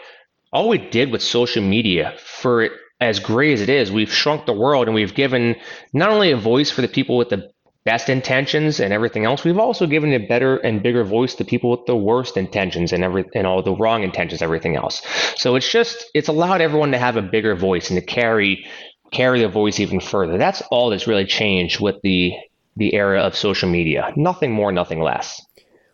all 0.53 0.69
we 0.69 0.79
did 0.79 1.13
with 1.13 1.23
social 1.23 1.63
media 1.63 2.15
for 2.19 2.71
as 3.01 3.21
great 3.21 3.53
as 3.53 3.61
it 3.61 3.69
is, 3.69 3.93
we've 3.93 4.13
shrunk 4.13 4.45
the 4.45 4.53
world 4.53 4.89
and 4.89 4.95
we've 4.97 5.15
given 5.15 5.55
not 5.93 6.11
only 6.11 6.33
a 6.33 6.37
voice 6.37 6.69
for 6.73 6.83
the 6.83 6.89
people 6.89 7.17
with 7.17 7.29
the 7.29 7.49
best 7.85 8.09
intentions 8.09 8.81
and 8.81 8.93
everything 8.93 9.25
else, 9.25 9.45
we've 9.45 9.59
also 9.59 9.87
given 9.87 10.13
a 10.13 10.19
better 10.19 10.57
and 10.59 10.83
bigger 10.83 11.05
voice 11.05 11.35
to 11.35 11.45
people 11.45 11.71
with 11.71 11.87
the 11.87 11.97
worst 11.97 12.37
intentions 12.37 12.93
and 12.93 13.03
every 13.03 13.25
and 13.35 13.47
all 13.47 13.63
the 13.63 13.75
wrong 13.75 14.03
intentions, 14.03 14.43
everything 14.43 14.77
else. 14.77 15.03
So 15.37 15.57
it's 15.57 15.71
just 15.71 16.05
it's 16.15 16.29
allowed 16.29 16.61
everyone 16.61 16.93
to 16.93 16.99
have 16.99 17.17
a 17.17 17.23
bigger 17.23 17.55
voice 17.55 17.91
and 17.91 17.99
to 17.99 18.05
carry 18.05 18.67
carry 19.11 19.41
the 19.41 19.49
voice 19.49 19.81
even 19.81 20.01
further. 20.01 20.39
That's 20.39 20.63
all 20.71 20.91
that's 20.91 21.07
really 21.07 21.27
changed 21.27 21.81
with 21.81 21.97
the 22.03 22.35
the 22.77 22.95
era 22.95 23.21
of 23.21 23.37
social 23.37 23.69
media. 23.69 24.13
Nothing 24.17 24.53
more, 24.53 24.73
nothing 24.73 25.01
less. 25.01 25.41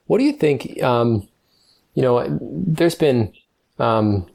What 0.07 0.18
do 0.18 0.25
you 0.25 0.33
think? 0.33 0.83
Um, 0.83 1.27
you 1.94 2.03
know, 2.03 2.38
there's 2.40 2.94
been 2.94 3.33
um, 3.79 4.27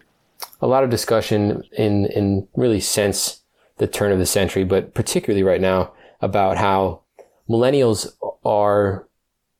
a 0.62 0.68
lot 0.68 0.84
of 0.84 0.90
discussion 0.90 1.64
in 1.78 2.06
in 2.08 2.48
really 2.56 2.80
since 2.80 3.42
the 3.78 3.88
turn 3.88 4.12
of 4.12 4.20
the 4.20 4.26
century, 4.26 4.64
but 4.64 4.94
particularly 4.94 5.44
right 5.44 5.62
now 5.62 5.92
about 6.22 6.58
how 6.58 7.02
millennials 7.50 8.08
are 8.44 9.08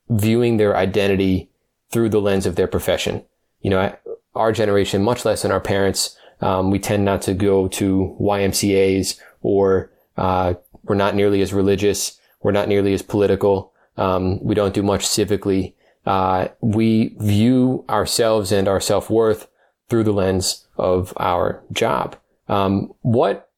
viewing 0.10 0.58
their 0.58 0.76
identity 0.76 1.50
through 1.92 2.10
the 2.10 2.22
lens 2.22 2.46
of 2.46 2.56
their 2.56 2.68
profession. 2.68 3.24
You 3.62 3.70
know, 3.70 3.96
our 4.36 4.52
generation, 4.52 5.04
much 5.04 5.26
less 5.26 5.42
than 5.42 5.52
our 5.52 5.60
parents, 5.60 6.18
um, 6.42 6.72
we 6.72 6.80
tend 6.80 7.06
not 7.06 7.22
to 7.24 7.34
go 7.34 7.68
to 7.68 8.18
YMCA's 8.20 9.20
or 9.42 9.92
uh, 10.18 10.56
we're 10.84 10.96
not 10.96 11.16
nearly 11.16 11.42
as 11.42 11.54
religious. 11.54 12.20
We're 12.42 12.52
not 12.52 12.68
nearly 12.68 12.94
as 12.94 13.02
political. 13.02 13.74
Um, 13.98 14.44
we 14.44 14.56
don't 14.56 14.74
do 14.74 14.84
much 14.84 15.06
civically. 15.06 15.74
Uh, 16.06 16.48
we 16.62 17.16
view 17.20 17.86
ourselves 17.90 18.52
and 18.52 18.68
our 18.68 18.80
self 18.82 19.10
worth 19.10 19.48
through 19.90 20.04
the 20.04 20.14
lens 20.14 20.68
of 20.78 21.14
our 21.18 21.62
job. 21.72 22.16
Um, 22.48 22.94
what 23.02 23.50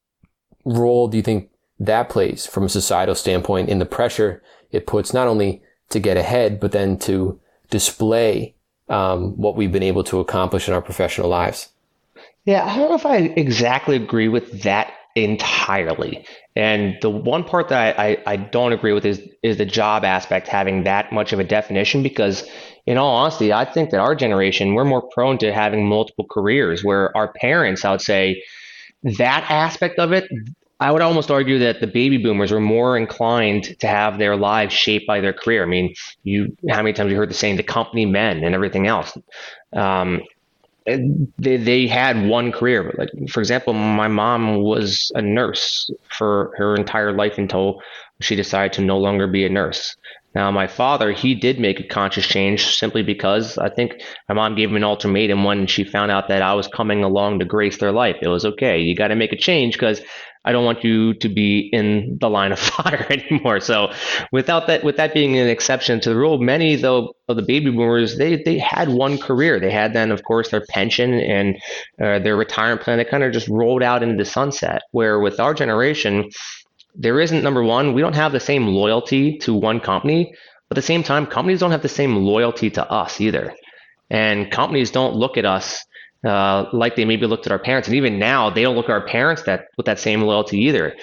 role 0.64 1.08
do 1.08 1.16
you 1.16 1.22
think 1.22 1.50
that 1.80 2.08
plays 2.08 2.46
from 2.46 2.64
a 2.64 2.68
societal 2.68 3.14
standpoint 3.14 3.68
in 3.68 3.78
the 3.78 3.86
pressure 3.86 4.42
it 4.74 4.88
puts 4.88 5.14
not 5.14 5.28
only 5.28 5.62
to 5.90 6.00
get 6.00 6.16
ahead, 6.16 6.58
but 6.58 6.72
then 6.72 6.98
to 6.98 7.40
display 7.70 8.54
um, 8.88 9.36
what 9.36 9.56
we've 9.56 9.70
been 9.70 9.84
able 9.84 10.02
to 10.04 10.18
accomplish 10.18 10.66
in 10.66 10.74
our 10.74 10.82
professional 10.82 11.28
lives. 11.28 11.68
Yeah, 12.44 12.64
I 12.64 12.76
don't 12.76 12.88
know 12.88 12.96
if 12.96 13.06
I 13.06 13.18
exactly 13.18 13.94
agree 13.94 14.28
with 14.28 14.62
that 14.62 14.92
entirely. 15.14 16.26
And 16.56 16.96
the 17.00 17.08
one 17.08 17.44
part 17.44 17.68
that 17.68 17.98
I, 17.98 18.08
I, 18.08 18.22
I, 18.26 18.36
don't 18.36 18.72
agree 18.72 18.92
with 18.92 19.06
is 19.06 19.22
is 19.44 19.58
the 19.58 19.64
job 19.64 20.04
aspect 20.04 20.48
having 20.48 20.82
that 20.84 21.12
much 21.12 21.32
of 21.32 21.38
a 21.38 21.44
definition 21.44 22.02
because 22.02 22.44
in 22.86 22.98
all 22.98 23.14
honesty, 23.14 23.52
I 23.52 23.64
think 23.64 23.90
that 23.90 24.00
our 24.00 24.16
generation, 24.16 24.74
we're 24.74 24.84
more 24.84 25.02
prone 25.02 25.38
to 25.38 25.52
having 25.52 25.88
multiple 25.88 26.26
careers 26.28 26.82
where 26.82 27.16
our 27.16 27.32
parents, 27.32 27.84
I 27.84 27.92
would 27.92 28.02
say, 28.02 28.42
that 29.04 29.46
aspect 29.48 30.00
of 30.00 30.10
it, 30.12 30.28
I 30.84 30.90
would 30.90 31.00
almost 31.00 31.30
argue 31.30 31.58
that 31.60 31.80
the 31.80 31.86
baby 31.86 32.18
boomers 32.18 32.52
were 32.52 32.60
more 32.60 32.98
inclined 32.98 33.74
to 33.80 33.86
have 33.86 34.18
their 34.18 34.36
lives 34.36 34.74
shaped 34.74 35.06
by 35.06 35.22
their 35.22 35.32
career. 35.32 35.62
I 35.62 35.66
mean, 35.66 35.94
you 36.24 36.54
how 36.68 36.82
many 36.82 36.92
times 36.92 37.10
you 37.10 37.16
heard 37.16 37.30
the 37.30 37.34
saying 37.34 37.56
"the 37.56 37.62
company 37.62 38.04
men" 38.04 38.44
and 38.44 38.54
everything 38.54 38.86
else. 38.86 39.16
Um, 39.72 40.20
they 40.84 41.56
they 41.56 41.86
had 41.86 42.28
one 42.28 42.52
career. 42.52 42.94
Like 42.98 43.08
for 43.30 43.40
example, 43.40 43.72
my 43.72 44.08
mom 44.08 44.56
was 44.56 45.10
a 45.14 45.22
nurse 45.22 45.90
for 46.10 46.52
her 46.58 46.74
entire 46.74 47.12
life 47.12 47.38
until 47.38 47.80
she 48.20 48.36
decided 48.36 48.74
to 48.74 48.82
no 48.82 48.98
longer 48.98 49.26
be 49.26 49.46
a 49.46 49.48
nurse. 49.48 49.96
Now, 50.34 50.50
my 50.50 50.66
father, 50.66 51.12
he 51.12 51.34
did 51.34 51.60
make 51.60 51.80
a 51.80 51.84
conscious 51.84 52.26
change 52.26 52.76
simply 52.76 53.02
because 53.02 53.56
I 53.56 53.70
think 53.70 54.02
my 54.28 54.34
mom 54.34 54.56
gave 54.56 54.68
him 54.68 54.76
an 54.76 54.84
ultimatum 54.84 55.44
when 55.44 55.66
she 55.66 55.84
found 55.84 56.10
out 56.10 56.28
that 56.28 56.42
I 56.42 56.52
was 56.54 56.66
coming 56.66 57.04
along 57.04 57.38
to 57.38 57.44
grace 57.44 57.78
their 57.78 57.92
life. 57.92 58.16
It 58.20 58.28
was 58.28 58.44
okay. 58.44 58.80
You 58.80 58.96
got 58.96 59.08
to 59.08 59.14
make 59.14 59.32
a 59.32 59.36
change 59.36 59.74
because 59.74 60.02
I 60.44 60.52
don't 60.52 60.64
want 60.64 60.84
you 60.84 61.14
to 61.14 61.28
be 61.28 61.70
in 61.72 62.18
the 62.20 62.28
line 62.28 62.52
of 62.52 62.58
fire 62.74 63.06
anymore. 63.10 63.60
So 63.60 63.92
without 64.32 64.66
that, 64.66 64.84
with 64.84 64.96
that 64.96 65.14
being 65.14 65.38
an 65.38 65.48
exception 65.48 66.00
to 66.00 66.10
the 66.10 66.16
rule, 66.16 66.38
many 66.38 66.76
though 66.76 67.14
of 67.28 67.36
the 67.36 67.42
baby 67.42 67.70
boomers, 67.70 68.18
they, 68.18 68.42
they 68.42 68.58
had 68.58 68.90
one 68.90 69.18
career. 69.18 69.58
They 69.58 69.70
had 69.70 69.94
then, 69.94 70.10
of 70.10 70.22
course, 70.24 70.50
their 70.50 70.64
pension 70.68 71.14
and 71.14 71.56
uh, 72.00 72.18
their 72.18 72.36
retirement 72.36 72.82
plan. 72.82 72.98
They 72.98 73.04
kind 73.04 73.24
of 73.24 73.32
just 73.32 73.48
rolled 73.48 73.82
out 73.82 74.02
into 74.02 74.16
the 74.16 74.24
sunset. 74.28 74.82
Where 74.92 75.20
with 75.20 75.40
our 75.40 75.54
generation, 75.54 76.30
there 76.94 77.20
isn't 77.20 77.42
number 77.42 77.62
one, 77.62 77.94
we 77.94 78.00
don't 78.00 78.14
have 78.14 78.32
the 78.32 78.40
same 78.40 78.68
loyalty 78.68 79.38
to 79.38 79.54
one 79.54 79.80
company. 79.80 80.34
But 80.68 80.78
at 80.78 80.82
the 80.82 80.86
same 80.86 81.02
time, 81.02 81.26
companies 81.26 81.60
don't 81.60 81.70
have 81.70 81.82
the 81.82 81.88
same 81.88 82.16
loyalty 82.16 82.70
to 82.70 82.90
us 82.90 83.20
either. 83.20 83.54
And 84.10 84.50
companies 84.50 84.90
don't 84.90 85.14
look 85.14 85.36
at 85.36 85.44
us 85.44 85.84
uh, 86.24 86.66
like 86.72 86.96
they 86.96 87.04
maybe 87.04 87.26
looked 87.26 87.46
at 87.46 87.52
our 87.52 87.58
parents. 87.58 87.88
And 87.88 87.96
even 87.96 88.18
now, 88.18 88.50
they 88.50 88.62
don't 88.62 88.76
look 88.76 88.86
at 88.86 88.92
our 88.92 89.06
parents 89.06 89.42
that 89.42 89.66
with 89.76 89.86
that 89.86 89.98
same 89.98 90.22
loyalty 90.22 90.58
either. 90.58 90.96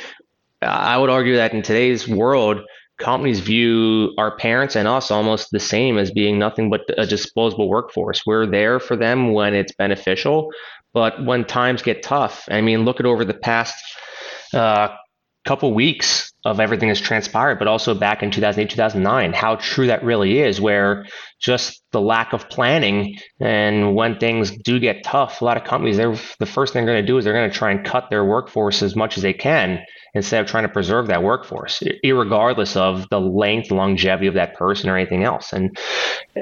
I 0.62 0.98
would 0.98 1.10
argue 1.10 1.36
that 1.36 1.54
in 1.54 1.62
today's 1.62 2.08
world, 2.08 2.62
companies 3.00 3.40
view 3.40 4.14
our 4.18 4.36
parents 4.38 4.76
and 4.76 4.88
us 4.88 5.10
almost 5.10 5.50
the 5.52 5.60
same 5.60 5.98
as 5.98 6.12
being 6.12 6.38
nothing 6.38 6.70
but 6.70 6.82
a 6.98 7.06
disposable 7.06 7.68
workforce. 7.68 8.26
We're 8.26 8.46
there 8.46 8.80
for 8.80 8.96
them 8.96 9.34
when 9.34 9.56
it's 9.56 9.74
beneficial, 9.74 10.52
but 10.94 11.24
when 11.26 11.46
times 11.46 11.82
get 11.82 12.04
tough, 12.04 12.48
I 12.52 12.62
mean, 12.62 12.86
look 12.86 13.00
at 13.00 13.06
over 13.06 13.26
the 13.26 13.34
past 13.34 13.76
uh, 14.54 14.90
couple 15.46 15.74
weeks 15.74 16.32
of 16.46 16.60
everything 16.60 16.88
that's 16.88 17.00
transpired, 17.00 17.58
but 17.58 17.68
also 17.68 17.94
back 17.94 18.22
in 18.22 18.32
2008, 18.32 18.70
2009, 18.70 19.34
how 19.34 19.56
true 19.56 19.88
that 19.88 20.04
really 20.04 20.40
is, 20.40 20.62
where 20.62 21.06
just 21.40 21.82
the 21.92 22.02
lack 22.02 22.34
of 22.34 22.48
planning 22.50 23.18
and 23.40 23.96
when 23.96 24.18
things 24.18 24.52
do 24.52 24.80
get 24.80 25.04
tough, 25.04 25.42
a 25.42 25.46
lot 25.46 25.58
of 25.58 25.64
companies, 25.64 25.98
they're 25.98 26.16
the 26.40 26.46
first 26.46 26.74
thing 26.74 26.86
they're 26.86 26.96
going 26.96 27.06
to 27.06 27.12
do 27.12 27.18
is 27.18 27.26
they're 27.26 27.34
going 27.34 27.50
to 27.50 27.56
try 27.56 27.72
and 27.72 27.86
cut 27.86 28.10
their 28.10 28.24
workforce 28.24 28.82
as 28.82 28.96
much 28.96 29.18
as 29.18 29.24
they 29.24 29.34
can 29.34 29.80
instead 30.14 30.42
of 30.42 30.48
trying 30.48 30.64
to 30.64 30.70
preserve 30.70 31.08
that 31.08 31.24
workforce, 31.24 31.82
regardless 32.04 32.76
of 32.76 33.08
the 33.10 33.20
length, 33.20 33.72
longevity 33.72 34.28
of 34.28 34.34
that 34.36 34.56
person 34.56 34.90
or 34.90 34.98
anything 34.98 35.24
else. 35.24 35.54
And 35.54 35.78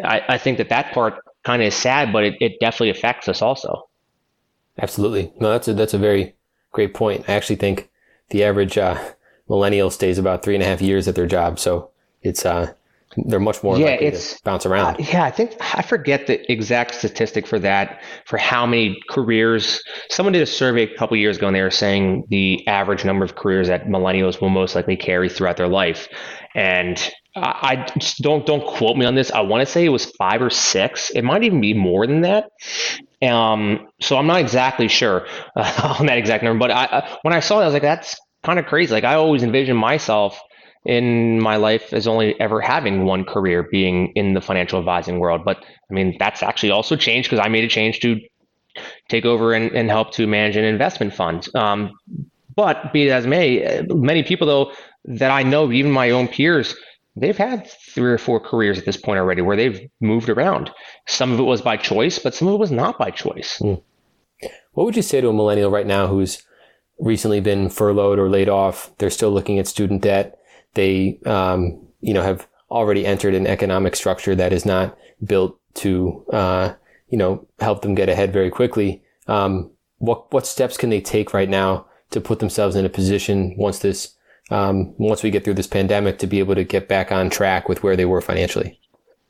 I, 0.03 0.21
I 0.27 0.37
think 0.37 0.57
that 0.57 0.69
that 0.69 0.91
part 0.93 1.15
kind 1.45 1.61
of 1.61 1.67
is 1.67 1.75
sad, 1.75 2.11
but 2.11 2.23
it, 2.23 2.35
it 2.41 2.59
definitely 2.59 2.89
affects 2.89 3.27
us 3.29 3.41
also. 3.41 3.87
Absolutely. 4.81 5.31
No, 5.39 5.51
that's 5.51 5.67
a, 5.67 5.73
that's 5.73 5.93
a 5.93 5.97
very 5.97 6.33
great 6.71 6.93
point. 6.93 7.25
I 7.27 7.33
actually 7.33 7.57
think 7.57 7.89
the 8.29 8.43
average 8.43 8.77
uh, 8.77 8.97
millennial 9.47 9.89
stays 9.89 10.17
about 10.17 10.43
three 10.43 10.55
and 10.55 10.63
a 10.63 10.67
half 10.67 10.81
years 10.81 11.07
at 11.07 11.15
their 11.15 11.25
job. 11.27 11.59
So 11.59 11.89
it's 12.21 12.45
uh, 12.45 12.73
they're 13.17 13.39
much 13.39 13.63
more 13.63 13.77
yeah, 13.77 13.87
it's, 13.87 14.39
bounce 14.41 14.65
around. 14.65 14.95
Uh, 14.95 14.97
yeah, 14.99 15.23
I 15.23 15.31
think 15.31 15.55
I 15.59 15.81
forget 15.81 16.27
the 16.27 16.51
exact 16.51 16.95
statistic 16.95 17.47
for 17.47 17.57
that 17.59 18.01
for 18.25 18.37
how 18.37 18.65
many 18.65 18.99
careers. 19.09 19.81
Someone 20.09 20.33
did 20.33 20.41
a 20.41 20.45
survey 20.45 20.83
a 20.83 20.97
couple 20.97 21.17
years 21.17 21.37
ago, 21.37 21.47
and 21.47 21.55
they 21.55 21.61
were 21.61 21.71
saying 21.71 22.25
the 22.29 22.65
average 22.67 23.05
number 23.05 23.25
of 23.25 23.35
careers 23.35 23.67
that 23.67 23.87
millennials 23.87 24.39
will 24.39 24.49
most 24.49 24.75
likely 24.75 24.95
carry 24.95 25.29
throughout 25.29 25.57
their 25.57 25.67
life. 25.67 26.07
And 26.55 26.97
I, 27.35 27.85
I 27.89 27.99
don't 28.21 28.45
don't 28.45 28.65
quote 28.65 28.95
me 28.95 29.05
on 29.05 29.15
this. 29.15 29.31
I 29.31 29.41
want 29.41 29.65
to 29.65 29.71
say 29.71 29.85
it 29.85 29.89
was 29.89 30.05
five 30.05 30.41
or 30.41 30.51
six. 30.51 31.09
It 31.09 31.23
might 31.23 31.43
even 31.43 31.61
be 31.61 31.73
more 31.73 32.05
than 32.05 32.21
that. 32.21 32.51
Um, 33.21 33.87
so 33.99 34.17
I'm 34.17 34.27
not 34.27 34.39
exactly 34.39 34.87
sure 34.87 35.25
uh, 35.55 35.95
on 35.99 36.05
that 36.05 36.17
exact 36.17 36.43
number, 36.43 36.59
but 36.59 36.71
I, 36.71 37.17
when 37.23 37.33
I 37.33 37.39
saw 37.39 37.59
it, 37.59 37.63
I 37.63 37.65
was 37.65 37.73
like, 37.73 37.81
that's 37.81 38.15
kind 38.43 38.59
of 38.59 38.65
crazy. 38.65 38.93
Like 38.93 39.03
I 39.03 39.15
always 39.15 39.43
envisioned 39.43 39.79
myself 39.79 40.39
in 40.85 41.39
my 41.39 41.57
life 41.57 41.93
as 41.93 42.07
only 42.07 42.39
ever 42.39 42.61
having 42.61 43.05
one 43.05 43.25
career 43.25 43.63
being 43.63 44.11
in 44.15 44.33
the 44.33 44.41
financial 44.41 44.79
advising 44.79 45.19
world. 45.19 45.43
But 45.43 45.57
I 45.89 45.93
mean, 45.93 46.15
that's 46.19 46.41
actually 46.41 46.71
also 46.71 46.95
changed 46.95 47.29
because 47.29 47.45
I 47.45 47.49
made 47.49 47.63
a 47.63 47.67
change 47.67 47.99
to 48.01 48.19
take 49.09 49.25
over 49.25 49.53
and, 49.53 49.71
and 49.71 49.89
help 49.89 50.13
to 50.13 50.27
manage 50.27 50.55
an 50.55 50.63
investment 50.63 51.13
fund. 51.13 51.47
Um, 51.55 51.91
but 52.55 52.93
be 52.93 53.07
it 53.07 53.11
as 53.11 53.27
may, 53.27 53.85
many 53.89 54.23
people 54.23 54.47
though 54.47 54.71
that 55.05 55.31
I 55.31 55.43
know, 55.43 55.71
even 55.71 55.91
my 55.91 56.11
own 56.11 56.27
peers, 56.27 56.75
they've 57.15 57.37
had 57.37 57.69
three 57.69 58.11
or 58.11 58.17
four 58.17 58.39
careers 58.39 58.77
at 58.77 58.85
this 58.85 58.97
point 58.97 59.19
already 59.19 59.41
where 59.41 59.57
they've 59.57 59.89
moved 59.99 60.29
around. 60.29 60.71
Some 61.07 61.31
of 61.31 61.39
it 61.39 61.43
was 61.43 61.61
by 61.61 61.77
choice, 61.77 62.19
but 62.19 62.33
some 62.33 62.47
of 62.47 62.53
it 62.53 62.59
was 62.59 62.71
not 62.71 62.97
by 62.97 63.11
choice. 63.11 63.59
Mm. 63.59 63.81
What 64.73 64.85
would 64.85 64.95
you 64.95 65.01
say 65.01 65.19
to 65.19 65.29
a 65.29 65.33
millennial 65.33 65.71
right 65.71 65.87
now 65.87 66.07
who's 66.07 66.41
recently 66.99 67.41
been 67.41 67.69
furloughed 67.69 68.19
or 68.19 68.29
laid 68.29 68.49
off? 68.49 68.91
They're 68.97 69.09
still 69.09 69.31
looking 69.31 69.59
at 69.59 69.67
student 69.67 70.01
debt. 70.01 70.38
They, 70.73 71.19
um, 71.25 71.87
you 72.01 72.13
know, 72.13 72.21
have 72.21 72.47
already 72.71 73.05
entered 73.05 73.33
an 73.33 73.47
economic 73.47 73.95
structure 73.95 74.35
that 74.35 74.53
is 74.53 74.65
not 74.65 74.97
built 75.23 75.59
to, 75.75 76.25
uh, 76.31 76.73
you 77.09 77.17
know, 77.17 77.47
help 77.59 77.81
them 77.81 77.95
get 77.95 78.09
ahead 78.09 78.31
very 78.31 78.49
quickly. 78.49 79.01
Um, 79.27 79.71
what 79.97 80.31
what 80.31 80.47
steps 80.47 80.77
can 80.77 80.89
they 80.89 81.01
take 81.01 81.33
right 81.33 81.49
now 81.49 81.85
to 82.11 82.21
put 82.21 82.39
themselves 82.39 82.75
in 82.75 82.85
a 82.85 82.89
position 82.89 83.55
once 83.57 83.79
this 83.79 84.15
um, 84.49 84.93
once 84.97 85.21
we 85.21 85.29
get 85.29 85.43
through 85.43 85.53
this 85.55 85.67
pandemic 85.67 86.17
to 86.19 86.27
be 86.27 86.39
able 86.39 86.55
to 86.55 86.63
get 86.63 86.87
back 86.87 87.11
on 87.11 87.29
track 87.29 87.69
with 87.69 87.83
where 87.83 87.95
they 87.95 88.05
were 88.05 88.21
financially? 88.21 88.79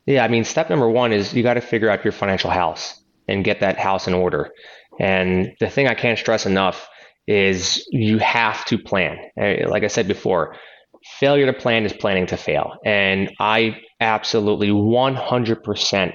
Yeah, 0.06 0.24
I 0.24 0.28
mean, 0.28 0.44
step 0.44 0.70
number 0.70 0.88
one 0.88 1.12
is 1.12 1.34
you 1.34 1.42
got 1.42 1.54
to 1.54 1.60
figure 1.60 1.90
out 1.90 2.04
your 2.04 2.12
financial 2.12 2.50
house 2.50 3.02
and 3.28 3.44
get 3.44 3.60
that 3.60 3.78
house 3.78 4.08
in 4.08 4.14
order. 4.14 4.50
And 4.98 5.54
the 5.60 5.68
thing 5.68 5.86
I 5.86 5.94
can't 5.94 6.18
stress 6.18 6.46
enough 6.46 6.88
is 7.26 7.86
you 7.90 8.18
have 8.18 8.64
to 8.66 8.78
plan. 8.78 9.18
Uh, 9.40 9.68
like 9.68 9.84
I 9.84 9.88
said 9.88 10.08
before, 10.08 10.56
failure 11.04 11.46
to 11.46 11.52
plan 11.52 11.84
is 11.84 11.92
planning 11.92 12.26
to 12.26 12.36
fail. 12.36 12.76
And 12.84 13.30
I 13.38 13.80
absolutely 14.00 14.68
100% 14.68 16.14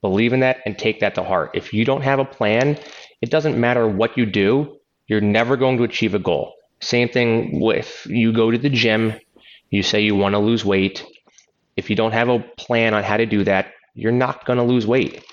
believe 0.00 0.32
in 0.32 0.40
that 0.40 0.58
and 0.64 0.78
take 0.78 1.00
that 1.00 1.14
to 1.16 1.22
heart. 1.22 1.50
If 1.54 1.72
you 1.72 1.84
don't 1.84 2.02
have 2.02 2.18
a 2.18 2.24
plan, 2.24 2.78
it 3.20 3.30
doesn't 3.30 3.58
matter 3.58 3.86
what 3.86 4.16
you 4.16 4.26
do, 4.26 4.76
you're 5.06 5.20
never 5.20 5.56
going 5.56 5.76
to 5.78 5.84
achieve 5.84 6.14
a 6.14 6.18
goal. 6.18 6.54
Same 6.80 7.08
thing 7.08 7.60
with 7.60 8.06
you 8.06 8.32
go 8.32 8.50
to 8.50 8.58
the 8.58 8.70
gym, 8.70 9.14
you 9.70 9.82
say 9.82 10.00
you 10.00 10.14
want 10.14 10.34
to 10.34 10.38
lose 10.38 10.64
weight. 10.64 11.04
If 11.76 11.90
you 11.90 11.96
don't 11.96 12.12
have 12.12 12.28
a 12.28 12.40
plan 12.56 12.94
on 12.94 13.02
how 13.02 13.16
to 13.16 13.26
do 13.26 13.44
that, 13.44 13.72
you're 13.94 14.12
not 14.12 14.44
going 14.46 14.58
to 14.58 14.64
lose 14.64 14.86
weight. 14.86 15.24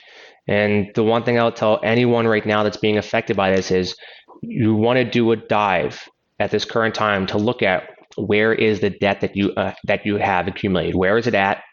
And 0.48 0.92
the 0.96 1.04
one 1.04 1.24
thing 1.24 1.40
I'll 1.40 1.52
tell 1.52 1.80
anyone 1.84 2.28
right 2.28 2.46
now 2.46 2.64
that's 2.64 2.78
being 2.78 2.98
affected 2.98 3.36
by 3.36 3.52
this 3.52 3.72
is 3.72 3.96
you 4.42 4.76
want 4.76 4.98
to 4.98 5.04
do 5.04 5.32
a 5.32 5.36
dive 5.36 6.08
at 6.40 6.52
this 6.52 6.66
current 6.66 6.96
time 6.96 7.26
to 7.28 7.38
look 7.38 7.62
at 7.62 7.90
where 8.18 8.54
is 8.54 8.80
the 8.80 8.90
debt 8.90 9.22
that 9.22 9.36
you 9.36 9.52
uh, 9.54 9.74
that 9.86 10.06
you 10.06 10.18
have 10.18 10.48
accumulated? 10.48 10.96
Where 10.96 11.18
is 11.18 11.28
it 11.28 11.36
at? 11.36 11.64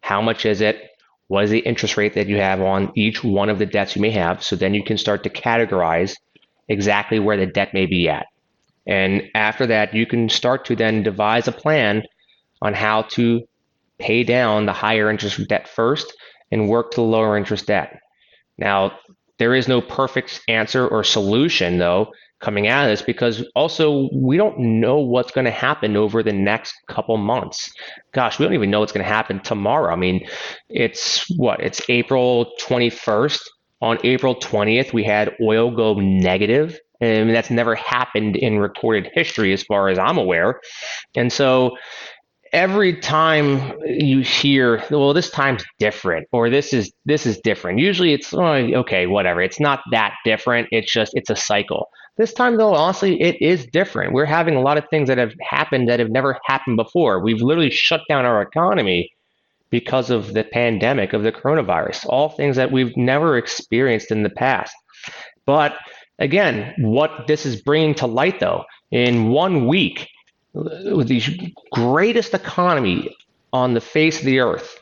How 0.00 0.20
much 0.20 0.46
is 0.46 0.60
it? 0.60 0.90
What 1.28 1.44
is 1.44 1.50
the 1.50 1.58
interest 1.58 1.96
rate 1.96 2.14
that 2.14 2.28
you 2.28 2.36
have 2.36 2.60
on 2.60 2.92
each 2.94 3.24
one 3.24 3.48
of 3.48 3.58
the 3.58 3.66
debts 3.66 3.96
you 3.96 4.02
may 4.02 4.10
have? 4.10 4.42
So 4.42 4.54
then 4.54 4.74
you 4.74 4.84
can 4.84 4.98
start 4.98 5.24
to 5.24 5.30
categorize 5.30 6.14
exactly 6.68 7.18
where 7.18 7.36
the 7.36 7.46
debt 7.46 7.74
may 7.74 7.86
be 7.86 8.08
at. 8.08 8.26
And 8.86 9.24
after 9.34 9.66
that, 9.66 9.94
you 9.94 10.06
can 10.06 10.28
start 10.28 10.64
to 10.66 10.76
then 10.76 11.02
devise 11.02 11.48
a 11.48 11.52
plan 11.52 12.04
on 12.62 12.74
how 12.74 13.02
to 13.02 13.42
pay 13.98 14.22
down 14.22 14.66
the 14.66 14.72
higher 14.72 15.10
interest 15.10 15.40
debt 15.48 15.68
first 15.68 16.12
and 16.52 16.68
work 16.68 16.92
to 16.92 16.96
the 16.96 17.02
lower 17.02 17.36
interest 17.36 17.66
debt. 17.66 18.00
Now, 18.58 18.92
there 19.38 19.54
is 19.54 19.68
no 19.68 19.80
perfect 19.80 20.40
answer 20.48 20.86
or 20.86 21.04
solution, 21.04 21.78
though, 21.78 22.12
coming 22.40 22.68
out 22.68 22.84
of 22.84 22.90
this 22.90 23.02
because 23.02 23.44
also 23.54 24.08
we 24.12 24.36
don't 24.36 24.58
know 24.58 24.98
what's 24.98 25.30
going 25.30 25.46
to 25.46 25.50
happen 25.50 25.96
over 25.96 26.22
the 26.22 26.32
next 26.32 26.74
couple 26.88 27.16
months. 27.16 27.72
Gosh, 28.12 28.38
we 28.38 28.44
don't 28.44 28.54
even 28.54 28.70
know 28.70 28.80
what's 28.80 28.92
going 28.92 29.04
to 29.04 29.10
happen 29.12 29.40
tomorrow. 29.40 29.92
I 29.92 29.96
mean, 29.96 30.26
it's 30.68 31.26
what? 31.36 31.60
It's 31.60 31.80
April 31.88 32.52
21st. 32.60 33.40
On 33.82 33.98
April 34.04 34.34
20th, 34.34 34.92
we 34.92 35.04
had 35.04 35.34
oil 35.42 35.70
go 35.70 35.94
negative. 35.94 36.78
And 37.00 37.34
that's 37.34 37.50
never 37.50 37.74
happened 37.74 38.36
in 38.36 38.58
recorded 38.58 39.10
history, 39.12 39.52
as 39.52 39.62
far 39.62 39.90
as 39.90 39.98
I'm 39.98 40.16
aware. 40.16 40.60
And 41.14 41.30
so, 41.30 41.76
every 42.56 42.96
time 42.96 43.78
you 43.84 44.20
hear 44.20 44.82
well 44.90 45.12
this 45.12 45.28
time's 45.28 45.62
different 45.78 46.26
or 46.32 46.48
this 46.48 46.72
is 46.72 46.90
this 47.04 47.26
is 47.26 47.38
different. 47.40 47.78
Usually 47.78 48.14
it's 48.14 48.32
oh, 48.32 48.40
okay 48.40 49.06
whatever. 49.06 49.42
It's 49.42 49.60
not 49.60 49.82
that 49.92 50.14
different. 50.24 50.66
It's 50.72 50.90
just 50.90 51.12
it's 51.14 51.28
a 51.28 51.36
cycle. 51.36 51.90
This 52.16 52.32
time 52.32 52.56
though 52.56 52.74
honestly 52.74 53.20
it 53.20 53.40
is 53.42 53.66
different. 53.66 54.14
We're 54.14 54.24
having 54.24 54.56
a 54.56 54.62
lot 54.62 54.78
of 54.78 54.88
things 54.88 55.08
that 55.08 55.18
have 55.18 55.34
happened 55.42 55.90
that 55.90 56.00
have 56.00 56.10
never 56.10 56.40
happened 56.46 56.78
before. 56.78 57.20
We've 57.20 57.42
literally 57.42 57.70
shut 57.70 58.00
down 58.08 58.24
our 58.24 58.40
economy 58.40 59.10
because 59.68 60.08
of 60.08 60.32
the 60.32 60.44
pandemic 60.44 61.12
of 61.12 61.24
the 61.24 61.32
coronavirus 61.32 62.06
all 62.06 62.30
things 62.30 62.56
that 62.56 62.72
we've 62.72 62.96
never 62.96 63.36
experienced 63.36 64.10
in 64.10 64.22
the 64.22 64.30
past. 64.30 64.74
But 65.44 65.76
again 66.18 66.72
what 66.78 67.26
this 67.26 67.44
is 67.44 67.60
bringing 67.60 67.94
to 67.96 68.06
light 68.06 68.40
though 68.40 68.64
in 68.90 69.28
one 69.28 69.66
week 69.66 70.08
with 70.56 71.08
the 71.08 71.52
greatest 71.72 72.34
economy 72.34 73.14
on 73.52 73.74
the 73.74 73.80
face 73.80 74.18
of 74.18 74.24
the 74.24 74.40
earth, 74.40 74.78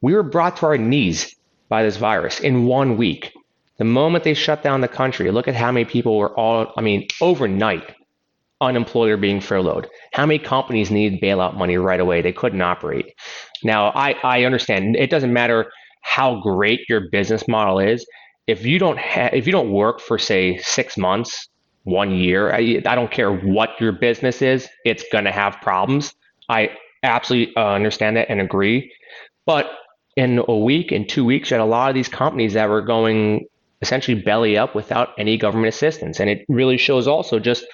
we 0.00 0.14
were 0.14 0.22
brought 0.22 0.56
to 0.58 0.66
our 0.66 0.78
knees 0.78 1.34
by 1.68 1.82
this 1.82 1.96
virus 1.96 2.40
in 2.40 2.66
one 2.66 2.96
week. 2.96 3.32
The 3.78 3.84
moment 3.84 4.24
they 4.24 4.34
shut 4.34 4.62
down 4.62 4.80
the 4.80 4.88
country, 4.88 5.30
look 5.30 5.48
at 5.48 5.54
how 5.54 5.72
many 5.72 5.84
people 5.84 6.18
were 6.18 6.34
all, 6.38 6.72
I 6.76 6.80
mean, 6.82 7.08
overnight 7.20 7.94
unemployed 8.60 9.10
or 9.10 9.16
being 9.16 9.40
furloughed. 9.40 9.88
How 10.12 10.26
many 10.26 10.38
companies 10.38 10.90
needed 10.90 11.20
bailout 11.20 11.56
money 11.56 11.78
right 11.78 12.00
away? 12.00 12.20
They 12.20 12.32
couldn't 12.32 12.60
operate. 12.60 13.14
Now, 13.64 13.88
I, 13.94 14.12
I 14.22 14.44
understand 14.44 14.96
it 14.96 15.10
doesn't 15.10 15.32
matter 15.32 15.70
how 16.02 16.40
great 16.40 16.80
your 16.88 17.08
business 17.10 17.48
model 17.48 17.78
is. 17.78 18.06
If 18.46 18.66
you 18.66 18.78
don't 18.78 18.98
have, 18.98 19.32
if 19.32 19.46
you 19.46 19.52
don't 19.52 19.72
work 19.72 20.00
for 20.00 20.18
say 20.18 20.58
six 20.58 20.96
months 20.96 21.48
one 21.84 22.10
year. 22.12 22.52
I, 22.52 22.82
I 22.86 22.94
don't 22.94 23.10
care 23.10 23.32
what 23.32 23.80
your 23.80 23.92
business 23.92 24.42
is, 24.42 24.68
it's 24.84 25.04
going 25.10 25.24
to 25.24 25.32
have 25.32 25.60
problems. 25.62 26.14
I 26.48 26.70
absolutely 27.02 27.54
uh, 27.56 27.72
understand 27.72 28.16
that 28.16 28.30
and 28.30 28.40
agree. 28.40 28.92
But 29.46 29.70
in 30.16 30.42
a 30.46 30.56
week, 30.56 30.92
in 30.92 31.06
two 31.06 31.24
weeks, 31.24 31.50
you 31.50 31.56
had 31.56 31.62
a 31.62 31.66
lot 31.66 31.88
of 31.88 31.94
these 31.94 32.08
companies 32.08 32.52
that 32.54 32.68
were 32.68 32.82
going 32.82 33.46
essentially 33.80 34.20
belly 34.20 34.58
up 34.58 34.74
without 34.74 35.10
any 35.18 35.38
government 35.38 35.72
assistance. 35.72 36.20
And 36.20 36.28
it 36.28 36.44
really 36.48 36.76
shows 36.76 37.06
also 37.06 37.38
just 37.38 37.64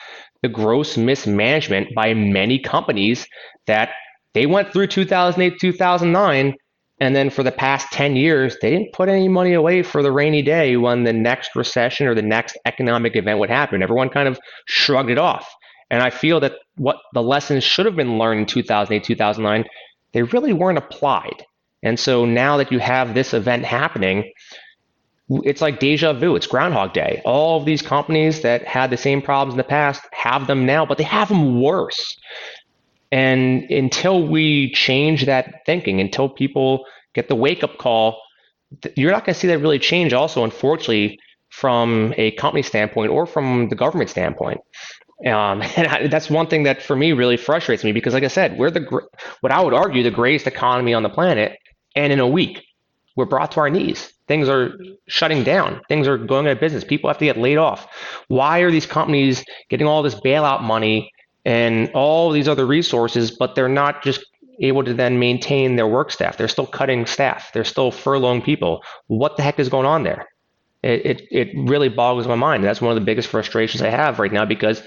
the 0.43 0.49
gross 0.49 0.97
mismanagement 0.97 1.95
by 1.95 2.15
many 2.15 2.59
companies 2.59 3.27
that 3.67 3.91
they 4.35 4.47
went 4.47 4.73
through 4.73 4.87
2008, 4.89 5.59
2009 5.59 6.55
and 6.99 7.15
then 7.15 7.29
for 7.29 7.43
the 7.43 7.53
past 7.53 7.89
10 7.93 8.17
years, 8.17 8.57
they 8.61 8.71
didn't 8.71 8.93
put 8.93 9.09
any 9.09 9.29
money 9.29 9.53
away 9.53 9.83
for 9.83 10.03
the 10.03 10.13
rainy 10.13 10.43
day 10.43 10.77
when 10.77 11.05
the 11.05 11.13
next 11.13 11.55
recession 11.55 12.07
or 12.07 12.15
the 12.15 12.23
next 12.23 12.57
economic 12.65 13.17
event 13.17 13.39
would 13.39 13.51
happen. 13.51 13.83
Everyone 13.83 14.09
kind 14.09 14.29
of 14.29 14.39
shrugged 14.67 15.11
it 15.11 15.19
off. 15.19 15.49
And 15.91 16.03
I 16.03 16.11
feel 16.11 16.41
that 16.41 16.55
what 16.77 16.97
the 17.13 17.23
lessons 17.23 17.65
should 17.65 17.87
have 17.87 17.97
been 17.97 18.19
learned 18.19 18.41
in 18.41 18.47
2008, 18.47 19.05
2009, 19.05 19.65
they 20.13 20.23
really 20.23 20.53
weren't 20.53 20.79
applied. 20.79 21.45
And 21.83 22.01
so 22.01 22.25
now 22.25 22.57
that 22.57 22.73
you 22.73 22.79
have 22.79 23.15
this 23.15 23.35
event 23.35 23.65
happening, 23.65 24.33
it's 25.29 25.61
like 25.61 25.81
deja 25.81 26.15
vu. 26.15 26.35
It's 26.35 26.47
Groundhog 26.47 26.95
Day. 26.95 27.21
All 27.25 27.59
of 27.59 27.67
these 27.67 27.83
companies 27.83 28.41
that 28.41 28.65
had 28.65 28.91
the 28.91 28.97
same 28.97 29.21
problems 29.21 29.55
in 29.55 29.59
the 29.59 29.65
past 29.65 30.03
have 30.13 30.47
them 30.47 30.65
now, 30.65 30.87
but 30.87 30.99
they 30.99 31.05
have 31.05 31.29
them 31.29 31.61
worse. 31.61 32.17
And 33.17 33.63
until 33.71 34.29
we 34.29 34.71
change 34.73 35.25
that 35.25 35.65
thinking, 35.65 36.03
until 36.03 36.29
people 36.29 36.85
get 37.15 37.29
the 37.29 37.35
wake 37.35 37.65
up 37.65 37.79
call, 37.79 38.21
you're 38.95 39.11
not 39.11 39.25
going 39.25 39.33
to 39.33 39.41
see 39.41 39.49
that 39.49 39.61
really 39.61 39.79
change, 39.79 40.13
also, 40.13 40.45
unfortunately, 40.45 41.19
from 41.49 42.13
a 42.19 42.33
company 42.33 42.61
standpoint 42.61 43.11
or 43.11 43.25
from 43.25 43.71
the 43.71 43.75
government 43.75 44.11
standpoint. 44.11 44.61
Um, 45.27 45.63
and 45.77 45.87
I, 45.87 46.07
that's 46.09 46.29
one 46.29 46.47
thing 46.47 46.65
that 46.65 46.83
for 46.83 46.95
me 46.95 47.13
really 47.13 47.39
frustrates 47.39 47.83
me 47.83 47.93
because, 47.93 48.13
like 48.13 48.23
I 48.23 48.29
said, 48.29 48.59
we're 48.59 48.71
the 48.71 48.83
what 49.41 49.51
I 49.51 49.63
would 49.63 49.73
argue 49.73 50.03
the 50.03 50.11
greatest 50.11 50.47
economy 50.47 50.93
on 50.93 51.03
the 51.03 51.09
planet, 51.09 51.57
and 51.95 52.13
in 52.13 52.21
a 52.21 52.29
week, 52.29 52.63
we're 53.17 53.25
brought 53.25 53.53
to 53.53 53.61
our 53.61 53.71
knees. 53.71 54.13
Things 54.29 54.47
are 54.47 54.75
shutting 55.09 55.43
down. 55.43 55.81
Things 55.89 56.07
are 56.07 56.19
going 56.19 56.47
out 56.49 56.53
of 56.53 56.61
business. 56.61 56.85
People 56.85 57.09
have 57.09 57.17
to 57.17 57.25
get 57.25 57.39
laid 57.39 57.57
off. 57.57 57.87
Why 58.29 58.59
are 58.59 58.71
these 58.71 58.85
companies 58.85 59.43
getting 59.71 59.87
all 59.87 60.03
this 60.03 60.17
bailout 60.17 60.63
money 60.63 61.11
and 61.47 61.89
all 61.95 62.33
these 62.33 62.49
other 62.49 62.67
resources, 62.67 63.31
but 63.31 63.55
they're 63.55 63.69
not 63.69 64.03
just 64.03 64.27
able 64.59 64.83
to 64.83 64.93
then 64.93 65.21
maintain 65.21 65.77
their 65.77 65.87
work 65.87 66.11
staff. 66.11 66.37
They're 66.37 66.49
still 66.49 66.67
cutting 66.67 67.07
staff. 67.07 67.53
They're 67.53 67.65
still 67.65 67.93
furloughing 67.93 68.45
people. 68.45 68.83
What 69.07 69.37
the 69.37 69.45
heck 69.45 69.61
is 69.61 69.69
going 69.69 69.87
on 69.87 70.03
there? 70.03 70.29
It, 70.83 71.07
it, 71.07 71.23
it 71.31 71.49
really 71.55 71.89
boggles 71.89 72.27
my 72.27 72.35
mind. 72.35 72.65
That's 72.65 72.81
one 72.81 72.91
of 72.91 72.97
the 72.97 73.05
biggest 73.05 73.29
frustrations 73.29 73.81
I 73.81 73.91
have 73.91 74.19
right 74.19 74.33
now 74.33 74.45
because, 74.45 74.83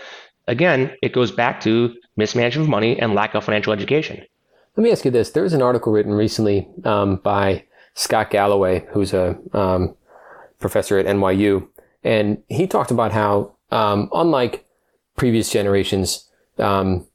again, 0.47 0.93
it 1.01 1.13
goes 1.13 1.31
back 1.31 1.61
to 1.61 1.95
mismanagement 2.17 2.65
of 2.65 2.69
money 2.69 2.99
and 2.99 3.15
lack 3.15 3.35
of 3.35 3.45
financial 3.45 3.71
education. 3.71 4.21
Let 4.75 4.83
me 4.83 4.91
ask 4.91 5.05
you 5.05 5.11
this. 5.11 5.31
There 5.31 5.43
was 5.43 5.53
an 5.53 5.61
article 5.61 5.93
written 5.93 6.13
recently 6.13 6.67
um, 6.83 7.17
by 7.17 7.63
Scott 7.93 8.31
Galloway, 8.31 8.85
who's 8.91 9.13
a 9.13 9.37
um, 9.53 9.95
professor 10.59 10.97
at 10.97 11.05
NYU, 11.05 11.67
and 12.03 12.43
he 12.49 12.67
talked 12.67 12.91
about 12.91 13.13
how, 13.13 13.55
um, 13.71 14.09
unlike 14.13 14.65
previous 15.15 15.49
generations, 15.49 16.28
um, 16.59 17.07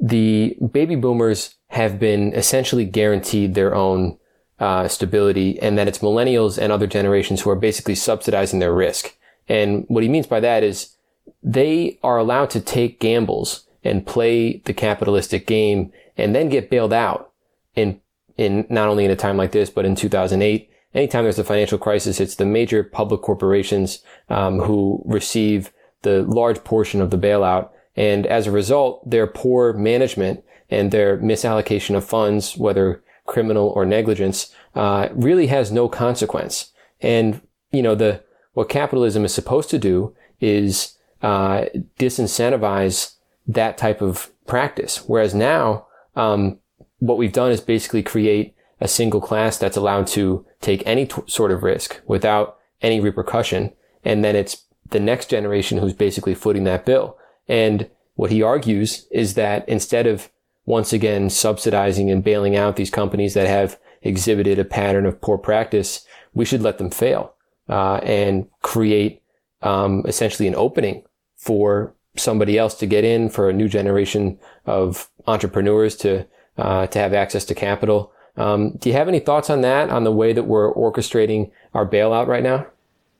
the 0.00 0.56
baby 0.72 0.96
boomers 0.96 1.54
have 1.68 1.98
been 1.98 2.32
essentially 2.34 2.84
guaranteed 2.84 3.54
their 3.54 3.74
own 3.74 4.18
uh, 4.58 4.88
stability, 4.88 5.58
and 5.60 5.78
that 5.78 5.88
it's 5.88 6.00
millennials 6.00 6.58
and 6.58 6.72
other 6.72 6.86
generations 6.86 7.40
who 7.40 7.50
are 7.50 7.56
basically 7.56 7.94
subsidizing 7.94 8.58
their 8.58 8.74
risk. 8.74 9.16
And 9.48 9.84
what 9.88 10.02
he 10.02 10.08
means 10.08 10.26
by 10.26 10.40
that 10.40 10.62
is 10.62 10.96
they 11.42 11.98
are 12.02 12.18
allowed 12.18 12.50
to 12.50 12.60
take 12.60 13.00
gambles 13.00 13.66
and 13.82 14.06
play 14.06 14.58
the 14.66 14.74
capitalistic 14.74 15.46
game 15.46 15.92
and 16.16 16.34
then 16.34 16.48
get 16.48 16.70
bailed 16.70 16.92
out 16.92 17.32
in 17.74 18.00
in 18.36 18.66
not 18.70 18.88
only 18.88 19.04
in 19.04 19.10
a 19.10 19.16
time 19.16 19.36
like 19.36 19.52
this, 19.52 19.70
but 19.70 19.84
in 19.84 19.94
2008. 19.94 20.70
Anytime 20.94 21.24
there's 21.24 21.38
a 21.38 21.44
financial 21.44 21.78
crisis, 21.78 22.20
it's 22.20 22.36
the 22.36 22.46
major 22.46 22.82
public 22.82 23.20
corporations 23.22 24.02
um, 24.28 24.58
who 24.60 25.02
receive 25.04 25.72
the 26.02 26.22
large 26.22 26.64
portion 26.64 27.00
of 27.00 27.10
the 27.10 27.18
bailout. 27.18 27.70
And 27.96 28.26
as 28.26 28.46
a 28.46 28.50
result, 28.50 29.08
their 29.08 29.26
poor 29.26 29.72
management 29.72 30.44
and 30.70 30.90
their 30.90 31.18
misallocation 31.18 31.96
of 31.96 32.04
funds, 32.04 32.56
whether 32.56 33.02
criminal 33.26 33.68
or 33.68 33.84
negligence, 33.84 34.54
uh, 34.74 35.08
really 35.12 35.48
has 35.48 35.72
no 35.72 35.88
consequence. 35.88 36.72
And, 37.00 37.40
you 37.72 37.82
know, 37.82 37.94
the, 37.94 38.22
what 38.54 38.68
capitalism 38.68 39.24
is 39.24 39.34
supposed 39.34 39.70
to 39.70 39.78
do 39.78 40.14
is, 40.40 40.96
uh, 41.22 41.64
disincentivize 41.98 43.16
that 43.46 43.76
type 43.76 44.00
of 44.00 44.30
practice. 44.46 45.04
Whereas 45.06 45.34
now, 45.34 45.86
um, 46.16 46.58
what 46.98 47.18
we've 47.18 47.32
done 47.32 47.50
is 47.50 47.60
basically 47.60 48.02
create 48.02 48.54
a 48.80 48.88
single 48.88 49.20
class 49.20 49.58
that's 49.58 49.76
allowed 49.76 50.06
to 50.08 50.46
take 50.60 50.82
any 50.86 51.06
t- 51.06 51.22
sort 51.26 51.50
of 51.50 51.62
risk 51.62 52.00
without 52.06 52.58
any 52.80 53.00
repercussion. 53.00 53.72
And 54.04 54.24
then 54.24 54.36
it's 54.36 54.64
the 54.88 55.00
next 55.00 55.30
generation 55.30 55.78
who's 55.78 55.92
basically 55.92 56.34
footing 56.34 56.64
that 56.64 56.86
bill. 56.86 57.16
And 57.50 57.90
what 58.14 58.30
he 58.30 58.42
argues 58.42 59.08
is 59.10 59.34
that 59.34 59.68
instead 59.68 60.06
of 60.06 60.30
once 60.66 60.92
again 60.92 61.28
subsidizing 61.28 62.10
and 62.10 62.22
bailing 62.22 62.56
out 62.56 62.76
these 62.76 62.90
companies 62.90 63.34
that 63.34 63.48
have 63.48 63.78
exhibited 64.02 64.58
a 64.58 64.64
pattern 64.64 65.04
of 65.04 65.20
poor 65.20 65.36
practice, 65.36 66.06
we 66.32 66.44
should 66.44 66.62
let 66.62 66.78
them 66.78 66.90
fail 66.90 67.34
uh, 67.68 67.96
and 67.96 68.46
create 68.62 69.20
um, 69.62 70.04
essentially 70.06 70.46
an 70.46 70.54
opening 70.54 71.02
for 71.36 71.92
somebody 72.16 72.56
else 72.56 72.74
to 72.74 72.86
get 72.86 73.04
in, 73.04 73.28
for 73.28 73.50
a 73.50 73.52
new 73.52 73.68
generation 73.68 74.38
of 74.64 75.10
entrepreneurs 75.26 75.96
to 75.96 76.26
uh, 76.56 76.86
to 76.86 76.98
have 76.98 77.14
access 77.14 77.44
to 77.46 77.54
capital. 77.54 78.12
Um, 78.36 78.72
do 78.72 78.90
you 78.90 78.94
have 78.94 79.08
any 79.08 79.18
thoughts 79.18 79.50
on 79.50 79.62
that, 79.62 79.90
on 79.90 80.04
the 80.04 80.12
way 80.12 80.32
that 80.32 80.44
we're 80.44 80.72
orchestrating 80.74 81.50
our 81.74 81.86
bailout 81.86 82.26
right 82.26 82.42
now? 82.42 82.66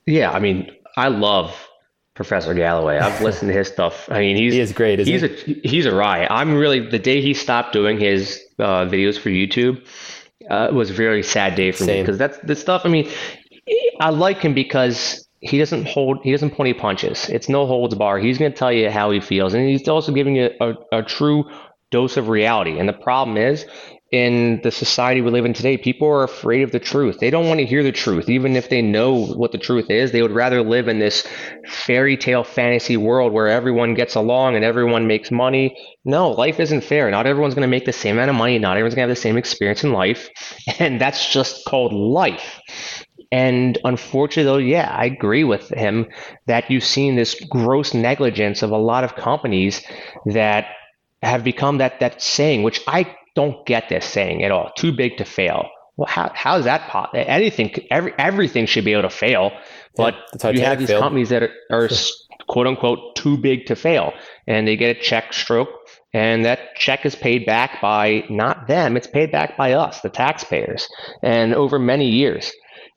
Yeah, 0.06 0.30
I 0.30 0.38
mean, 0.38 0.70
I 0.96 1.08
love 1.08 1.69
Professor 2.20 2.52
Galloway. 2.52 2.98
I've 2.98 3.22
listened 3.28 3.50
to 3.50 3.56
his 3.56 3.68
stuff. 3.68 4.06
I 4.10 4.18
mean, 4.20 4.36
he's 4.36 4.52
he 4.52 4.60
is 4.60 4.72
great. 4.72 4.98
he's 4.98 5.22
he? 5.22 5.26
a 5.26 5.66
he's 5.66 5.86
a 5.86 5.94
riot. 5.94 6.28
I'm 6.30 6.54
really 6.54 6.80
the 6.86 6.98
day 6.98 7.22
he 7.22 7.32
stopped 7.32 7.72
doing 7.72 7.98
his 7.98 8.38
uh, 8.58 8.84
videos 8.84 9.18
for 9.18 9.30
YouTube 9.30 9.82
uh, 10.50 10.68
was 10.70 10.90
a 10.90 10.92
very 10.92 11.22
sad 11.22 11.54
day 11.54 11.72
for 11.72 11.84
Same. 11.84 11.96
me 11.96 12.02
because 12.02 12.18
that's 12.18 12.36
the 12.40 12.54
stuff. 12.54 12.82
I 12.84 12.88
mean, 12.90 13.10
I 14.00 14.10
like 14.10 14.40
him 14.42 14.52
because 14.52 15.26
he 15.40 15.56
doesn't 15.56 15.86
hold 15.88 16.18
he 16.22 16.30
doesn't 16.30 16.50
pull 16.50 16.66
any 16.66 16.74
punches. 16.74 17.26
It's 17.30 17.48
no 17.48 17.66
holds 17.66 17.94
bar. 17.94 18.18
He's 18.18 18.36
going 18.36 18.52
to 18.52 18.58
tell 18.58 18.70
you 18.70 18.90
how 18.90 19.10
he 19.12 19.20
feels, 19.20 19.54
and 19.54 19.66
he's 19.66 19.88
also 19.88 20.12
giving 20.12 20.36
you 20.36 20.50
a, 20.60 20.74
a 20.92 21.02
true 21.02 21.44
dose 21.90 22.18
of 22.18 22.28
reality. 22.28 22.78
And 22.78 22.86
the 22.86 22.92
problem 22.92 23.38
is, 23.38 23.64
in 24.10 24.60
the 24.62 24.72
society 24.72 25.20
we 25.20 25.30
live 25.30 25.44
in 25.44 25.52
today, 25.52 25.76
people 25.76 26.08
are 26.08 26.24
afraid 26.24 26.62
of 26.62 26.72
the 26.72 26.80
truth. 26.80 27.20
They 27.20 27.30
don't 27.30 27.46
want 27.46 27.60
to 27.60 27.66
hear 27.66 27.84
the 27.84 27.92
truth. 27.92 28.28
Even 28.28 28.56
if 28.56 28.68
they 28.68 28.82
know 28.82 29.24
what 29.26 29.52
the 29.52 29.58
truth 29.58 29.88
is, 29.88 30.10
they 30.10 30.20
would 30.20 30.32
rather 30.32 30.62
live 30.62 30.88
in 30.88 30.98
this 30.98 31.24
fairy 31.68 32.16
tale 32.16 32.42
fantasy 32.42 32.96
world 32.96 33.32
where 33.32 33.46
everyone 33.46 33.94
gets 33.94 34.16
along 34.16 34.56
and 34.56 34.64
everyone 34.64 35.06
makes 35.06 35.30
money. 35.30 35.76
No, 36.04 36.30
life 36.30 36.58
isn't 36.58 36.82
fair. 36.82 37.08
Not 37.10 37.26
everyone's 37.26 37.54
going 37.54 37.62
to 37.62 37.68
make 37.68 37.84
the 37.84 37.92
same 37.92 38.16
amount 38.16 38.30
of 38.30 38.36
money. 38.36 38.58
Not 38.58 38.72
everyone's 38.72 38.96
going 38.96 39.06
to 39.06 39.10
have 39.10 39.16
the 39.16 39.22
same 39.22 39.36
experience 39.36 39.84
in 39.84 39.92
life. 39.92 40.28
And 40.80 41.00
that's 41.00 41.30
just 41.30 41.66
called 41.66 41.92
life. 41.92 42.62
And 43.30 43.78
unfortunately, 43.84 44.44
though, 44.44 44.56
yeah, 44.56 44.90
I 44.90 45.04
agree 45.04 45.44
with 45.44 45.68
him 45.68 46.08
that 46.46 46.70
you've 46.70 46.84
seen 46.84 47.14
this 47.16 47.34
gross 47.48 47.94
negligence 47.94 48.62
of 48.62 48.70
a 48.70 48.76
lot 48.76 49.04
of 49.04 49.14
companies 49.14 49.84
that 50.26 50.66
have 51.22 51.44
become 51.44 51.78
that 51.78 52.00
that 52.00 52.22
saying, 52.22 52.62
which 52.62 52.80
I 52.88 53.14
don't 53.34 53.64
get 53.66 53.88
this 53.88 54.04
saying 54.04 54.44
at 54.44 54.50
all. 54.50 54.70
Too 54.76 54.92
big 54.92 55.16
to 55.18 55.24
fail. 55.24 55.68
Well, 55.96 56.08
how 56.08 56.30
how 56.34 56.56
is 56.56 56.64
that 56.64 56.88
possible? 56.88 57.22
Anything, 57.26 57.74
every 57.90 58.14
everything 58.18 58.64
should 58.66 58.86
be 58.86 58.92
able 58.92 59.02
to 59.02 59.10
fail, 59.10 59.52
but 59.96 60.14
yeah, 60.42 60.50
you 60.50 60.60
have 60.62 60.78
these 60.78 60.88
failed. 60.88 61.02
companies 61.02 61.28
that 61.28 61.42
are, 61.42 61.52
are 61.70 61.88
quote 62.48 62.66
unquote 62.66 63.16
too 63.16 63.36
big 63.36 63.66
to 63.66 63.76
fail, 63.76 64.14
and 64.46 64.66
they 64.66 64.76
get 64.76 64.96
a 64.96 64.98
check 64.98 65.34
stroke, 65.34 65.68
and 66.14 66.44
that 66.44 66.74
check 66.74 67.04
is 67.04 67.14
paid 67.14 67.44
back 67.44 67.82
by 67.82 68.24
not 68.30 68.66
them; 68.66 68.96
it's 68.96 69.06
paid 69.06 69.30
back 69.30 69.58
by 69.58 69.72
us, 69.72 70.00
the 70.00 70.08
taxpayers, 70.08 70.88
and 71.22 71.54
over 71.54 71.78
many 71.78 72.08
years. 72.08 72.50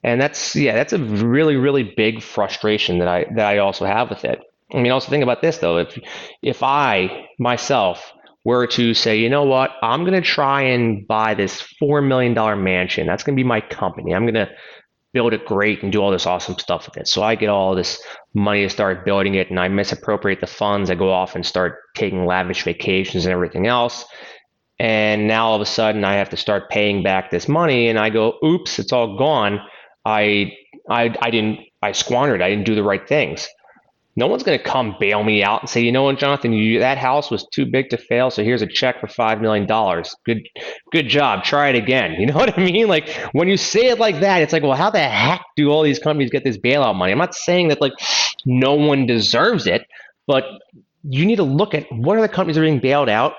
And 0.03 0.21
that's 0.21 0.55
yeah, 0.55 0.73
that's 0.73 0.93
a 0.93 0.99
really 0.99 1.57
really 1.57 1.83
big 1.83 2.21
frustration 2.21 2.99
that 2.99 3.09
I 3.09 3.25
that 3.35 3.45
I 3.45 3.57
also 3.57 3.83
have 3.83 4.09
with 4.09 4.23
it. 4.23 4.39
I 4.73 4.79
mean, 4.79 4.93
also 4.93 5.09
think 5.09 5.23
about 5.23 5.41
this 5.41 5.57
though. 5.57 5.77
If 5.77 5.99
if 6.41 6.63
I 6.63 7.27
myself 7.37 8.12
were 8.43 8.67
to 8.67 8.93
say, 8.93 9.17
you 9.17 9.29
know 9.29 9.43
what, 9.43 9.71
I'm 9.81 10.01
going 10.01 10.21
to 10.21 10.21
try 10.21 10.63
and 10.63 11.07
buy 11.07 11.33
this 11.33 11.61
four 11.79 12.01
million 12.01 12.33
dollar 12.33 12.55
mansion. 12.55 13.07
That's 13.07 13.23
going 13.23 13.35
to 13.35 13.41
be 13.41 13.47
my 13.47 13.61
company. 13.61 14.13
I'm 14.13 14.23
going 14.23 14.33
to 14.33 14.49
build 15.13 15.33
it 15.33 15.45
great 15.45 15.83
and 15.83 15.91
do 15.91 16.01
all 16.01 16.11
this 16.11 16.25
awesome 16.25 16.57
stuff 16.57 16.87
with 16.87 16.97
it. 16.97 17.07
So 17.07 17.21
I 17.23 17.35
get 17.35 17.49
all 17.49 17.75
this 17.75 18.01
money 18.33 18.63
to 18.63 18.69
start 18.69 19.05
building 19.05 19.35
it, 19.35 19.49
and 19.49 19.59
I 19.59 19.67
misappropriate 19.67 20.41
the 20.41 20.47
funds. 20.47 20.89
I 20.89 20.95
go 20.95 21.11
off 21.11 21.35
and 21.35 21.45
start 21.45 21.79
taking 21.95 22.25
lavish 22.25 22.63
vacations 22.63 23.25
and 23.25 23.31
everything 23.31 23.67
else. 23.67 24.05
And 24.79 25.27
now 25.27 25.47
all 25.47 25.55
of 25.55 25.61
a 25.61 25.67
sudden, 25.67 26.03
I 26.03 26.15
have 26.15 26.31
to 26.31 26.37
start 26.37 26.69
paying 26.69 27.03
back 27.03 27.29
this 27.29 27.47
money, 27.47 27.87
and 27.87 27.99
I 27.99 28.09
go, 28.09 28.39
"Oops, 28.43 28.79
it's 28.79 28.91
all 28.91 29.17
gone. 29.17 29.61
I, 30.03 30.53
I, 30.89 31.15
I 31.21 31.29
didn't. 31.29 31.59
I 31.81 31.91
squandered. 31.91 32.41
I 32.41 32.49
didn't 32.49 32.65
do 32.65 32.75
the 32.75 32.83
right 32.83 33.07
things." 33.07 33.47
No 34.15 34.27
one's 34.27 34.43
going 34.43 34.57
to 34.57 34.63
come 34.63 34.95
bail 34.99 35.23
me 35.23 35.43
out 35.43 35.61
and 35.61 35.69
say, 35.69 35.81
you 35.81 35.91
know 35.91 36.03
what, 36.03 36.19
Jonathan, 36.19 36.53
you, 36.53 36.79
that 36.79 36.97
house 36.97 37.31
was 37.31 37.47
too 37.51 37.65
big 37.65 37.89
to 37.89 37.97
fail, 37.97 38.29
so 38.29 38.43
here's 38.43 38.61
a 38.61 38.67
check 38.67 38.99
for 38.99 39.07
five 39.07 39.41
million 39.41 39.65
dollars. 39.65 40.15
Good, 40.25 40.47
good 40.91 41.07
job. 41.07 41.43
Try 41.43 41.69
it 41.69 41.75
again. 41.75 42.15
You 42.23 42.27
know 42.27 42.35
what 42.35 42.57
I 42.57 42.63
mean? 42.63 42.87
Like 42.87 43.09
when 43.33 43.49
you 43.49 43.57
say 43.57 43.87
it 43.89 43.99
like 43.99 44.21
that, 44.21 44.41
it's 44.41 44.53
like, 44.53 44.63
well, 44.63 44.75
how 44.77 44.89
the 44.89 44.99
heck 44.99 45.41
do 45.57 45.69
all 45.69 45.83
these 45.83 45.99
companies 45.99 46.29
get 46.29 46.45
this 46.45 46.57
bailout 46.57 46.95
money? 46.95 47.11
I'm 47.11 47.17
not 47.17 47.35
saying 47.35 47.67
that 47.67 47.81
like 47.81 47.91
no 48.45 48.75
one 48.75 49.05
deserves 49.05 49.67
it, 49.67 49.85
but 50.25 50.45
you 51.03 51.25
need 51.25 51.35
to 51.35 51.43
look 51.43 51.73
at 51.73 51.85
what 51.91 52.17
are 52.17 52.21
the 52.21 52.29
companies 52.29 52.55
that 52.55 52.61
are 52.61 52.65
being 52.65 52.79
bailed 52.79 53.09
out 53.09 53.33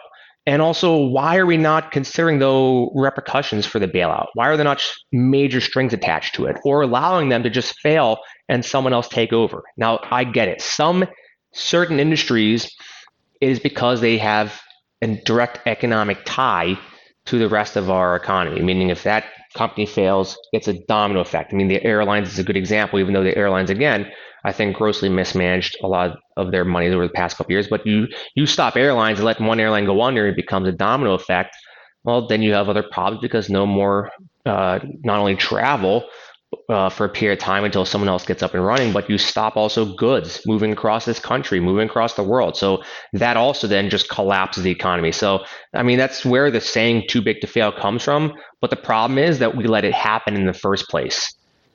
and 0.47 0.61
also, 0.61 0.97
why 0.97 1.39
are 1.39 1.47
we 1.47 1.57
not 1.57 1.91
considering 1.91 2.39
the 2.39 2.89
repercussions 2.95 3.65
for 3.65 3.79
the 3.79 3.89
bailout? 3.89 4.27
Why 4.35 4.49
are 4.49 4.57
there 4.57 4.65
not 4.65 4.85
major 5.11 5.61
strings 5.61 5.95
attached 5.95 6.35
to 6.35 6.45
it 6.47 6.57
or 6.65 6.83
allowing 6.83 7.31
them 7.31 7.43
to 7.45 7.51
just 7.51 7.79
fail 7.81 8.19
and 8.49 8.65
someone 8.65 8.93
else 8.93 9.09
take 9.09 9.33
over? 9.33 9.63
Now, 9.79 10.01
I 10.11 10.25
get 10.25 10.49
it. 10.49 10.61
Some 10.61 11.07
certain 11.55 11.99
industries, 11.99 12.71
it 13.41 13.49
is 13.49 13.59
because 13.59 14.03
they 14.03 14.19
have 14.19 14.61
a 15.01 15.17
direct 15.25 15.61
economic 15.67 16.19
tie 16.27 16.79
to 17.27 17.39
the 17.39 17.49
rest 17.49 17.77
of 17.77 17.91
our 17.91 18.15
economy, 18.15 18.61
meaning 18.61 18.91
if 18.91 19.03
that 19.05 19.25
company 19.55 19.87
fails, 19.87 20.37
it's 20.53 20.69
a 20.69 20.79
domino 20.87 21.21
effect. 21.21 21.55
I 21.55 21.57
mean, 21.57 21.69
the 21.69 21.83
airlines 21.83 22.31
is 22.31 22.39
a 22.39 22.45
good 22.45 22.57
example, 22.57 22.99
even 22.99 23.15
though 23.15 23.25
the 23.25 23.37
airlines, 23.37 23.71
again, 23.71 24.11
I 24.45 24.53
think 24.53 24.77
grossly 24.77 25.09
mismanaged 25.09 25.77
a 25.83 25.89
lot 25.89 26.19
of 26.37 26.51
their 26.51 26.65
money 26.65 26.89
over 26.89 27.07
the 27.07 27.13
past 27.13 27.37
couple 27.37 27.53
years. 27.53 27.69
But 27.69 27.87
you 27.87 28.09
you 28.35 28.47
stop 28.47 28.77
airlines 28.77 29.19
and 29.19 29.27
let 29.27 29.41
one 29.41 29.61
airline 29.61 29.87
go 29.87 30.03
under, 30.03 30.27
it 30.27 30.37
becomes 30.37 30.69
a 30.69 30.73
domino 30.73 31.15
effect. 31.15 31.57
Well, 32.05 32.27
then 32.29 32.43
you 32.43 32.53
have 32.53 32.69
other 32.69 32.83
problems 32.83 33.23
because 33.23 33.49
no 33.49 33.67
more 33.67 34.11
uh, 34.45 34.81
not 35.03 35.21
only 35.21 35.37
travel 35.37 36.05
uh, 36.69 36.89
for 36.89 37.07
a 37.07 37.09
period 37.09 37.39
of 37.39 37.43
time 37.43 37.65
until 37.65 37.85
someone 37.85 38.09
else 38.09 38.27
gets 38.27 38.43
up 38.43 38.55
and 38.55 38.65
running, 38.65 38.93
but 38.93 39.09
you 39.09 39.19
stop 39.19 39.57
also 39.57 39.95
goods 39.97 40.41
moving 40.47 40.73
across 40.73 41.05
this 41.05 41.19
country, 41.19 41.61
moving 41.61 41.89
across 41.89 42.15
the 42.15 42.23
world. 42.23 42.57
So 42.57 42.83
that 43.15 43.37
also 43.37 43.67
then 43.67 43.91
just 43.91 44.09
collapses 44.09 44.63
the 44.63 44.71
economy. 44.71 45.13
So, 45.13 45.45
I 45.73 45.83
mean, 45.83 45.99
that's 45.99 46.25
where 46.25 46.51
the 46.51 46.61
saying 46.61 47.05
too 47.09 47.23
big 47.23 47.41
to 47.41 47.47
fail 47.47 47.73
comes 47.73 48.05
from. 48.05 48.35
But 48.61 48.71
the 48.71 48.77
problem 48.77 49.19
is 49.19 49.39
that 49.39 49.57
we 49.57 49.65
let 49.65 49.85
it 49.85 49.95
happen 49.95 50.37
in 50.37 50.47
the 50.47 50.55
first 50.55 50.89
place. 50.89 51.35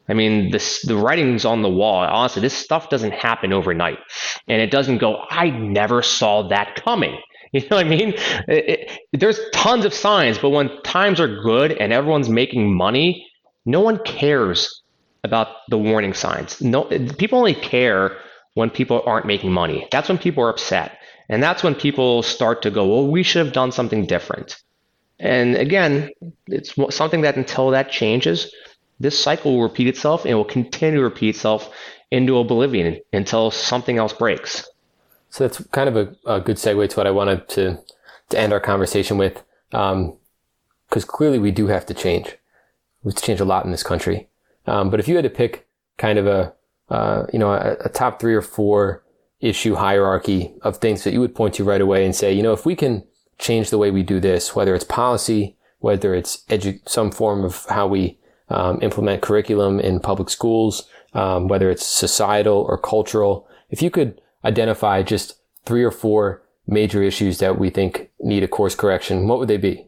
I 0.10 0.14
mean, 0.14 0.52
this, 0.52 0.82
the 0.82 0.98
writing's 0.98 1.46
on 1.46 1.62
the 1.62 1.70
wall. 1.70 2.04
Honestly, 2.04 2.42
this 2.42 2.54
stuff 2.54 2.90
doesn't 2.90 3.14
happen 3.14 3.54
overnight. 3.54 4.00
And 4.48 4.62
it 4.62 4.72
doesn't 4.72 4.98
go, 4.98 5.24
I 5.30 5.52
never 5.52 6.02
saw 6.02 6.48
that 6.50 6.82
coming. 6.84 7.18
You 7.52 7.62
know 7.62 7.78
what 7.78 7.86
I 7.88 7.90
mean? 7.90 8.10
It, 8.48 8.70
it, 8.70 9.20
there's 9.20 9.40
tons 9.56 9.84
of 9.84 9.92
signs, 9.92 10.38
but 10.38 10.52
when 10.52 10.70
times 10.84 11.20
are 11.20 11.42
good 11.42 11.72
and 11.72 11.92
everyone's 11.92 12.30
making 12.30 12.72
money, 12.72 13.26
no 13.66 13.82
one 13.82 13.98
cares 14.04 14.84
about 15.24 15.48
the 15.68 15.78
warning 15.80 16.14
signs. 16.14 16.62
No, 16.62 16.84
people 16.84 17.40
only 17.40 17.56
care 17.56 18.18
when 18.54 18.70
people 18.70 19.02
aren't 19.04 19.26
making 19.26 19.52
money. 19.52 19.88
That's 19.92 20.10
when 20.10 20.20
people 20.20 20.44
are 20.44 20.50
upset. 20.50 21.00
And 21.28 21.42
that's 21.42 21.64
when 21.64 21.74
people 21.74 22.22
start 22.22 22.62
to 22.62 22.70
go, 22.70 22.86
well, 22.88 23.08
we 23.08 23.24
should 23.24 23.44
have 23.44 23.54
done 23.54 23.72
something 23.72 24.06
different. 24.06 24.58
And 25.20 25.56
again, 25.56 26.12
it's 26.48 26.74
something 26.96 27.22
that 27.22 27.36
until 27.36 27.72
that 27.72 27.92
changes, 27.92 28.54
this 29.00 29.22
cycle 29.22 29.56
will 29.56 29.64
repeat 29.64 29.88
itself 29.88 30.26
and 30.26 30.36
will 30.36 30.46
continue 30.46 31.00
to 31.00 31.04
repeat 31.04 31.30
itself 31.30 31.74
into 32.12 32.38
oblivion 32.38 33.00
until 33.14 33.52
something 33.52 33.98
else 33.98 34.14
breaks. 34.14 34.68
So 35.30 35.48
that's 35.48 35.64
kind 35.68 35.88
of 35.88 35.96
a, 35.96 36.16
a 36.26 36.42
good 36.42 36.58
segue 36.58 36.90
to 36.90 36.96
what 36.96 37.08
I 37.08 37.12
wanted 37.12 37.48
to 37.50 37.80
to 38.30 38.40
end 38.40 38.54
our 38.54 38.60
conversation 38.60 39.18
with, 39.18 39.44
because 39.72 39.94
um, 39.94 40.18
clearly 41.08 41.40
we 41.40 41.52
do 41.52 41.68
have 41.68 41.86
to 41.88 41.96
change. 41.96 42.38
We 43.04 43.10
have 43.10 43.18
to 43.18 43.26
change 43.26 43.40
a 43.40 43.46
lot 43.46 43.66
in 43.66 43.72
this 43.72 43.84
country. 43.84 44.30
Um, 44.68 44.92
but 44.92 45.00
if 45.00 45.08
you 45.08 45.16
had 45.16 45.24
to 45.24 45.32
pick 45.32 45.68
kind 45.98 46.20
of 46.20 46.28
a, 46.28 46.54
uh, 46.90 47.26
you 47.34 47.40
know, 47.40 47.52
a, 47.52 47.76
a 47.86 47.90
top 47.90 48.20
three 48.20 48.36
or 48.36 48.44
four 48.44 49.04
issue 49.40 49.76
hierarchy 49.76 50.54
of 50.62 50.78
things 50.78 51.04
that 51.04 51.14
you 51.14 51.20
would 51.20 51.34
point 51.34 51.56
to 51.56 51.64
right 51.64 51.82
away 51.82 52.06
and 52.06 52.16
say, 52.16 52.32
you 52.32 52.44
know, 52.44 52.54
if 52.54 52.68
we 52.68 52.76
can 52.76 53.04
change 53.40 53.72
the 53.72 53.80
way 53.80 53.90
we 53.90 54.04
do 54.04 54.20
this, 54.20 54.56
whether 54.56 54.76
it's 54.76 54.84
policy, 54.84 55.58
whether 55.80 56.14
it's 56.14 56.44
edu- 56.50 56.88
some 56.88 57.10
form 57.10 57.44
of 57.44 57.66
how 57.70 57.88
we 57.88 58.19
um, 58.50 58.80
implement 58.82 59.22
curriculum 59.22 59.80
in 59.80 60.00
public 60.00 60.30
schools, 60.30 60.88
um, 61.14 61.48
whether 61.48 61.70
it's 61.70 61.86
societal 61.86 62.58
or 62.58 62.78
cultural. 62.78 63.48
If 63.70 63.82
you 63.82 63.90
could 63.90 64.22
identify 64.44 65.04
just 65.04 65.36
three 65.66 65.84
or 65.84 65.92
four 65.92 66.42
major 66.68 67.04
issues 67.04 67.40
that 67.40 67.60
we 67.60 67.70
think 67.70 68.10
need 68.20 68.44
a 68.44 68.48
course 68.48 68.76
correction, 68.76 69.28
what 69.28 69.40
would 69.40 69.48
they 69.48 69.58
be? 69.58 69.86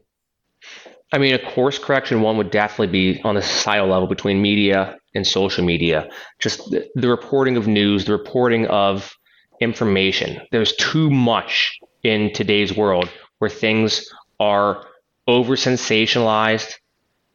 I 1.14 1.18
mean, 1.18 1.34
a 1.34 1.40
course 1.40 1.78
correction 1.78 2.22
one 2.22 2.38
would 2.38 2.52
definitely 2.52 2.88
be 2.88 3.22
on 3.24 3.36
the 3.36 3.42
societal 3.42 3.90
level 3.90 4.08
between 4.08 4.42
media 4.42 4.98
and 5.14 5.28
social 5.28 5.66
media. 5.66 6.10
Just 6.40 6.70
the, 6.72 6.88
the 6.96 7.10
reporting 7.10 7.58
of 7.58 7.68
news, 7.68 8.06
the 8.06 8.14
reporting 8.14 8.66
of 8.68 9.14
information. 9.60 10.42
There's 10.52 10.74
too 10.78 11.10
much 11.10 11.78
in 12.04 12.32
today's 12.34 12.76
world 12.76 13.10
where 13.40 13.50
things 13.50 14.10
are 14.40 14.86
over 15.28 15.56
sensationalized. 15.56 16.74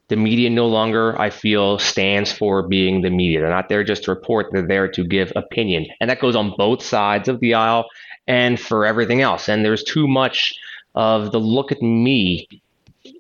The 0.09 0.17
media 0.17 0.51
no 0.51 0.67
longer, 0.67 1.21
I 1.21 1.31
feel, 1.31 1.79
stands 1.79 2.31
for 2.31 2.69
being 2.69 3.03
the 3.03 3.11
media. 3.11 3.41
They're 3.41 3.51
not 3.51 3.69
there 3.69 3.83
just 3.83 4.05
to 4.05 4.13
report, 4.13 4.47
they're 4.53 4.67
there 4.67 4.89
to 4.89 5.05
give 5.05 5.33
opinion. 5.35 5.87
And 6.01 6.09
that 6.09 6.21
goes 6.21 6.37
on 6.37 6.55
both 6.57 6.83
sides 6.83 7.29
of 7.29 7.41
the 7.41 7.55
aisle 7.55 7.87
and 8.27 8.59
for 8.61 8.87
everything 8.87 9.21
else. 9.21 9.49
And 9.49 9.65
there's 9.65 9.83
too 9.83 10.07
much 10.07 10.55
of 10.95 11.33
the 11.33 11.41
look 11.41 11.73
at 11.73 11.83
me 11.83 12.49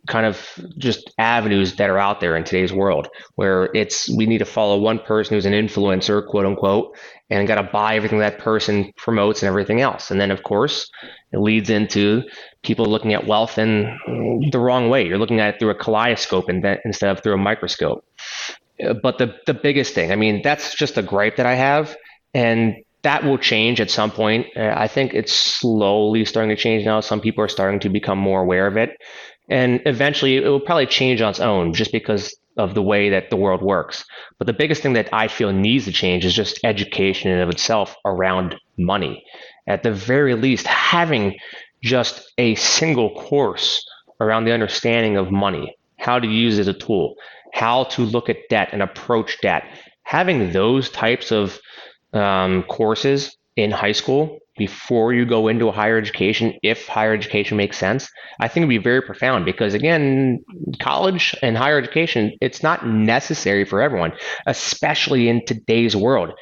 kind 0.07 0.27
of 0.27 0.49
just 0.79 1.13
avenues 1.19 1.77
that 1.77 1.91
are 1.91 1.99
out 1.99 2.21
there 2.21 2.37
in 2.37 2.45
today's 2.45 2.73
world 2.73 3.09
where 3.35 3.71
it's 3.75 4.09
we 4.17 4.27
need 4.27 4.39
to 4.39 4.45
follow 4.45 4.79
one 4.79 4.99
person 4.99 5.35
who's 5.35 5.47
an 5.47 5.53
influencer 5.53 6.27
quote 6.27 6.47
unquote 6.47 6.97
and 7.31 7.49
got 7.49 7.57
to 7.57 7.63
buy 7.73 7.97
everything 7.97 8.19
that 8.19 8.39
person 8.39 8.93
promotes 8.97 9.43
and 9.43 9.49
everything 9.49 9.81
else 9.81 10.11
and 10.11 10.21
then 10.21 10.31
of 10.31 10.43
course 10.43 10.91
it 11.33 11.39
leads 11.39 11.71
into 11.71 12.23
people 12.63 12.87
looking 12.87 13.15
at 13.15 13.27
wealth 13.27 13.59
in 13.59 13.99
the 14.51 14.59
wrong 14.59 14.89
way 14.89 15.07
you're 15.07 15.19
looking 15.19 15.41
at 15.41 15.55
it 15.55 15.59
through 15.59 15.71
a 15.71 15.75
kaleidoscope 15.75 16.49
instead 16.49 17.11
of 17.11 17.23
through 17.23 17.35
a 17.35 17.39
microscope 17.39 18.05
uh, 18.85 18.95
but 19.03 19.19
the 19.19 19.35
the 19.47 19.55
biggest 19.55 19.95
thing 19.95 20.13
i 20.13 20.17
mean 20.17 20.41
that's 20.43 20.75
just 20.75 20.99
a 20.99 21.03
gripe 21.03 21.37
that 21.37 21.47
i 21.47 21.55
have 21.55 21.97
and 22.35 22.77
that 23.07 23.23
will 23.23 23.39
change 23.39 23.81
at 23.81 23.89
some 23.89 24.11
point. 24.11 24.49
Uh, 24.57 24.75
I 24.77 24.89
think 24.89 25.15
it's 25.15 25.33
slowly 25.33 26.25
starting 26.25 26.55
to 26.55 26.61
change 26.61 26.85
now. 26.85 26.99
Some 26.99 27.21
people 27.21 27.45
are 27.45 27.49
starting 27.49 27.79
to 27.81 27.89
become 27.89 28.19
more 28.19 28.43
aware 28.43 28.67
of 28.67 28.77
it. 28.77 28.91
And 29.49 29.81
eventually 29.87 30.37
it 30.37 30.45
will 30.45 30.61
probably 30.61 30.87
change 30.87 31.21
on 31.21 31.31
its 31.31 31.41
own 31.41 31.73
just 31.73 31.93
because 31.93 32.35
of 32.57 32.75
the 32.75 32.83
way 32.83 33.11
that 33.11 33.31
the 33.31 33.37
world 33.37 33.63
works. 33.63 34.05
But 34.39 34.47
the 34.47 34.53
biggest 34.53 34.83
thing 34.83 34.95
that 34.95 35.13
I 35.13 35.29
feel 35.29 35.53
needs 35.53 35.85
to 35.85 35.93
change 35.93 36.25
is 36.25 36.35
just 36.35 36.61
education 36.65 37.31
in 37.31 37.41
of 37.41 37.51
itself 37.51 37.95
around 38.05 38.57
money. 38.79 39.25
At 39.67 39.83
the 39.83 39.93
very 39.93 40.35
least, 40.35 40.67
having 40.67 41.37
just 41.83 42.33
a 42.39 42.55
single 42.55 43.15
course 43.15 43.87
around 44.21 44.45
the 44.45 44.53
understanding 44.53 45.17
of 45.17 45.31
money, 45.31 45.77
how 45.99 46.19
to 46.19 46.27
use 46.27 46.59
it 46.59 46.63
as 46.63 46.69
a 46.69 46.73
tool, 46.73 47.17
how 47.53 47.85
to 47.85 48.03
look 48.03 48.29
at 48.29 48.49
debt 48.49 48.71
and 48.73 48.83
approach 48.83 49.41
debt. 49.41 49.65
Having 50.03 50.53
those 50.53 50.89
types 50.89 51.33
of 51.33 51.59
um, 52.13 52.63
courses 52.65 53.37
in 53.57 53.71
high 53.71 53.93
school 53.93 54.39
before 54.57 55.13
you 55.13 55.25
go 55.25 55.49
into 55.49 55.71
higher 55.71 55.99
education, 55.99 56.55
if 56.63 56.87
higher 56.87 57.13
education 57.13 57.57
makes 57.57 57.79
sense, 57.79 58.09
I 58.41 58.49
think 58.49 58.63
it'd 58.63 58.69
be 58.69 58.79
very 58.79 59.03
profound 59.03 59.45
because 59.45 59.75
again, 59.75 60.45
college 60.81 61.35
and 61.43 61.57
higher 61.57 61.79
education, 61.79 62.33
it's 62.41 62.63
not 62.63 62.87
necessary 62.87 63.65
for 63.65 63.83
everyone, 63.83 64.13
especially 64.47 65.29
in 65.29 65.45
today's 65.45 65.95
world. 65.95 66.33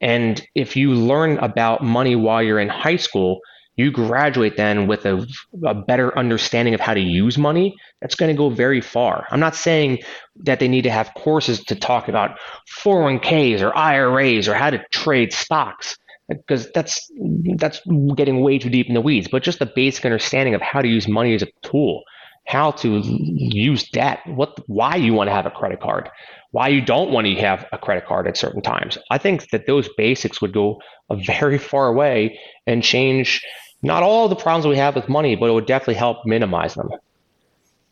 And 0.00 0.44
if 0.54 0.76
you 0.76 0.92
learn 0.92 1.38
about 1.38 1.82
money 1.82 2.16
while 2.16 2.42
you're 2.42 2.60
in 2.60 2.68
high 2.68 2.96
school, 2.96 3.40
you 3.76 3.90
graduate 3.90 4.56
then 4.56 4.86
with 4.86 5.04
a, 5.04 5.26
a 5.64 5.74
better 5.74 6.16
understanding 6.16 6.74
of 6.74 6.80
how 6.80 6.94
to 6.94 7.00
use 7.00 7.36
money. 7.36 7.74
That's 8.00 8.14
going 8.14 8.28
to 8.28 8.38
go 8.38 8.50
very 8.50 8.80
far. 8.80 9.26
I'm 9.30 9.40
not 9.40 9.56
saying 9.56 9.98
that 10.44 10.60
they 10.60 10.68
need 10.68 10.82
to 10.82 10.90
have 10.90 11.12
courses 11.14 11.64
to 11.64 11.74
talk 11.74 12.08
about 12.08 12.38
401ks 12.84 13.62
or 13.62 13.76
IRAs 13.76 14.46
or 14.46 14.54
how 14.54 14.70
to 14.70 14.84
trade 14.92 15.32
stocks 15.32 15.96
because 16.28 16.70
that's 16.72 17.10
that's 17.56 17.80
getting 18.16 18.40
way 18.40 18.58
too 18.58 18.70
deep 18.70 18.88
in 18.88 18.94
the 18.94 19.00
weeds. 19.00 19.28
But 19.28 19.42
just 19.42 19.58
the 19.58 19.66
basic 19.66 20.04
understanding 20.04 20.54
of 20.54 20.62
how 20.62 20.80
to 20.80 20.88
use 20.88 21.08
money 21.08 21.34
as 21.34 21.42
a 21.42 21.48
tool, 21.62 22.02
how 22.46 22.70
to 22.72 23.00
use 23.04 23.88
debt, 23.90 24.20
what 24.26 24.58
why 24.66 24.96
you 24.96 25.12
want 25.12 25.28
to 25.28 25.34
have 25.34 25.46
a 25.46 25.50
credit 25.50 25.80
card, 25.80 26.10
why 26.50 26.68
you 26.68 26.80
don't 26.80 27.10
want 27.10 27.26
to 27.26 27.34
have 27.36 27.66
a 27.72 27.78
credit 27.78 28.06
card 28.06 28.26
at 28.26 28.36
certain 28.36 28.62
times. 28.62 28.98
I 29.10 29.18
think 29.18 29.50
that 29.50 29.66
those 29.66 29.88
basics 29.96 30.40
would 30.40 30.52
go 30.52 30.80
a 31.10 31.16
very 31.16 31.58
far 31.58 31.92
way 31.92 32.38
and 32.66 32.82
change 32.82 33.44
not 33.82 34.02
all 34.02 34.28
the 34.28 34.36
problems 34.36 34.66
we 34.66 34.76
have 34.78 34.94
with 34.94 35.08
money, 35.10 35.36
but 35.36 35.50
it 35.50 35.52
would 35.52 35.66
definitely 35.66 35.94
help 35.94 36.24
minimize 36.24 36.74
them. 36.74 36.88